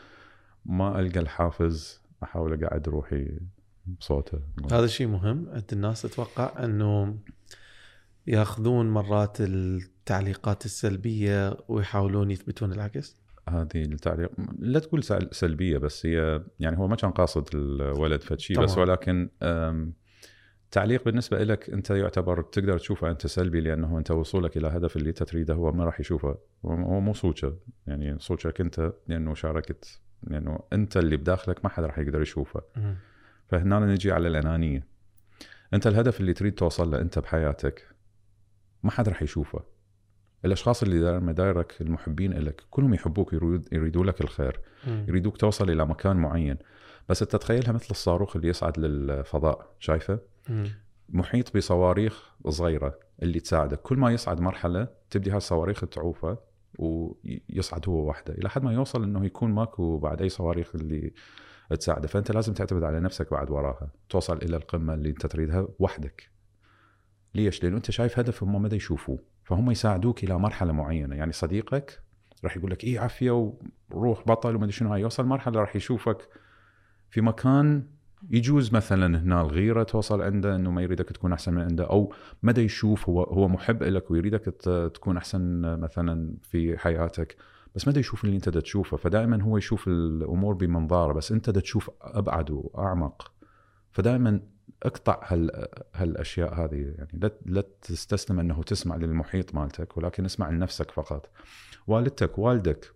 [0.66, 3.38] ما ألقى الحافز أحاول أقعد روحي
[3.86, 4.40] بصوته.
[4.72, 5.48] هذا شيء مهم.
[5.48, 7.18] عند الناس أتوقع أنه
[8.26, 13.16] يأخذون مرات التعليقات السلبية ويحاولون يثبتون العكس؟
[13.48, 14.30] هذه التعليق.
[14.58, 18.78] لا تقول سل- سلبية بس هي يعني هو ما كان قاصد الولد فد شيء بس.
[18.78, 19.28] ولكن
[20.70, 25.08] تعليق بالنسبة لك أنت يعتبر تقدر تشوفه أنت سلبي لأنه أنت وصولك إلى هدف اللي
[25.08, 26.38] أنت تريده هو ما راح يشوفه.
[26.64, 27.54] هو مو صوتك
[27.86, 32.62] يعني صوتك أنت لأنه شاركت لأنه أنت اللي بداخلك ما حد راح يقدر يشوفه.
[33.48, 34.86] فهنا نجي على الأنانية.
[35.74, 37.88] أنت الهدف اللي تريد توصل له أنت بحياتك
[38.82, 39.77] ما حد راح يشوفه.
[40.44, 45.04] الأشخاص اللي داير دايرك المحبين لك كلهم يحبوك يريد يريدوا لك الخير مم.
[45.08, 46.56] يريدوك توصل إلى مكان معين.
[47.08, 50.18] بس انت تتخيلها مثل الصاروخ اللي يصعد للفضاء شايفة؟
[50.48, 50.66] مم.
[51.08, 53.80] محيط بصواريخ صغيرة اللي تساعدك.
[53.82, 56.38] كل ما يصعد مرحلة تبدي هالصواريخ تعوفة
[56.78, 61.12] ويصعد هو وحده إلى حد ما يوصل إنه يكون ماكو بعد أي صواريخ اللي
[61.80, 62.08] تساعده.
[62.08, 66.30] فأنت لازم تعتمد على نفسك بعد وراها توصل إلى القمة اللي أنت تريدها وحدك.
[67.34, 69.18] ليش؟ لأنه أنت شايف هدف هم ما يشوفوه.
[69.48, 71.16] فهم يساعدوك إلى مرحلة معينة.
[71.16, 72.02] يعني صديقك
[72.44, 73.52] راح يقول لك إيه عافية
[73.90, 74.92] وروح بطل وما أدري شنو.
[74.92, 76.28] هاي يوصل مرحلة راح يشوفك
[77.10, 77.86] في مكان
[78.30, 82.60] يجوز مثلا هنا الغيرة توصل عنده إنه ما يريدك تكون أحسن من عنده أو مدى
[82.60, 84.44] يشوف هو هو محب لك ويريدك
[84.94, 87.36] تكون أحسن مثلا في حياتك.
[87.74, 88.96] بس مدى يشوف اللي أنت دا تشوفه.
[88.96, 93.32] فدائما هو يشوف الأمور بمنظارة بس أنت دا تشوف أبعد وأعمق.
[93.90, 94.40] فدائما
[94.82, 96.94] اقطع هال هالأشياء هذه.
[96.98, 101.30] يعني لا لا تستسلم أنه تسمع للمحيط مالتك ولكن اسمع لنفسك فقط.
[101.86, 102.92] والدتك والدك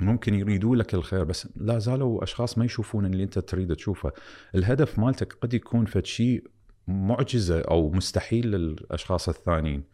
[0.00, 4.12] ممكن يريدوا لك الخير بس لا زالوا أشخاص ما يشوفون اللي أنت تريد تشوفه.
[4.54, 6.44] الهدف مالتك قد يكون فد شيء
[6.88, 9.84] معجزة أو مستحيل للأشخاص الثانيين.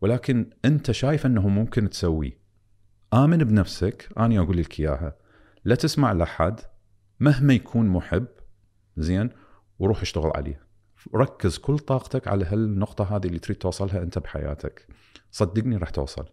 [0.00, 2.40] ولكن أنت شايف أنه ممكن تسويه
[3.14, 5.16] آمن بنفسك اني أقول لك إياها.
[5.64, 6.60] لا تسمع لأحد
[7.20, 8.26] مهما يكون محب
[8.96, 9.30] زين؟
[9.80, 10.66] وروح اشتغل عليه.
[11.14, 14.86] ركز كل طاقتك على هالنقطة هذه اللي تريد توصلها أنت بحياتك.
[15.30, 16.26] صدقني راح توصل.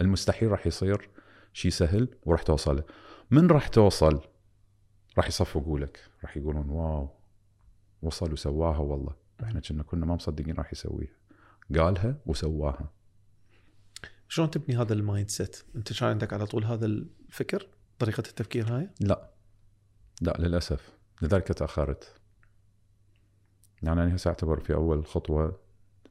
[0.00, 1.10] المستحيل راح يصير
[1.52, 2.84] شيء سهل وراح توصله
[3.30, 4.20] من راح توصل؟
[5.16, 6.00] راح يصفقوا لك.
[6.22, 7.10] راح يقولون واو
[8.02, 9.14] وصل وسواها والله.
[9.42, 11.16] إحنا كنا كنا ما مصدقين راح يسويها.
[11.78, 12.90] قالها وسواها.
[14.28, 18.90] شلون تبني هذا ال mindset؟ أنت كان عندك على طول هذا الفكر؟ طريقة التفكير هاي؟
[19.00, 19.30] لا.
[20.20, 20.92] لا للأسف.
[21.22, 22.21] لذلك تأخرت.
[23.82, 25.60] يعني أنا هسه أعتبر في أول خطوة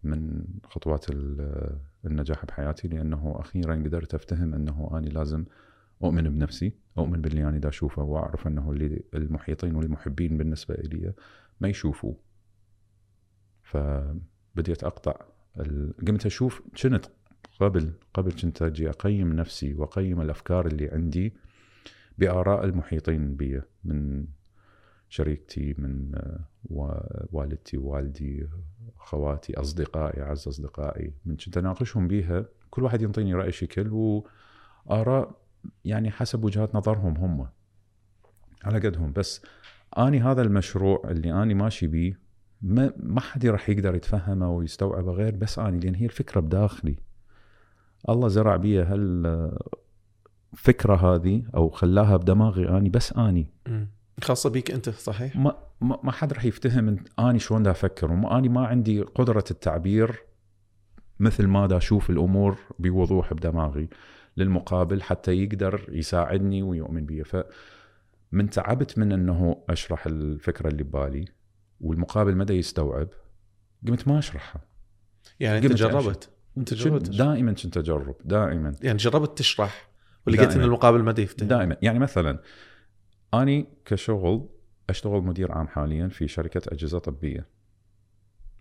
[0.04, 5.46] من خطوات ال- النجاح بحياتي لأنه أخيرا قدرت أفتهم أنه اني لازم
[6.04, 11.14] أؤمن بنفسي أؤمن باللي أنا دا أشوفه وأعرف أنه اللي المحيطين والمحبين بالنسبة لي
[11.62, 12.14] ما يشوفوا
[13.64, 15.16] فبديت أقطع
[15.60, 17.06] ال- قمت أشوف كنت
[17.60, 21.34] قبل قبل كنت أجي أقيم نفسي وأقيم الأفكار اللي عندي
[22.18, 24.26] بآراء المحيطين بي من
[25.12, 26.40] شريكتي من آه،
[27.32, 28.48] والدتي والدي
[28.98, 35.36] خواتي أصدقائي اعز اصدقائي من كنت أناقشهم بيها كل واحد ينطيني رأي شكل وآراء
[35.86, 37.48] يعني حسب وجهات نظرهم هم
[38.64, 39.14] على قدهم.
[39.14, 39.42] بس
[39.98, 42.20] آني هذا المشروع اللي آني ماشي بيه
[42.62, 46.96] ما ما حد راح يقدر يتفهمه ويستوعبه غير بس آني لأن هي الفكرة بداخلي.
[48.10, 49.56] الله زرع بي هالفكرة
[50.96, 53.48] هذه أو خلاها بدماغي آني بس آني.
[54.24, 58.50] خاصة بيك أنت صحيح؟ ما ما حد راح يفتهم أني شلون دا أفكر وما أني
[58.50, 60.24] ما عندي قدرة التعبير
[61.20, 63.90] مثل ما دا أشوف الأمور بوضوح بدماغي
[64.38, 67.24] للمقابل حتى يقدر يساعدني ويؤمن بي.
[67.24, 67.38] ف
[68.32, 71.26] من تعبت من إنه أشرح الفكرة اللي ببالي
[71.82, 73.08] والمقابل مدى يستوعب
[73.88, 74.62] قمت ما أشرحها.
[75.40, 77.10] يعني أنت جربت؟ أنت جربت.
[77.10, 78.76] دائما كنت أجرب دائما.
[78.82, 79.90] يعني جربت تشرح
[80.28, 80.62] ولقيت إن.
[80.62, 81.48] المقابل ما يفتهم.
[81.48, 81.78] دائما.
[81.82, 82.40] يعني مثلا
[83.34, 84.50] أني كشغل
[84.90, 87.48] أشتغل مدير عام حاليا في شركة أجهزة طبية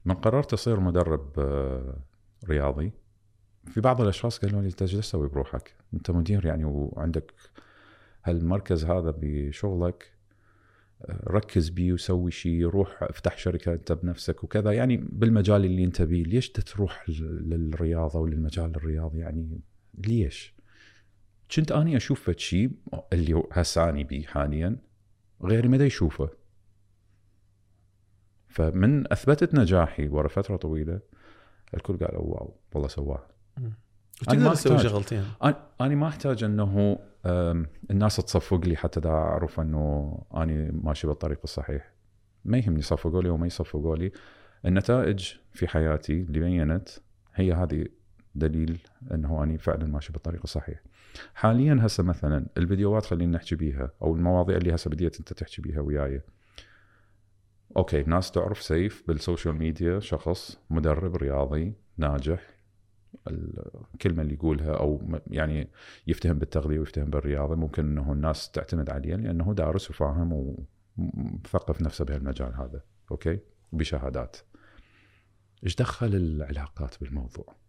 [0.04, 1.96] من قررت اصير مدرب آه،
[2.48, 2.92] رياضي
[3.66, 7.32] في بعض الأشخاص قالوا لي انت إيش تسوي بروحك؟ أنت مدير يعني وعندك
[8.24, 10.12] هالمركز هذا بشغلك
[11.04, 16.02] آه، ركز بيه وسوي شيء روح افتح شركة أنت بنفسك وكذا يعني بالمجال اللي أنت
[16.02, 19.60] بيه ليش تروح لل- للرياضة وللمجال الرياضي يعني
[19.94, 20.54] ليش؟
[21.57, 22.70] كنت آني أشوف فد شيء
[23.12, 24.76] اللي هسه اني بيه حاليا
[25.42, 26.30] غيري ما يشوفه.
[28.48, 31.01] فمن أثبتت نجاحي ورا فترة طويلة
[31.74, 33.28] الكل قال واو والله سواها.
[33.59, 33.72] أنا
[34.22, 34.78] وتقدر ما أحتاج.
[34.78, 35.24] شغلتين.
[35.80, 36.98] أنا ما أحتاج إنه
[37.90, 41.92] الناس تصفق لي حتى دا أعرف إنه أني ماشي بالطريق الصحيح.
[42.44, 44.12] ما يهمني يصفقوا لي وما يصفقوا لي.
[44.64, 46.88] النتائج في حياتي اللي بينت
[47.34, 47.86] هي هذه
[48.34, 48.78] دليل
[49.12, 50.82] إنه أني فعلا ماشي بالطريق الصحيح.
[51.35, 55.81] حاليا هسه مثلا الفيديوهات خلينا نحكي بيها أو المواضيع اللي هسه بديت أنت تحكي بيها
[55.81, 56.23] وياي.
[57.77, 62.61] أوكي ناس تعرف سيف بال social media شخص مدرب رياضي ناجح
[63.95, 65.70] الكلمة اللي يقولها أو يعني
[66.07, 67.55] يفتهم بالتغذية ويفتهم بالرياضة.
[67.55, 70.57] ممكن إنه الناس تعتمد عليه لأنه دارس وفاهم
[70.97, 72.82] ومثقف نفسه بهالمجال هذا.
[73.11, 73.39] أوكي؟
[73.73, 74.37] بشهادات.
[75.65, 77.60] إيش دخل العلاقات بالموضوع؟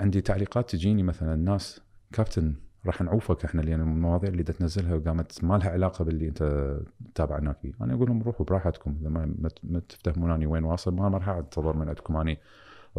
[0.00, 1.80] عندي تعليقات تجيني مثلا الناس
[2.12, 2.54] كابتن
[2.86, 6.76] راح نعوفك إحنا لأن المواضيع اللي تنزلها وقامت ما لها علاقة باللي أنت
[7.14, 11.08] تابعناك فيه، أنا أقول لهم روحوا براحتكم إذا ما, ما- ما تفتهموناني وين واصل ما
[11.08, 12.38] راح أنتظر من عندكم أني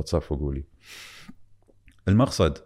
[0.05, 0.63] تصفقوا لي.
[2.07, 2.57] المقصد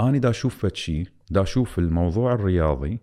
[0.00, 3.00] أني دا أشوف شيء دا أشوف الموضوع الرياضي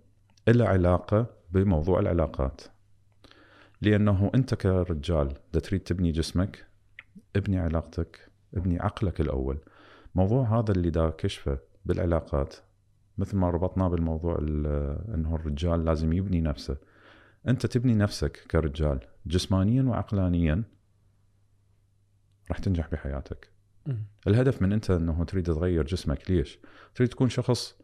[0.47, 2.61] له علاقة بموضوع العلاقات.
[3.81, 6.65] لأنه أنت كرجال دا تريد تبني جسمك
[7.35, 9.57] ابني علاقتك ابني عقلك الأول.
[10.15, 12.55] موضوع هذا اللي دا كشفه بالعلاقات
[13.17, 16.77] مثل ما ربطناه بالموضوع ال- إنه الرجال لازم يبني نفسه.
[17.47, 20.63] أنت تبني نفسك كرجال جسمانيا وعقلانيا
[22.49, 23.49] راح تنجح بحياتك.
[24.27, 26.59] الهدف من أنت إنه تريد تغير جسمك ليش؟
[26.95, 27.75] تريد تكون شخص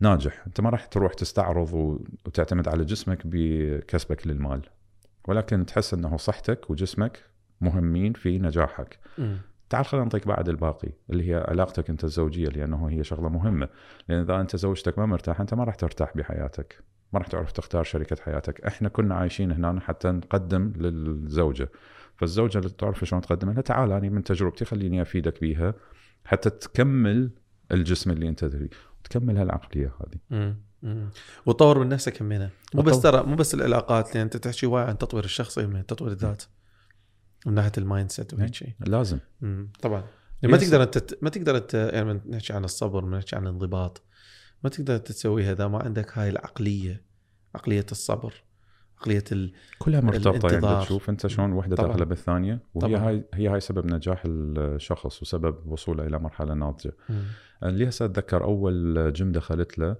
[0.00, 0.46] ناجح.
[0.46, 1.72] أنت ما راح تروح تستعرض
[2.26, 4.62] وتعتمد على جسمك بكسبك للمال.
[5.28, 7.22] ولكن تحس إنه صحتك وجسمك
[7.60, 8.98] مهمين في نجاحك.
[9.74, 13.68] تعال خلينا نعطيك بعد الباقي اللي هي علاقتك أنت الزوجية لأنه هي شغلة مهمة.
[14.08, 16.84] لأن إذا أنت زوجتك ما مرتاح أنت ما راح ترتاح بحياتك.
[17.12, 18.60] ما راح تعرف تختار شريكة حياتك.
[18.60, 21.70] إحنا كنا عايشين هنا حتى نقدم للزوجة.
[22.16, 25.74] فالزوجة اللي تعرف شلون تقدم لها تعال أنا من تجربتي خليني أفيدك بيها
[26.24, 27.30] حتى تكمل
[27.72, 28.70] الجسم اللي أنت تبيه
[29.00, 30.54] وتكمل هالعقلية هذه.
[31.46, 33.00] وتطور من نفسك همينة مو بس.
[33.00, 36.42] ترى مو بس العلاقات لأن أنت تحكي وايد عن تطوير الشخصي من تطوير الذات.
[37.44, 39.68] من ناحية ال mindset وهيك شيء لازم مم.
[39.82, 40.04] طبعا
[40.42, 40.56] ما.
[40.56, 44.02] تقدر انت ما تقدر انت يعني نحكي عن الصبر نحكي عن الانضباط
[44.64, 47.02] ما تقدر انت تسويها إذا ما عندك هاي العقلية
[47.54, 48.42] عقلية الصبر
[49.00, 49.52] عقلية ال...
[49.78, 50.84] كلها مرتبطة يعني.
[50.84, 51.76] تشوف أنت شلون وحدة.
[51.76, 53.08] داخله بالثانيه وهي طبعاً.
[53.08, 56.92] هاي هي هاي سبب نجاح الشخص وسبب وصوله إلى مرحلة ناضجة
[57.62, 59.96] اللي هسه أتذكر أول جيم دخلت له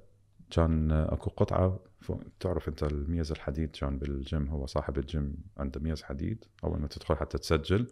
[0.51, 1.81] كان أكو قطعة
[2.41, 7.17] تعرف انت الميز الحديد كان بالجيم هو صاحب الجيم عنده ميز حديد أول ما تدخل
[7.17, 7.87] حتى تسجل.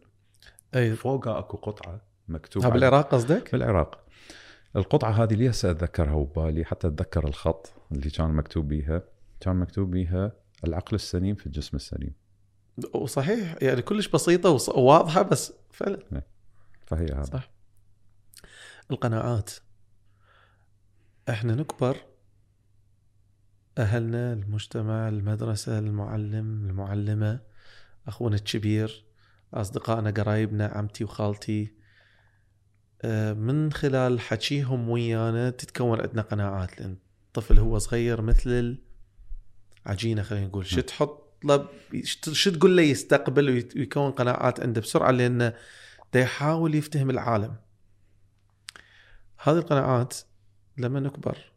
[0.75, 0.95] أي.
[0.97, 4.05] فوقها أكو قطعة مكتوب ها عليها- بالعراق قصدك؟ بالعراق.
[4.77, 9.03] القطعة هذه لي هسه أتذكرها وبالي؟ حتى أتذكر الخط اللي كان مكتوب بيها.
[9.41, 10.33] كان مكتوب بيها
[10.65, 12.15] العقل السليم في الجسم السليم.
[12.95, 16.23] وصحيح يعني كلش بسيطة وواضحة بس فعلا.
[16.87, 17.23] فهي هذا.
[17.23, 17.51] صح.
[18.91, 19.51] القناعات.
[21.29, 21.97] إحنا نكبر
[23.79, 27.41] أهلنا المجتمع المدرسة المعلم المعلمة
[28.09, 29.05] أخونا الكبير
[29.55, 31.73] أصدقائنا قرايبنا عمتي وخالتي.
[33.03, 36.97] آه، من خلال حكيهم ويانا تتكون عندنا قناعات لأن
[37.27, 38.79] الطفل هو صغير مثل
[39.87, 40.67] العجينة خلينا نقول.
[40.67, 41.69] شو تحط له
[42.33, 45.55] شو تقول له يستقبل ويكون قناعات عنده بسرعة؟ لأنه
[46.15, 47.57] دا يحاول يفتهم العالم.
[49.39, 50.17] هذه القناعات
[50.79, 51.52] لما نكبر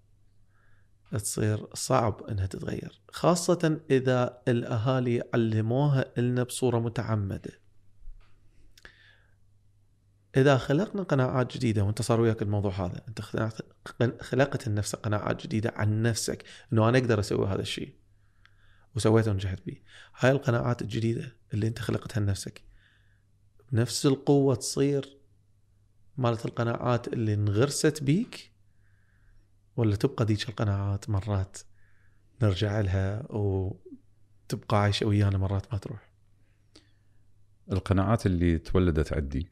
[1.18, 7.66] تصير صعب إنها تتغير خاصة إذا الأهالي علموها لنا بصورة متعمدة.
[10.38, 16.02] إذا خلقنا قناعات جديدة وأنت صار وياك الموضوع هذا أنت خلقت- لنفسك قناعات جديدة عن
[16.02, 16.44] نفسك
[16.74, 17.96] إنه أنا أقدر أسوي هذا الشيء
[18.96, 19.78] وسويته ونجحت به
[20.20, 22.62] هاي القناعات الجديدة اللي أنت خلقتها لنفسك
[23.72, 25.18] بنفس القوة تصير
[26.18, 28.55] مالت القناعات اللي انغرست بيك
[29.78, 31.58] ولا تبقى ديك القناعات مرات
[32.42, 36.10] نرجع لها وتبقى عايشة ويانا مرات ما تروح؟
[37.72, 39.50] القناعات اللي تولدت عندي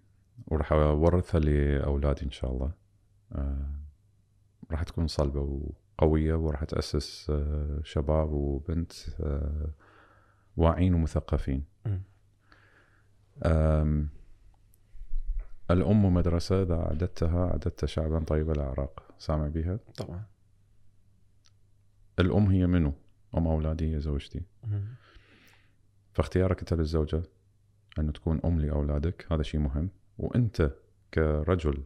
[0.48, 2.72] وراح أورثها لأولادي إن شاء الله.
[3.32, 3.84] آه،
[4.72, 5.41] راح تكون صلبة
[6.00, 9.70] وقوية وراح تأسس آه، شباب وبنت آه،
[10.58, 11.64] واعين ومثقفين.
[15.72, 20.24] الأم مدرسة إذا اعددتها اعددت شعبا طيب الاعراق سامع بها طبعا.
[22.20, 22.94] الأم هي منو؟
[23.38, 24.41] أم أولادي هي زوجتي.
[26.14, 27.24] فاختيارك أنت للزوجة
[28.00, 29.90] انه تكون أم لأولادك هذا شيء مهم.
[30.18, 30.72] وأنت
[31.14, 31.84] كرجل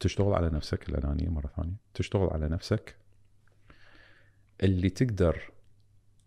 [0.00, 2.96] تشتغل على نفسك الانانيه مرة ثانية تشتغل على نفسك.
[4.62, 5.52] اللي تقدر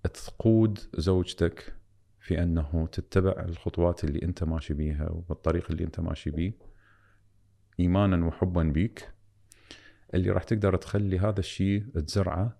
[0.03, 1.76] تقود زوجتك
[2.20, 6.53] في أنه تتبع الخطوات اللي أنت ماشي بيها والطريق اللي أنت ماشي بيه
[7.80, 9.15] ايمانا وحبا بيك
[10.14, 12.57] اللي راح تقدر تخلي هذا الشيء تزرعه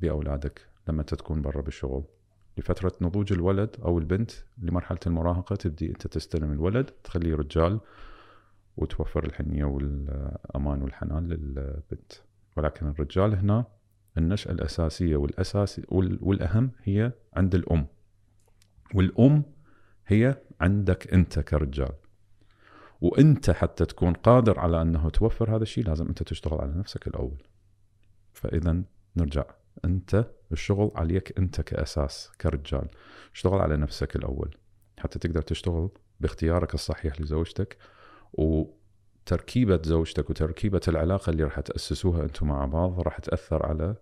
[0.00, 2.04] بأولادك لما أنت تكون برا بالشغل.
[2.58, 7.80] لفترة نضوج الولد أو البنت لمرحلة المراهقة تبدي أنت تستلم الولد تخليه رجال
[8.76, 12.12] وتوفر الحنية والأمان والحنان للبنت.
[12.56, 13.64] ولكن الرجال هنا
[14.18, 17.86] النشأة الأساسية والأساس وال- والأهم هي عند الأم.
[18.94, 19.42] والأم
[20.06, 21.92] هي عندك أنت كرجال.
[23.00, 27.42] وأنت حتى تكون قادر على أنه توفر هذا الشيء لازم أنت تشتغل على نفسك الأول.
[28.32, 28.82] فإذا
[29.16, 29.44] نرجع.
[29.84, 32.88] أنت الشغل عليك أنت كأساس كرجال.
[33.34, 34.56] اشتغل على نفسك الأول.
[34.98, 35.88] حتى تقدر تشتغل
[36.20, 37.76] باختيارك الصحيح لزوجتك
[38.32, 43.94] وتركيبة زوجتك وتركيبة العلاقة اللي راح تأسسوها أنتم مع بعض راح تأثر على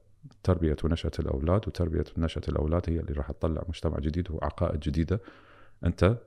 [0.43, 5.21] تربية ونشأة الأولاد وتربية ونشأة الأولاد هي اللي راح تطلع مجتمع جديد وعقائد جديدة.
[5.85, 6.19] أنت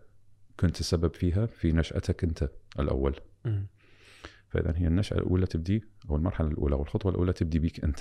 [0.59, 3.19] كنت السبب فيها في نشأتك أنت الأول.
[4.49, 7.99] فإذا هي النشأة الأولى تبدي أو المرحلة الأولى والخطوة الأولى تبدي بيك أنت.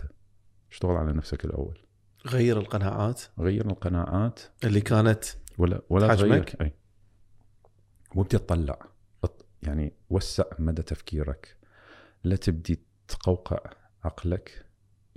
[0.70, 1.78] اشتغل على نفسك الأول.
[2.26, 4.40] غير القناعات؟ غير القناعات.
[4.64, 5.24] اللي كانت
[5.58, 6.74] ولا ولا؟ تغير أي.
[8.14, 8.78] وابدي تطلع.
[9.62, 11.56] يعني وسع مدى تفكيرك.
[12.24, 13.70] لا تبدي تقوقع
[14.04, 14.66] عقلك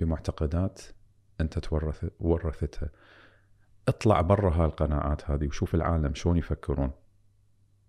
[0.00, 0.80] بمعتقدات
[1.40, 2.90] أنت تورث ورثتها.
[3.88, 6.90] اطلع برا هالقناعات هذه وشوف العالم شلون يفكرون.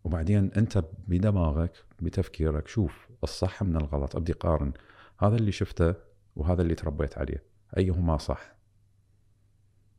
[0.03, 4.73] وبعدين أنت بدماغك بتفكيرك شوف الصح من الغلط أبدي قارن.
[5.19, 5.93] هذا اللي شفته
[6.35, 7.43] وهذا اللي تربيت عليه.
[7.77, 8.55] أيهما صح؟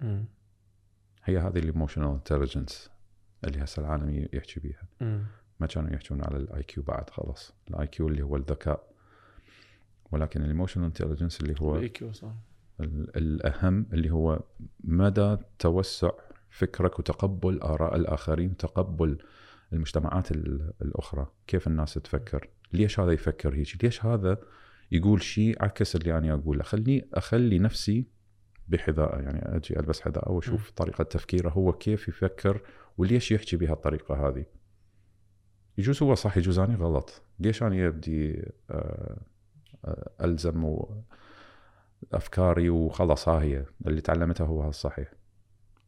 [0.01, 0.25] مم.
[1.25, 2.91] هي هذه ال emotional intelligence
[3.45, 4.83] اللي هسه العالم يحكي بيها.
[5.01, 5.25] مم.
[5.61, 7.53] ما كانوا يحكون على ال IQ بعد خلاص.
[7.71, 8.93] ال IQ اللي هو الذكاء.
[10.13, 12.33] ولكن ال emotional intelligence اللي هو ال EQ صح.
[12.81, 14.41] ال- الأهم اللي هو
[14.85, 16.11] مدى توسع
[16.51, 19.19] فكرك وتقبل آراء الآخرين تقبل
[19.73, 21.27] المجتمعات ال- الأخرى.
[21.47, 24.39] كيف الناس تفكر؟ ليش هذا يفكر هيك؟ ليش هذا
[24.93, 28.07] يقول شيء عكس اللي أنا أقوله؟ خلني أخلي نفسي
[28.69, 32.61] بحذاءه يعني أجي ألبس حذاءه واشوف طريقة تفكيره هو كيف يفكر
[32.99, 34.45] وليش يحكي بهالطريقه هذه.
[35.79, 37.23] يجوز هو صح يجوز اني غلط.
[37.39, 39.21] ليش أنا بدي آه،
[39.85, 41.03] آه، ألزم و-
[42.13, 43.65] أفكاري وخلاص ها هي.
[43.87, 45.13] اللي تعلمتها هو الصحيح.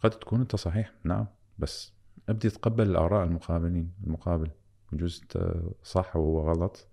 [0.01, 1.27] قد تكون أنت صحيح نعم
[1.59, 1.93] بس
[2.28, 4.51] أبدي تقبل الآراء المقابلين المقابل.
[4.92, 6.88] انت صح وهو غلط.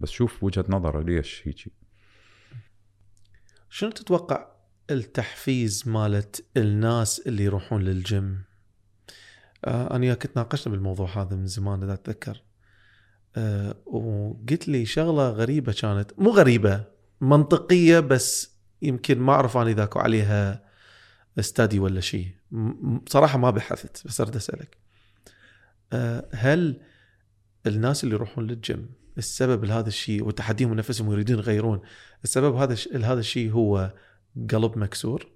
[0.00, 1.72] بس شوف وجهة نظره ليش هيجي
[3.70, 4.46] شنو تتوقع
[4.90, 8.42] التحفيز مالت الناس اللي يروحون للجيم؟
[9.64, 12.42] آه أنا وياك تناقشنا بالموضوع هذا من زمان إذا أتذكر.
[13.36, 16.12] آه وقلت لي شغلة غريبة كانت.
[16.18, 16.84] مو غريبة
[17.20, 20.64] منطقية بس يمكن ما أعرف أنا إذا عليها
[21.38, 22.35] استادي ولا شيء.
[23.06, 24.76] بصراحه ما بحثت بس أريد أسألك.
[25.92, 26.80] آه هل
[27.66, 31.80] الناس اللي يروحون للجيم السبب لهذا الشيء وتحديهم نفسهم ويريدون يغيرون
[32.24, 33.94] السبب هذا لهذا الشيء هو
[34.50, 35.26] قلب مكسور؟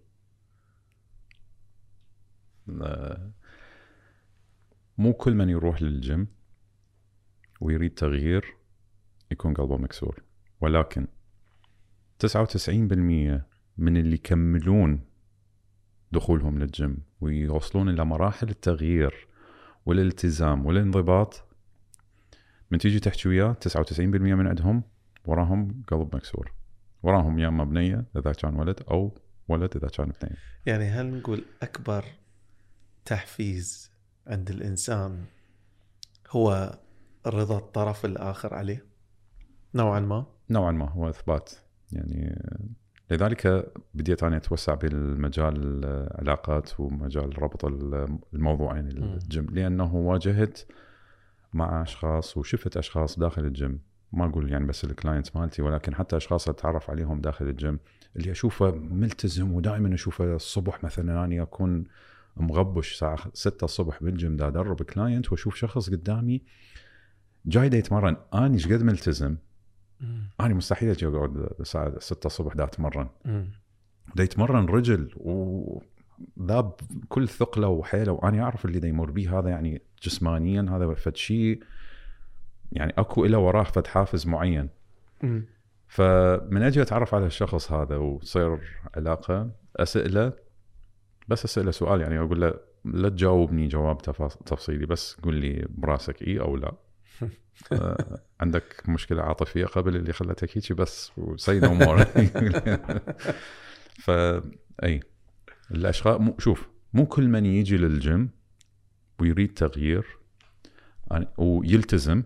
[2.82, 3.32] آه،
[4.98, 6.26] مو كل من يروح للجيم
[7.60, 8.54] ويريد تغيير
[9.30, 10.22] يكون قلبه مكسور
[10.60, 11.06] ولكن
[12.18, 13.44] 99%
[13.78, 15.09] من اللي يكملون
[16.12, 19.28] دخولهم للجيم ويوصلون إلى مراحل التغيير
[19.86, 21.44] والالتزام والانضباط.
[22.70, 24.82] من تيجي تحكي وياه 99% من عندهم
[25.24, 26.52] وراهم قلب مكسور.
[27.02, 29.18] وراهم يا اما بنيه إذا كان ولد أو
[29.48, 32.04] ولد إذا كان بنيه يعني هل نقول أكبر
[33.04, 33.92] تحفيز
[34.26, 35.24] عند الإنسان
[36.30, 36.78] هو
[37.26, 38.86] رضا الطرف الآخر عليه؟
[39.74, 40.26] نوعا ما.
[40.50, 41.50] نوعا ما هو إثبات.
[41.92, 42.42] يعني
[43.10, 47.64] لذلك بديت أنا أتوسع بالمجال العلاقات ومجال ربط
[48.34, 50.60] الموضوعين الجيم لأنه واجهت
[51.52, 53.80] مع أشخاص وشفت أشخاص داخل الجيم.
[54.12, 57.78] ما أقول يعني بس ال clients مالتي ولكن حتى أشخاص أتعرف عليهم داخل الجيم.
[58.16, 61.84] اللي أشوفه ملتزم ودائما أشوفه الصبح مثلا اني اكون
[62.36, 66.42] مغبش الساعة 6 الصبح بالجيم دا أدرب client وأشوف شخص قدامي
[67.46, 68.16] جاي دا يتمرن.
[68.34, 69.36] اني إيش قد ملتزم؟
[70.40, 73.08] أنا مستحيل أجي أقعد الساعة 6 الصبح دا اتمرن
[74.14, 75.82] دا يتمرن رجل و
[76.42, 76.72] ذاب
[77.08, 81.62] كل ثقلة وحيلة واني أعرف اللي دا يمر بيه هذا يعني جسمانيا هذا فد شيء
[82.72, 84.68] يعني أكو له وراه فد حافز معين.
[85.88, 88.58] فمن أجي أتعرف على الشخص هذا وتصير
[88.96, 90.32] علاقة أسأله
[91.28, 92.54] بس أسأله سؤال يعني أقول له
[92.84, 94.02] لا تجاوبني جواب
[94.46, 96.72] تفصيلي بس قول لي براسك إي أو لا.
[98.40, 102.04] عندك مشكلة عاطفية قبل اللي خلتك هيك بس you say no more
[103.94, 105.00] ف هاي
[105.70, 108.30] الأشخاص مو شوف مو كل من يجي للجيم
[109.20, 110.06] ويريد تغيير
[111.10, 112.22] يعني ويلتزم.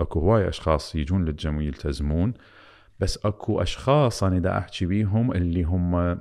[0.00, 2.34] أكو هواي أشخاص يجون للجيم ويلتزمون
[3.00, 6.20] بس أكو أشخاص أنا دا أحكي بيهم اللي هم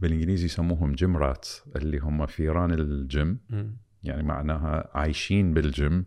[0.00, 3.38] بالإنجليزي يسموهم gym rat اللي هم فيران الجيم.
[4.02, 6.06] يعني معناها عايشين بالجيم.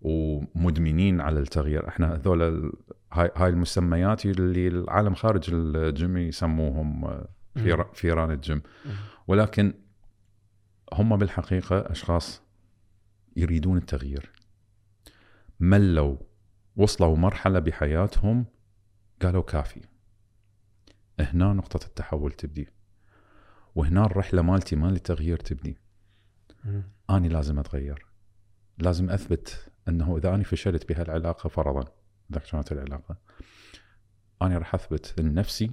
[0.00, 1.88] ومدمنين على التغيير.
[1.88, 2.72] إحنا هذول
[3.12, 7.24] هاي هاي المسميات اللي العالم خارج الجيم يسموهم
[7.92, 8.62] فيران الجيم.
[9.26, 9.74] ولكن
[10.92, 12.42] هم بالحقيقة أشخاص
[13.36, 14.32] يريدون التغيير.
[15.60, 16.16] ملوا
[16.76, 18.46] وصلوا مرحلة بحياتهم
[19.22, 19.80] قالوا كافي.
[21.20, 22.68] هنا نقطة التحول تبدي
[23.74, 25.78] وهنا الرحلة مالتي مال التغيير تبدي
[27.10, 28.06] أنا لازم أتغير
[28.78, 31.84] لازم أثبت أنه إذا أنا فشلت بهالعلاقة فرضا
[32.30, 33.16] إذا كانت العلاقة
[34.42, 35.70] أنا راح أثبت لنفسي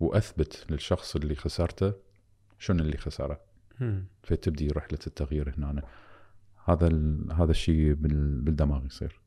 [0.00, 1.92] وأثبت للشخص اللي خسرته
[2.58, 3.40] شنو اللي خسره.
[4.22, 5.82] فتبدي رحلة التغيير هنا.
[6.64, 6.86] هذا
[7.32, 9.20] هذا الشيء بالدماغ يصير.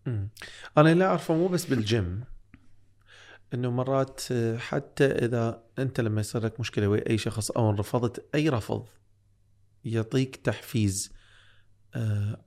[0.77, 2.23] أنا اللي أعرفه مو بس بالجيم.
[3.53, 4.21] إنه مرات
[4.57, 8.85] حتى إذا أنت لما يصير لك مشكلة ويا اي شخص أو رفضت أي رفض
[9.85, 11.13] يعطيك تحفيز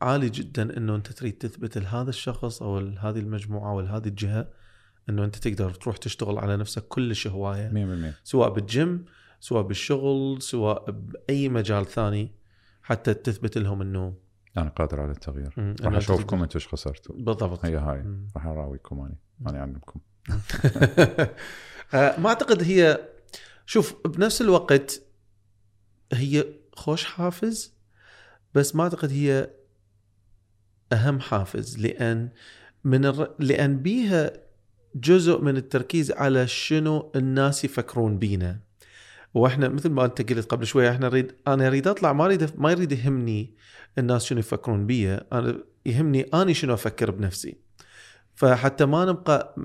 [0.02, 4.48] عالي جدا إنه أنت تريد تثبت لهذا الشخص أو هذه المجموعة أو هذه الجهة
[5.09, 7.70] إنه أنت تقدر تروح تشتغل على نفسك كلش هواية.
[8.12, 9.05] 100% سواء بالجيم
[9.40, 12.32] سواء بالشغل سواء بأي مجال ثاني
[12.82, 14.14] حتى تثبت لهم إنه
[14.56, 15.77] أنا قادر على التغيير.
[15.81, 17.14] راح أشوفكم أنتم إيش خسرتوا.
[17.19, 17.64] بالضبط.
[17.64, 18.05] هي هاي.
[18.36, 20.01] راح أراويكم اني أنا أعلمكم.
[22.23, 23.09] ما أعتقد هي
[23.66, 25.02] شوف بنفس الوقت
[26.12, 27.74] هي خوش حافز
[28.54, 29.50] بس ما أعتقد هي
[30.92, 32.28] أهم حافز لأن
[32.84, 33.34] من الر...
[33.38, 34.32] لأن بيها
[34.94, 38.60] جزء من التركيز على شنو الناس يفكرون بينا.
[39.34, 42.70] وإحنا مثل ما أنت قلت قبل شوية إحنا نريد أنا اريد أطلع ما أريد ما
[42.70, 43.54] يريد يهمني
[43.98, 47.56] الناس شنو يفكرون بي أنا يهمني أني شنو أفكر بنفسي.
[48.34, 49.56] فحتى ما نبقى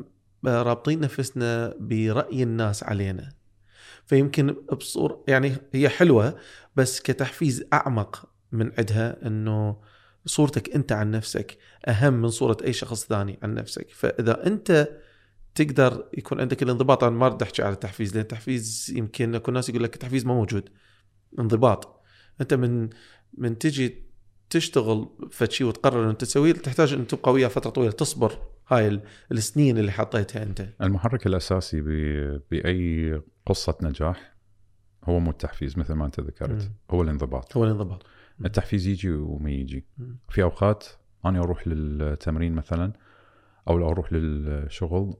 [0.45, 3.29] رابطين نفسنا برأي الناس علينا.
[4.05, 6.35] فيمكن بصور يعني هي حلوة
[6.75, 9.77] بس كتحفيز أعمق من عندها إنه
[10.25, 11.57] صورتك أنت عن نفسك
[11.87, 13.89] أهم من صورة أي شخص ثاني عن نفسك.
[13.89, 14.89] فإذا أنت
[15.55, 19.69] تقدر يكون عندك الانضباط أنا ما بدي أحكي على التحفيز لأن التحفيز يمكن اكو ناس
[19.69, 20.69] يقول لك التحفيز ما موجود.
[21.39, 22.01] انضباط.
[22.41, 22.89] أنت من
[23.37, 24.03] من تجي
[24.49, 28.39] تشتغل فشي وتقرر ان تسويه تحتاج ان تبقى وياه فترة طويلة تصبر.
[28.67, 29.01] هاي
[29.31, 30.67] السنين اللي حطيتها أنت.
[30.81, 34.33] المحرك الأساسي ب- بأي قصة نجاح
[35.03, 36.63] هو مو التحفيز مثل ما أنت ذكرت.
[36.63, 36.73] مم.
[36.91, 37.57] هو الانضباط.
[37.57, 38.03] هو الانضباط.
[38.45, 39.85] التحفيز يجي وما يجي.
[40.29, 40.85] في أوقات
[41.25, 42.93] أنا أروح للتمرين مثلا
[43.67, 45.13] أو لو أروح للشغل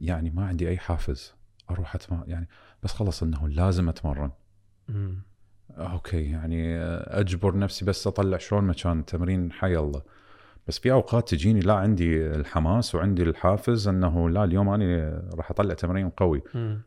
[0.00, 1.34] يعني ما عندي أي حافز
[1.70, 2.48] أروح اتمرن يعني
[2.82, 4.30] بس خلص إنه لازم أتمرن
[4.88, 5.22] مم.
[5.70, 6.78] أوكي يعني
[7.20, 10.02] أجبر نفسي بس أطلع شلون مكان التمرين حي الله
[10.68, 15.74] بس في أوقات تجيني لا عندي الحماس وعندي الحافز إنه لا اليوم أنا راح أطلع
[15.74, 16.82] تمرين قوي مم.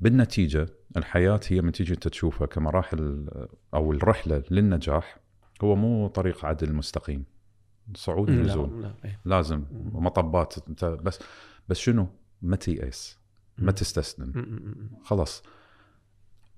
[0.00, 0.66] بالنتيجة
[0.96, 3.28] الحياة هي من تيجي انت تشوفها كمراحل
[3.74, 5.18] أو الرحلة للنجاح
[5.64, 7.24] هو مو طريق عدل مستقيم.
[7.94, 9.20] صعود لا ونزول لا إيه.
[9.24, 11.18] لازم مطبات انت بس
[11.68, 12.08] بس شنو؟
[12.42, 13.18] ما تيأس.
[13.58, 13.72] ما.
[13.72, 14.32] تستسلم.
[15.04, 15.42] خلاص.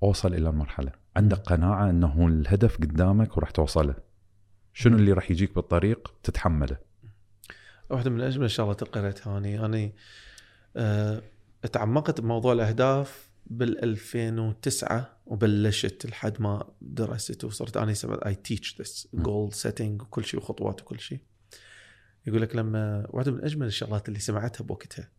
[0.02, 0.92] أوصل إلى المرحلة.
[1.16, 3.94] عندك قناعة إنه الهدف قدامك وراح توصله.
[4.72, 6.76] شنو اللي راح يجيك بالطريق؟ تتحمله.
[7.90, 9.66] واحدة من أجمل الشغلات اللي قريتها أنا.
[9.66, 9.90] أنا
[10.76, 11.22] آه،
[11.72, 17.94] تعمقت بموضوع الأهداف بال 2009 وبلشت لحد ما درست وصرت أنا
[18.27, 19.09] I teach this.
[19.14, 21.18] Goal setting وكل شيء وخطوات وكل شيء
[22.27, 25.10] يقول لك لما واحدة من أجمل الشغلات اللي سمعتها بوقتها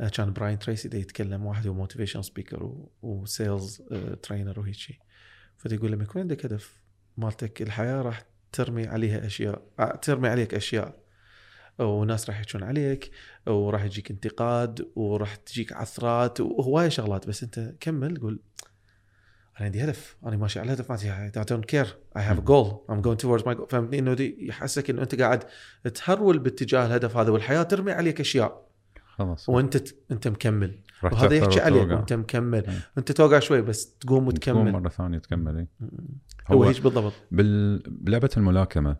[0.00, 3.82] آه، كان براين تريسي دا يتكلم واحد هو motivation speaker و sales
[4.22, 4.96] trainer وهيك شيء
[5.58, 6.82] فيقول لما يكون عندك هدف
[7.16, 11.07] مالتك الحياة راح ترمي عليها أشياء آه، ترمي عليك أشياء
[11.78, 13.10] وناس راح يحجون عليك
[13.46, 17.28] وراح يجيك انتقاد وراح تجيك عثرات وهواية شغلات.
[17.28, 18.40] بس أنت كمل قول
[19.58, 21.30] أنا عندي هدف أنا ماشي على الهدف مالتي.
[21.30, 21.88] I don't care.
[22.18, 22.92] I have a goal.
[22.92, 23.66] I'm going towards my goal.
[23.68, 25.44] فهمتني؟ إنه دي يحسك إنه أنت قاعد
[25.94, 28.68] تهرول باتجاه الهدف هذا والحياة ترمي عليك أشياء.
[29.06, 29.48] خلاص.
[29.48, 30.80] وأنت أنت مكمل.
[31.02, 31.88] وهذا يحكي عليك.
[31.88, 32.64] وانت مكمل.
[32.68, 32.80] مم.
[32.98, 34.72] أنت توقع شوي بس تقوم تقوم وتكمل.
[34.72, 35.68] مرة ثانية تكمل إيه.
[36.48, 37.12] هو هو هيك بالضبط.
[37.30, 37.82] بال...
[37.86, 38.96] بلعبة الملاكمة.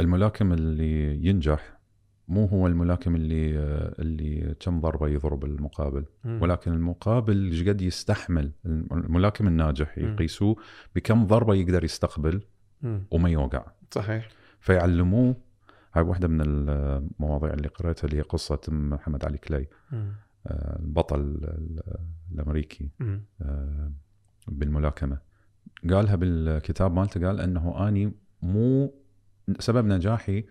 [0.00, 1.81] الملاكم اللي ينجح
[2.28, 3.58] مو هو الملاكم اللي
[3.98, 6.42] اللي كم ضربة يضرب المقابل مم.
[6.42, 9.98] ولكن المقابل إيش قد يستحمل الملاكم الناجح.
[9.98, 10.56] يقيسوه
[10.96, 12.40] بكم ضربة يقدر يستقبل.
[13.10, 14.28] وما يوقع صحيح
[14.60, 15.36] فيعلموه
[15.94, 19.68] هاي واحدة من المواضيع اللي قريتها اللي هي قصة محمد علي كلاي.
[20.46, 21.98] آه، البطل ال-
[22.32, 22.90] الأمريكي.
[23.42, 23.92] آه،
[24.48, 25.18] بالملاكمة
[25.90, 28.12] قالها بالكتاب مالته قال إنه أني
[28.42, 28.94] مو
[29.58, 30.44] سبب نجاحي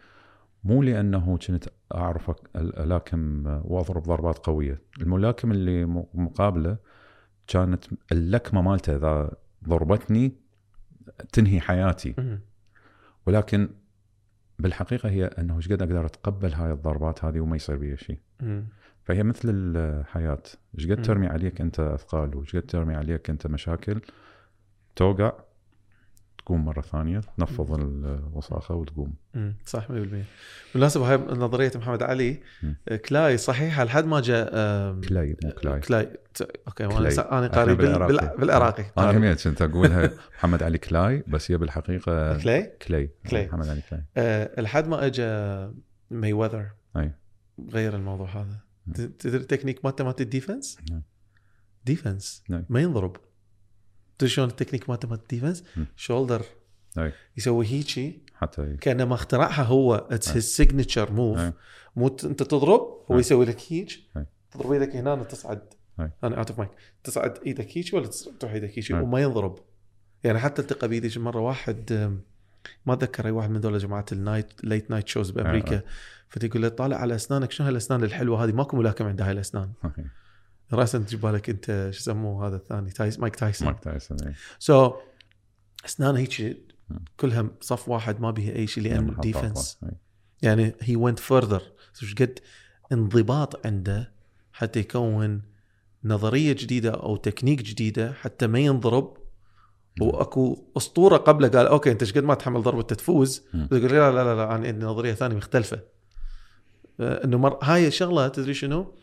[0.64, 1.66] مو لأنه كنت
[1.96, 6.78] أعرف الاكم وأضرب ضربات قوية الملاكم اللي مقابله
[7.48, 9.32] كانت اللكمة مالته إذا
[9.68, 10.36] ضربتني
[11.34, 12.16] تنهي حياتي.
[13.26, 13.70] ولكن
[14.60, 18.20] بالحقيقة هي أنه إيش قد أقدر أتقبل هاي الضربات هذه وما يصير بي شيء.
[19.04, 20.44] فهي مثل الحياة
[20.80, 21.02] إيش قد.
[21.02, 24.02] ترمي عليك أنت أثقال وإيش قد ترمي عليك أنت مشاكل
[24.96, 25.34] توقع
[26.52, 29.14] تقوم مرة ثانية تنفض الوساخة وتقوم.
[29.66, 29.92] صح 100%
[30.74, 32.76] بالمناسبة هاي نظرية محمد علي مم.
[32.90, 34.50] آه، كلاي صحيحه لحد ما جاء
[35.00, 37.14] كلاي مو كلاي كلاي ت- أوكي كلاي.
[37.20, 38.28] أنا قاري بال- بالعراقي.
[38.28, 39.18] بال- بالعراقي أنا قاري.
[39.18, 43.48] هميت كنت اقولها محمد علي كلاي بس هي بالحقيقة كلاي كلاي كلاي.
[43.48, 45.26] محمد علي كلاي آه، لحد ما اجى
[46.12, 46.68] مايويذر
[46.98, 47.12] أي
[47.70, 48.60] غير الموضوع هذا.
[48.96, 51.02] ت- تدري التكنيك مالته مالت ال defense نعم.
[51.86, 52.66] defense نعم.
[52.70, 53.16] ما ينضرب
[54.28, 55.64] شلون التكنيك مالته مالت ال defense.
[55.96, 56.42] shoulder
[56.98, 57.14] أي.
[57.38, 60.36] يسوي هيجي حتى كانه ما اخترعها هو it's أي.
[60.36, 61.54] his signature move أي.
[61.96, 62.82] مو انت تضرب
[63.12, 63.20] هو أي.
[63.20, 64.26] يسوي لك هيج أي.
[64.52, 65.62] تضرب إيدك هنا تصعد
[66.00, 66.12] أي.
[66.24, 66.72] أنا out of مايك
[67.04, 69.00] تصعد إيدك هيك ولا تروح إيدك هيك أي.
[69.00, 69.60] وما ينضرب
[70.24, 71.94] يعني حتى التقى بيدي مرة واحد
[72.86, 75.82] ما أتذكر أي واحد من دول جماعة النايت ليت نايت شوز بأمريكا
[76.30, 79.72] فتقول له طالع على أسنانك شنو هالأسنان الحلوة هذه ماكو ملاكم عند هاي الاسنان
[80.74, 84.34] راسا تجيب بالك أنت شو يسموه هذا الثاني تايس مايك تايسون مايك تايسون إي.
[84.60, 84.94] سو
[85.86, 86.58] اسنانه هيك
[87.18, 89.16] كلها صف واحد ما بيها أي شيء لأن.
[89.20, 89.80] ديفنس.
[90.42, 91.62] يعني هي ونت فurther
[92.04, 92.40] إيش قد
[92.92, 94.12] انضباط عنده
[94.54, 95.42] حتى يكون
[96.04, 99.18] نظرية جديدة أو تكنيك جديدة حتى ما ينضرب
[100.02, 103.44] وأكو أسطورة قبله قال أوكي أنت إيش قد ما تحمل ضربة تفوز.
[103.54, 105.80] يقول لا لا لا لا أنا عندي نظرية ثانية مختلفة
[107.00, 107.58] آه، إنه مر...
[107.64, 108.94] هاي الشغلة تدري شنو؟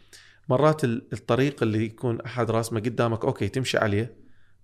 [0.49, 4.17] مرات ال- الطريق اللي يكون أحد راسمه قدامك أوكي تمشي عليه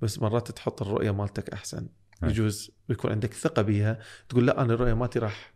[0.03, 1.89] بس مرات تحط الرؤية مالتك أحسن
[2.25, 2.29] أي.
[2.29, 3.99] يجوز يكون عندك ثقة بيها
[4.29, 5.55] تقول لا أنا الرؤية مالتي راح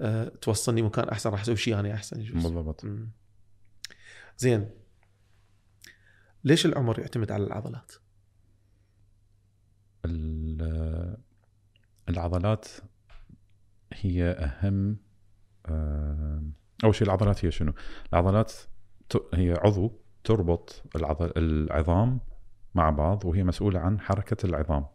[0.00, 2.86] آه، توصلني مكان أحسن راح أسوي شيء أنا أحسن يجوز بالضبط.
[4.38, 4.70] زين
[6.44, 7.92] ليش العمر يعتمد على العضلات؟
[10.04, 11.16] ال-
[12.08, 12.68] العضلات
[13.92, 14.96] هي أهم
[15.66, 16.42] آه،
[16.84, 17.72] أول شيء العضلات هي شنو؟
[18.12, 18.52] العضلات
[19.34, 19.92] هي عضو
[20.24, 20.82] تربط
[21.36, 22.20] العظام
[22.74, 24.86] مع بعض وهي مسؤولة عن حركة العظام.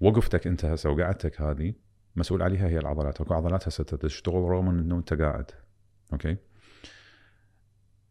[0.00, 1.74] وقفتك انت هسه وقعدتك هذه
[2.16, 5.50] مسؤول عليها هي العضلات، اكو عضلات هسه تشتغل رغم إنه أنت قاعد.
[6.12, 6.36] أوكي؟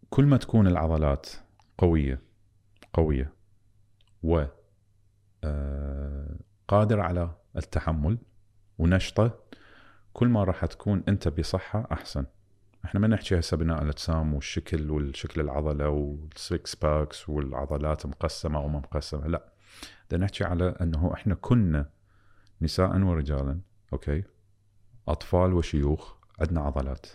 [0.09, 1.29] كل ما تكون العضلات
[1.77, 2.21] قوية
[2.93, 3.33] قوية
[4.23, 4.45] و
[5.43, 8.17] آه، قادرة على التحمل
[8.77, 9.39] ونشطة
[10.13, 12.25] كل ما راح تكون أنت بصحة أحسن
[12.85, 18.67] إحنا ما نحكي هسه بناء الأجسام والشكل والشكل العضلة وال six packs والعضلات مقسمة أو
[18.67, 19.53] ما مقسمة لا.
[20.09, 21.89] بدنا نحكي على إنه إحنا كنا
[22.61, 23.59] نساء ورجالا
[23.93, 24.23] أوكي؟
[25.07, 27.05] أطفال وشيوخ عندنا عضلات.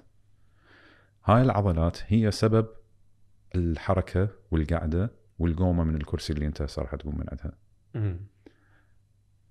[1.25, 2.67] هاي العضلات هي سبب
[3.55, 7.53] الحركة والقعدة والقومة من الكرسي اللي أنت هسه راح تقوم من عندها.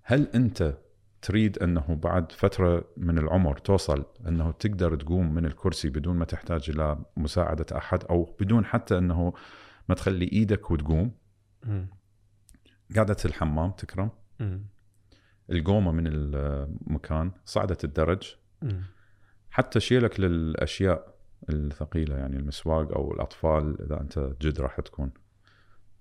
[0.04, 0.78] هل أنت
[1.22, 6.70] تريد أنه بعد فترة من العمر توصل أنه تقدر تقوم من الكرسي بدون ما تحتاج
[6.70, 9.34] إلى مساعدة أحد أو بدون حتى أنه
[9.90, 11.12] ما تخلي إيدك وتقوم
[11.64, 11.90] مم.
[12.96, 14.10] قعدة الحمام تكرم.
[15.50, 18.36] القومة من المكان صعدة الدرج.
[19.50, 21.16] حتى شيلك للأشياء
[21.50, 25.12] الثقيلة يعني المسواق أو الأطفال إذا أنت جد راح تكون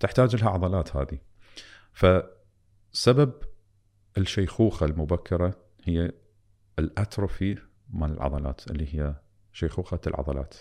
[0.00, 1.18] تحتاج لها عضلات هذه
[1.92, 3.32] فسبب
[4.18, 6.12] الشيخوخة المبكرة هي
[6.78, 7.58] الأتروفي
[7.90, 9.14] مال العضلات اللي هي
[9.52, 10.54] شيخوخة العضلات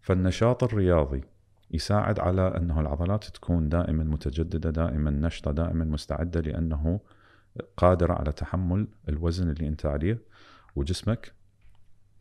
[0.00, 1.24] فالنشاط الرياضي
[1.70, 7.00] يساعد على أنه العضلات تكون دائما متجددة دائما نشطة دائما مستعدة لأنه
[7.76, 10.18] قادرة على تحمل الوزن اللي أنت عليه
[10.76, 11.34] وجسمك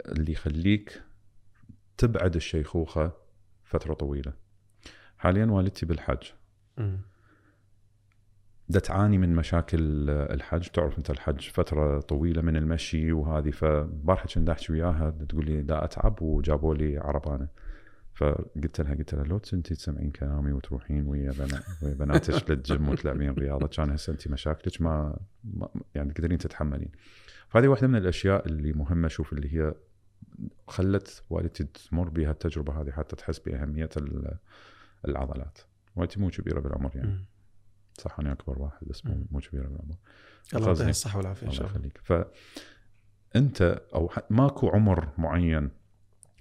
[0.06, 1.03] اللي يخليك
[1.97, 3.11] تبعد الشيخوخة
[3.64, 4.34] فترة طويلة.
[5.18, 6.23] حاليا والدتي بالحج.
[8.70, 14.50] دا تعاني من مشاكل الحج تعرف انت الحج فترة طويلة من المشي وهذه فبارحة كنت
[14.50, 16.22] أحكي وياها تقول لي دا أتعب.
[16.22, 17.48] وجابوا لي عربانة.
[18.14, 23.32] فقلت لها قلت لها لو انت تسمعين كلامي وتروحين ويا بنا ويا بناتك للجيم وتلعبين
[23.32, 26.91] رياضة كان هسه انت مشاكلك ما, ما يعني تقدرين تتحملين.
[27.50, 29.74] فهذه واحدة من الأشياء اللي مهمة أشوف اللي هي
[30.68, 34.38] خلت والدتي تمر بها التجربة هذه حتى تحس بأهمية ال-
[35.08, 35.58] العضلات.
[35.96, 37.26] والدتي مو كبيرة بالعمر يعني.
[38.00, 39.26] صح أنا أكبر واحد بس مو.
[39.32, 39.96] مو كبيره بالعمر
[40.56, 41.78] الله يعطيها الصحة والعافية إن شاء الله.
[41.78, 42.02] يخليك.
[42.04, 43.62] فأنت
[43.96, 45.72] أو ماكو عمر معين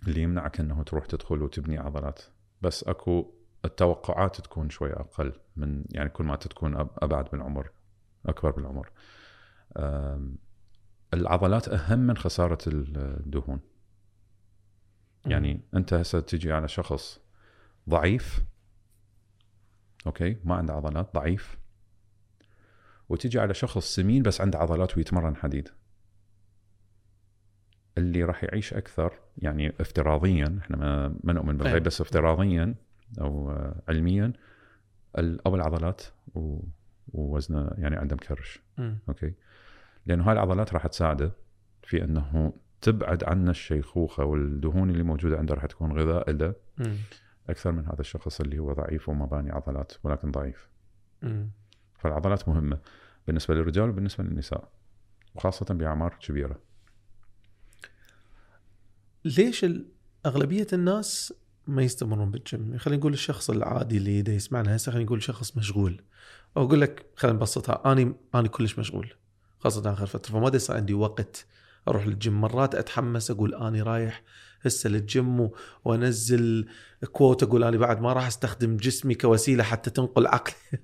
[0.09, 2.23] اللي يمنعك إنه تروح تدخل وتبني عضلات
[2.63, 7.71] بس أكو التوقعات تكون شوي أقل من يعني كل ما تكون أبعد بالعمر
[8.27, 8.91] أكبر بالعمر.
[11.15, 13.61] العضلات أهم من خسارة الدهون.
[15.27, 17.21] يعني أنت هسه تجي على شخص
[17.89, 18.43] ضعيف
[20.07, 21.59] أوكي ما عنده عضلات ضعيف
[23.09, 25.69] وتجي على شخص سمين بس عنده عضلات ويتمرن حديد
[27.99, 31.85] اللي راح يعيش أكثر يعني افتراضيا إحنا ما, ما نؤمن بالغيب أيوة.
[31.87, 32.75] بس افتراضيا
[33.21, 33.51] أو
[33.89, 34.33] علميا
[35.19, 36.03] أو العضلات
[36.35, 36.61] و-
[37.13, 38.99] ووزنه يعني عنده مكرش مم.
[39.09, 39.35] أوكي
[40.07, 41.33] لأنه هاي العضلات راح تساعده
[41.83, 46.55] في إنه تبعد عنا الشيخوخة والدهون اللي موجودة عنده راح تكون غذاء له.
[47.51, 50.69] أكثر من هذا الشخص اللي هو ضعيف وما باني عضلات ولكن ضعيف.
[51.23, 51.51] مم.
[51.99, 52.79] فالعضلات مهمة
[53.27, 54.69] بالنسبة للرجال وبالنسبة للنساء
[55.35, 56.61] وخاصة بأعمار كبيرة.
[59.25, 59.67] ليش
[60.27, 61.35] أغلبية الناس
[61.67, 66.03] ما يستمرون بالجيم؟ خلينا نقول الشخص العادي اللي دا يسمعنا هسه خلينا نقول شخص مشغول.
[66.57, 69.15] أو أقول لك خلينا نبسطها اني أني كلش مشغول
[69.59, 70.33] خاصة آخر فترة.
[70.33, 71.47] فما يصير عندي وقت
[71.89, 74.23] أروح للجيم مرات أتحمس أقول أني رايح
[74.61, 75.51] هسه للجيم
[75.85, 76.69] وانزل
[77.13, 80.55] quote أقول اني بعد ما راح أستخدم جسمي كوسيلة حتى تنقل عقلي.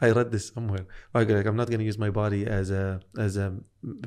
[0.00, 0.86] I read this somewhere.
[1.14, 3.54] Like, I'm not going to use my body as a as a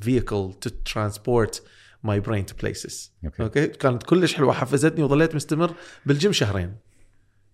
[0.07, 1.61] vehicle to transport
[2.03, 3.11] my brain to places.
[3.25, 4.53] okay okay كانت كلش حلوة.
[4.53, 5.75] حفزتني وظليت مستمر
[6.05, 6.75] بالجيم شهرين.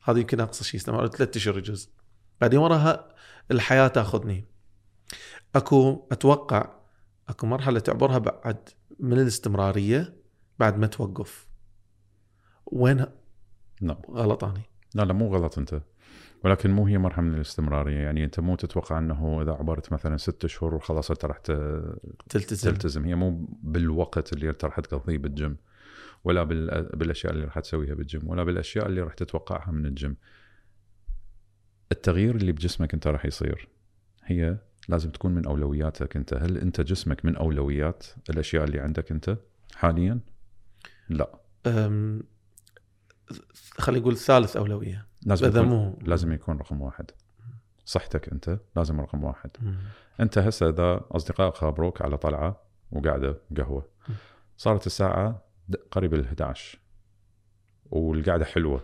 [0.04, 1.08] هذا يمكن أقصى شيء استمر.
[1.08, 1.90] ثلاث أشهر يجوز
[2.42, 3.16] بعدين وراها
[3.52, 4.46] الحياة تأخذني.
[5.56, 6.74] أكو أتوقع
[7.30, 8.70] أكو مرحلة تعبرها بعد
[9.00, 10.21] من الاستمرارية.
[10.60, 11.48] بعد ما توقف.
[12.66, 13.06] وين
[13.82, 14.02] لا.
[14.10, 14.62] غلط اني
[14.96, 15.82] لا لا مو غلط أنت.
[16.44, 17.98] ولكن مو هي مرحلة من الاستمرارية.
[17.98, 22.72] يعني أنت مو تتوقع أنه إذا عبرت مثلا ست شهور وخلاص أنت راح تلتزم.
[22.72, 23.06] تلتزم.
[23.06, 25.58] هي مو بالوقت اللي أنت راح تقضيه بالجيم
[26.24, 30.18] ولا بال- بالأشياء اللي راح تسويها بالجيم ولا بالأشياء اللي راح تتوقعها من الجيم.
[31.92, 33.68] التغيير اللي بجسمك أنت راح يصير
[34.24, 34.58] هي
[34.90, 36.34] لازم تكون من أولوياتك أنت.
[36.34, 39.38] هل أنت جسمك من أولويات الأشياء اللي عندك أنت
[39.76, 40.20] حاليا؟
[41.10, 41.40] لا
[43.78, 47.12] خلينا نقول ثالث أولوية لازم إذا يكون مو لازم يكون رقم واحد
[47.86, 49.76] صحتك أنت لازم رقم واحد مم.
[50.20, 52.62] أنت هسه إذا أصدقائك خابروك على طلعة
[52.92, 53.90] وقاعدة قهوة
[54.58, 55.44] صارت الساعة
[55.92, 56.80] قريب ال 11
[57.86, 58.84] والقعدة حلوة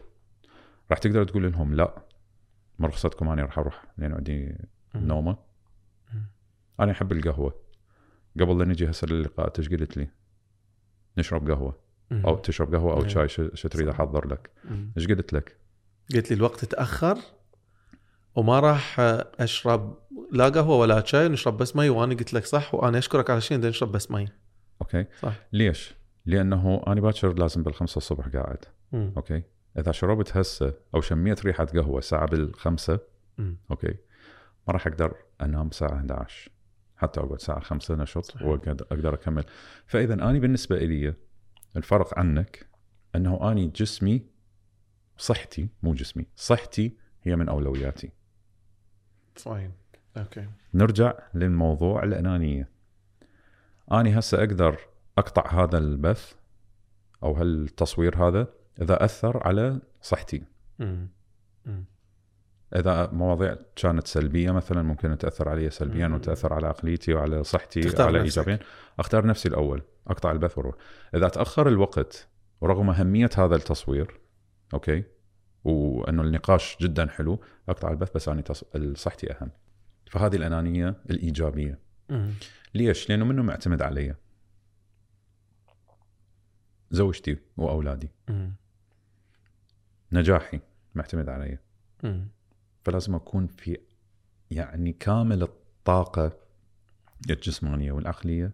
[0.92, 2.04] راح تقدر تقول لهم لا
[2.80, 4.58] ما رخصتكم أنا راح أروح لأن عندي.
[4.96, 5.38] نومة.
[6.80, 7.56] أنا أحب القهوة
[8.40, 10.10] قبل لا نجي هسه للقاء إيش قلت لي؟
[11.18, 11.80] نشرب قهوة.
[12.12, 13.08] أو تشرب قهوة أو إيه.
[13.08, 13.88] شاي شو شو تريد.
[13.88, 14.50] احضر لك؟
[14.98, 15.58] إيش قلت لك؟
[16.16, 17.18] قلت لي الوقت تأخر
[18.36, 19.00] وما راح
[19.40, 19.98] أشرب
[20.32, 23.60] لا قهوة ولا شاي نشرب بس مي وأنا قلت لك صح وأنا أشكرك على شيء
[23.60, 24.28] نشرب بس مي
[24.82, 29.14] okay صح ليش؟ لأنه أنا باكر لازم بالخمسة الصبح قاعد مم.
[29.18, 29.44] okay
[29.80, 33.00] إذا شربت هسه أو شميت ريحة قهوة الساعة بالخمسة
[33.38, 33.58] مم.
[33.72, 33.96] okay
[34.68, 36.52] ما راح أقدر أنام الساعة 11
[36.96, 38.42] حتى أقعد الساعة 5 نشط.
[38.42, 39.44] واقدر أقدر أكمل
[39.88, 41.14] فإذا اني بالنسبة لي
[41.78, 42.68] الفرق عنك
[43.16, 44.26] أنه أني جسمي
[45.18, 48.12] صحتي مو جسمي صحتي هي من أولوياتي.
[49.36, 49.72] fine
[50.18, 52.70] okay نرجع للموضوع الأنانية.
[53.92, 54.80] أني هسه أقدر
[55.18, 56.34] أقطع هذا البث
[57.24, 58.48] أو هالتصوير هذا
[58.82, 60.44] إذا أثر على صحتي.
[60.80, 61.08] مم.
[61.66, 61.86] مم.
[62.76, 66.14] إذا مواضيع كانت سلبية مثلا ممكن تأثر علي سلبيا مم.
[66.14, 68.40] وتأثر على عقليتي وعلى صحتي تختار على نفسك.
[68.40, 68.66] ايجابيا
[69.00, 70.76] أختار نفسي الأول أقطع البث وأروح
[71.16, 72.28] إذا تأخر الوقت
[72.62, 74.20] ورغم أهمية هذا التصوير
[74.74, 75.04] أوكي
[75.64, 77.40] وأنه النقاش جدا حلو
[77.70, 78.64] أقطع البث بس أنا تص...
[78.96, 79.52] صحتي أهم
[80.12, 81.80] فهذه الأنانية الإيجابية
[82.10, 82.32] مم.
[82.76, 84.16] ليش؟ لأنه منه معتمد علي
[86.92, 88.54] زوجتي وأولادي مم.
[90.12, 90.60] نجاحي
[90.96, 91.58] معتمد علي
[92.04, 92.28] مم.
[92.88, 93.78] فلازم أكون في
[94.52, 96.38] يعني كامل الطاقة
[97.30, 98.52] الجسمانية والعقلية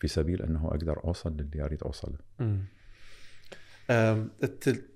[0.00, 2.18] في سبيل أنه أقدر أوصل للي أريد أوصله.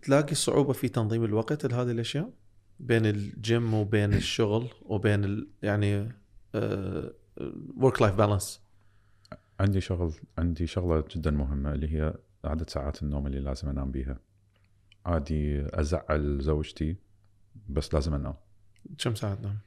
[0.02, 2.30] تلاقي صعوبة في تنظيم الوقت لهذه الأشياء
[2.80, 5.48] بين الجيم وبين الشغل وبين ال...
[5.62, 6.12] يعني
[7.76, 8.60] work life balance
[9.60, 12.14] عندي شغل عندي شغلة جدا مهمة اللي هي
[12.44, 14.18] عدد ساعات النوم اللي لازم أنام بيها.
[15.06, 16.96] عادي أزعل زوجتي
[17.68, 18.34] بس لازم أنام.
[18.98, 19.58] كم ساعه تنام؟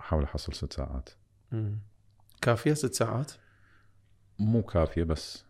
[0.00, 1.08] احاول أحصل ست ساعات.
[1.52, 1.78] مم.
[2.40, 3.32] كافية ست ساعات؟
[4.38, 5.44] مو كافية بس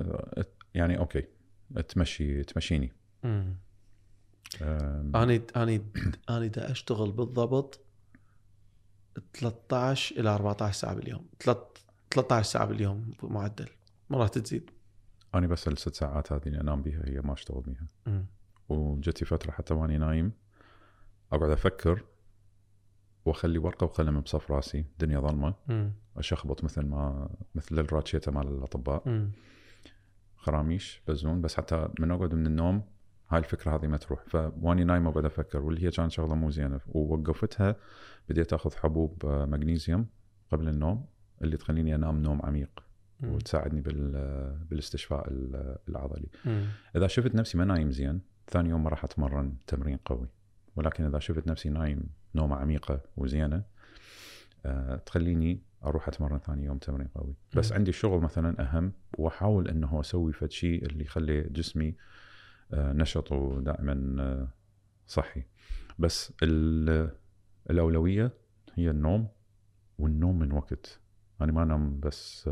[0.00, 1.24] آه، يعني أوكي
[1.88, 2.92] تمشي تمشيني.
[3.22, 3.56] مم.
[5.14, 5.86] أني أني
[6.30, 7.80] أني دا أشتغل بالضبط
[9.34, 11.78] 13 إلى 14 ساعة باليوم تلت-
[12.10, 13.68] 13 ساعة باليوم معدل
[14.10, 14.70] مرات تزيد
[15.34, 17.86] أنا بس الست ساعات هذه اللي أنام بيها هي ما أشتغل بيها.
[18.68, 20.32] وجتي فترة حتى وأني نايم
[21.32, 22.04] أقعد أفكر
[23.26, 25.54] واخلي ورقة وقلم بصف راسي الدنيا ظلمة.
[26.16, 29.02] أشخبط مثل ما مثل الراتشيتا مال الأطباء.
[30.36, 32.82] خراميش بزون بس حتى من أقعد من النوم
[33.30, 36.80] هاي الفكرة هذه ما تروح فواني نايم اقعد أفكر واللي هي كانت شغلة مو زينة
[36.86, 37.76] ووقفتها
[38.28, 40.06] بديت آخذ حبوب آه، مغنيسيوم
[40.52, 41.06] قبل النوم
[41.42, 42.82] اللي تخليني أنام نوم عميق.
[43.22, 44.12] وتساعدني بال
[44.70, 46.28] بالاستشفاء ال- العضلي.
[46.96, 50.28] إذا شفت نفسي ما نايم زين ثاني يوم ما راح أتمرن تمرين قوي
[50.76, 52.02] ولكن إذا شفت نفسي نايم
[52.36, 53.62] نومه عميقة وزينة
[54.66, 57.72] أه تخليني أروح أتمرن ثاني يوم تمرين قوي بس.
[57.72, 61.94] عندي الشغل مثلا أهم وأحاول إنه أسوي فد شيء اللي يخلي جسمي
[62.72, 64.48] أه نشط ودائما أه
[65.06, 65.42] صحي
[65.98, 67.10] بس ال-
[67.70, 68.30] الأولوية
[68.74, 69.28] هي النوم
[69.98, 71.00] والنوم من وقت
[71.40, 72.50] أنا ما أنام بس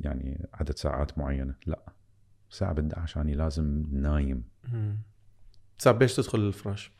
[0.00, 1.92] يعني عدد ساعات معينة لا
[2.50, 4.98] الساعة 11 أنا لازم نايم مم.
[5.78, 6.90] ساعة بيش تدخل الفراش؟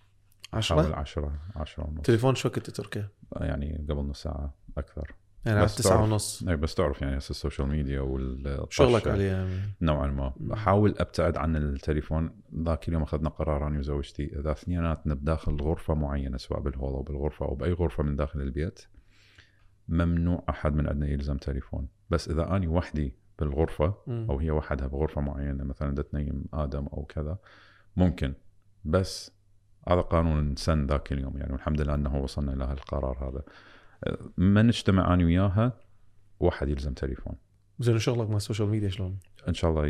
[0.52, 2.00] حوالي 10 10 10 ونص.
[2.02, 5.14] تليفون شو وقت تتركه؟ يعني قبل نص ساعة أكثر.
[5.46, 6.44] يعني بس 9 تعرف- ونص.
[6.48, 9.48] أي بس تعرف يعني هسه ال social media والطشة شغلك عليه
[9.80, 10.32] نوعا ما.
[10.36, 12.40] بحاول أبتعد عن التليفون.
[12.62, 17.46] ذاك اليوم أخذنا قرار أنا وزوجتي اذا اثنيناتنا بداخل غرفة معينة سواء بالهول أو بالغرفة
[17.46, 18.80] أو بأي غرفة من داخل البيت
[19.88, 21.88] ممنوع أحد من عندنا يلزم تليفون.
[22.10, 23.94] بس إذا أني وحدي بالغرفة.
[24.08, 27.38] أو هي وحدها بغرفة معينة مثلا بدها تنيم آدم أو كذا
[27.96, 28.34] ممكن.
[28.84, 29.35] بس
[29.88, 33.42] هذا قانون سن ذاك اليوم يعني والحمد لله أنه وصلنا إلى هالقرار هذا.
[34.36, 35.72] ما نجتمع أنا وياها؟
[36.40, 37.34] واحد يلزم تليفون.
[37.80, 39.18] زين شغلك مع ال social media شلون؟
[39.48, 39.86] إن شاء الله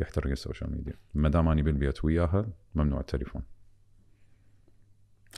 [0.00, 0.94] يحترق ال social media.
[1.14, 3.42] ما دام اني بالبيت وياها ممنوع التليفون.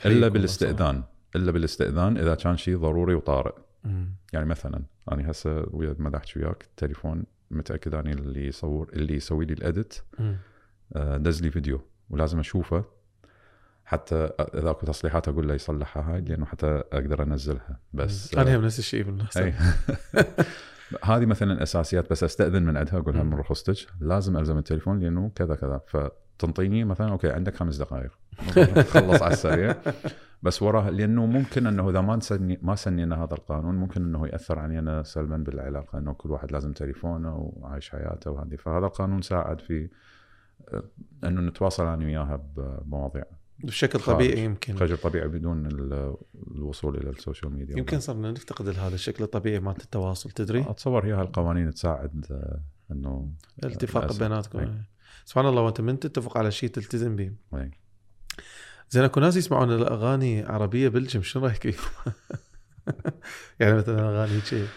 [0.05, 1.03] إلا بالاستئذان.
[1.35, 3.53] إلا بالاستئذان إذا كان شيء ضروري وطارئ.
[3.83, 4.15] مم.
[4.33, 9.45] يعني مثلا أنا هسه ويا ما احكي وياك التليفون متأكد اني اللي يصور اللي يسوي
[9.45, 10.01] لي ال edit.
[10.95, 12.85] آه، دز لي فيديو ولازم أشوفه.
[13.85, 17.79] حتى اذا اكو تصليحات أقول له يصلحها هاي لأنه حتى أقدر أنزلها.
[17.93, 19.53] بس أنا هم نفس الشيء بالنص أي.
[21.03, 23.23] هذه مثلا أساسيات بس أستأذن من عندها أقول لها.
[23.23, 25.81] من رخصتك لازم ألزم التليفون لأنه كذا كذا.
[25.87, 28.11] فتنطيني مثلا okay عندك خمس دقائق.
[28.93, 29.75] خلص على السريع.
[30.43, 34.59] بس وراها لأنه ممكن أنه إذا ما نسني ما سنينا هذا القانون ممكن أنه يأثر
[34.59, 38.55] علينا سلبا بالعلاقة إنه كل واحد لازم تليفونه وعايش حياته وهذه.
[38.55, 39.89] فهذا القانون ساعد في
[40.73, 40.83] آه،
[41.23, 43.23] أنه نتواصل أنا وياها بمواضيع.
[43.59, 43.99] بشكل.
[43.99, 46.15] طبيعي يمكن خجل طبيعي بدون ال-
[46.51, 51.05] الوصول إلى ال social media يمكن صرنا نفتقد هذا الشكل الطبيعي مالت التواصل تدري أتصور
[51.05, 52.61] هي هالقوانين تساعد آه،
[52.91, 53.29] إنه
[53.63, 54.19] الاتفاق.
[54.19, 54.77] بيناتكم.
[55.25, 57.31] سبحان الله وأنت من تتفق على شيء تلتزم به.
[58.89, 61.65] زين أكو ناس يسمعون الأغاني عربية بالجيم شنو رأيك؟
[63.59, 64.67] يعني مثلا أغاني شيء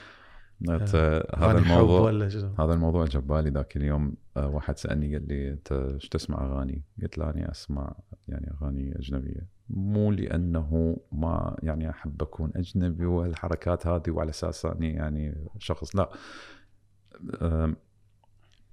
[0.71, 4.15] هذا اغاني حب الموضوع ولا شنو؟ هذا الموضوع جبالي ذاك اليوم.
[4.37, 7.95] آه، واحد سألني قال لي أنت إيش تسمع أغاني؟ قلت له اني أسمع
[8.29, 9.49] يعني أغاني أجنبية.
[9.69, 16.11] مو لأنه ما يعني أحب أكون أجنبي والحركات هذه وعلى أساس أني يعني شخص لا.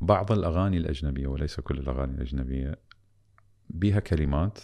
[0.01, 2.79] بعض الأغاني الأجنبية وليس كل الأغاني الأجنبية
[3.69, 4.59] بيها كلمات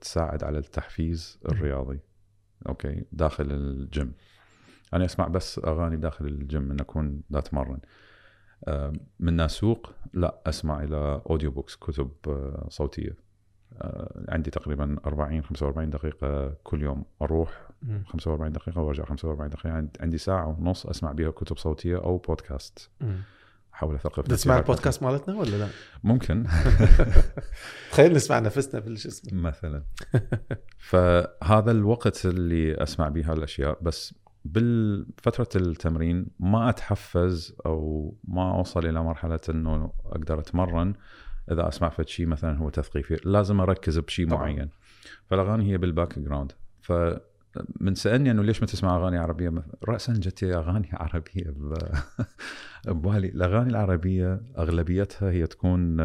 [0.00, 2.00] تساعد على التحفيز الرياضي
[2.68, 4.12] okay داخل الجيم
[4.94, 7.78] أنا أسمع بس أغاني داخل الجيم من أكون لا اتمرن
[8.68, 13.16] آه، من اسوق لا أسمع إلى audio books كتب آه، صوتية.
[13.78, 17.04] آه، عندي تقريبا 40 45 دقيقة كل يوم.
[17.22, 18.04] أروح مم.
[18.06, 19.70] 45 دقيقة وأرجع 45 دقيقة.
[19.72, 22.90] عند- عندي ساعة ونص أسمع بها كتب صوتية أو بودكاست.
[23.74, 25.68] احاول أثقف تسمع البودكاست مالتنا ولا لا؟
[26.04, 26.46] ممكن.
[27.92, 29.40] تخيل نسمع نفسنا بالش اسمه.
[29.40, 29.82] مثلا.
[30.78, 34.14] فهذا الوقت اللي أسمع به هالأشياء بس
[34.46, 40.94] بالفترة التمرين ما أتحفز أو ما أوصل إلى مرحلة إنه أقدر أتمرن.
[41.52, 44.26] إذا أسمع فد شيء مثلا هو تثقيفي لازم أركز بشيء.
[44.26, 44.68] معين.
[45.26, 46.92] فالأغاني هي بال background ف
[47.80, 49.52] من سألني أنه ليش ما تسمع أغاني عربية؟
[49.88, 51.54] راسا جت أغاني عربية
[52.86, 53.28] ببالي.
[53.28, 56.00] الأغاني العربية أغلبيتها هي تكون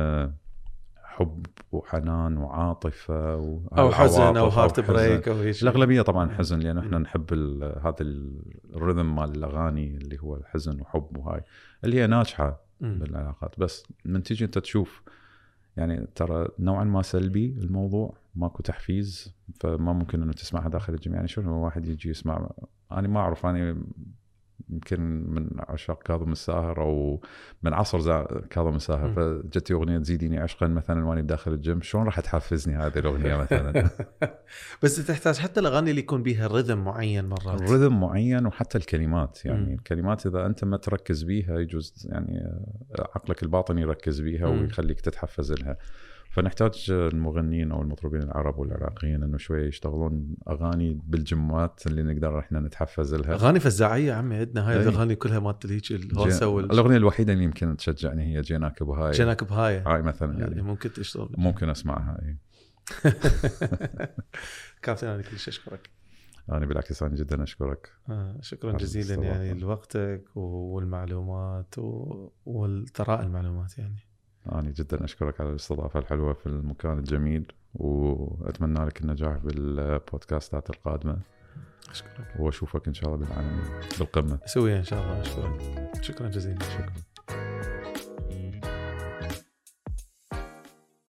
[1.12, 5.70] حب وحنان وعاطفة و- أو حزن أو heartbreak أو هيك شيء.
[5.70, 6.98] الأغلبية طبعا حزن لأن إحنا.
[7.00, 8.42] نحب ال- هذا ال-
[8.76, 11.42] ال rhythm مال الأغاني اللي هو الحزن وحب وهاي
[11.84, 12.62] اللي هي ناجحة.
[12.82, 15.02] بالعلاقات بس من تيجي أنت تشوف
[15.78, 21.28] يعني ترى نوعا ما سلبي الموضوع ماكو تحفيز فما ممكن إنه تسمعها داخل الجيم يعني
[21.28, 22.50] شنو واحد يجي يسمع
[22.92, 23.78] أنا ما أعرف أنا
[24.72, 27.22] يمكن من عشاق كاظم الساهر أو
[27.64, 29.14] من عصر كاظم الساهر.
[29.14, 33.90] فجتني أغنية تزيديني عشقا مثلا وأنا بداخل الجيم شلون راح تحفزني هذه الأغنية مثلا
[34.84, 39.68] بس تحتاج حتى الأغاني اللي يكون بيها رذم معين مرات الرذم معين وحتى الكلمات يعني
[39.68, 39.74] مم.
[39.74, 42.62] الكلمات إذا أنت ما تركز بيها يجوز يعني
[43.00, 44.62] عقلك الباطني يركز بيها مم.
[44.62, 45.78] ويخليك تتحفز لها
[46.32, 53.16] فنحتاج المغنيين أو المطربين العرب والعراقيين إنه شوية يشتغلون أغاني بالجمات اللي نقدر إحنا نتحفز
[53.16, 53.34] لها.
[53.34, 54.84] أغاني فزاعية عمي عندنا هاي.
[54.84, 59.44] الأغاني كلها مالت هيك الهوسه وال الأغنية الوحيدة اللي يمكن تشجعني هي جيناك بهاي جناك
[59.44, 60.62] بهاي هاي مثلا يعني.
[60.62, 61.30] ممكن تشتغل.
[61.38, 62.38] ممكن أسمعها إي.
[64.82, 65.90] كابتن أنا كلش أشكرك.
[66.50, 67.90] أنا بالعكس أنا جدا أشكرك.
[68.10, 69.24] آه، شكرا جزيلا.
[69.24, 72.30] يعني لوقتك والمعلومات و...
[72.46, 74.11] والثراء المعلومات يعني.
[74.52, 81.18] أنا جدا أشكرك على الاستضافة الحلوة في المكان الجميل وأتمنى لك النجاح بالبودكاستات القادمة.
[81.90, 82.36] أشكرك.
[82.40, 83.64] وأشوفك إن شاء الله بالعالمين.
[84.00, 84.40] بالقمة.
[84.46, 85.22] سويها إن شاء الله.
[85.22, 86.04] أشكرك.
[86.04, 86.60] شكرا جزيلا.
[86.60, 86.94] شكرا.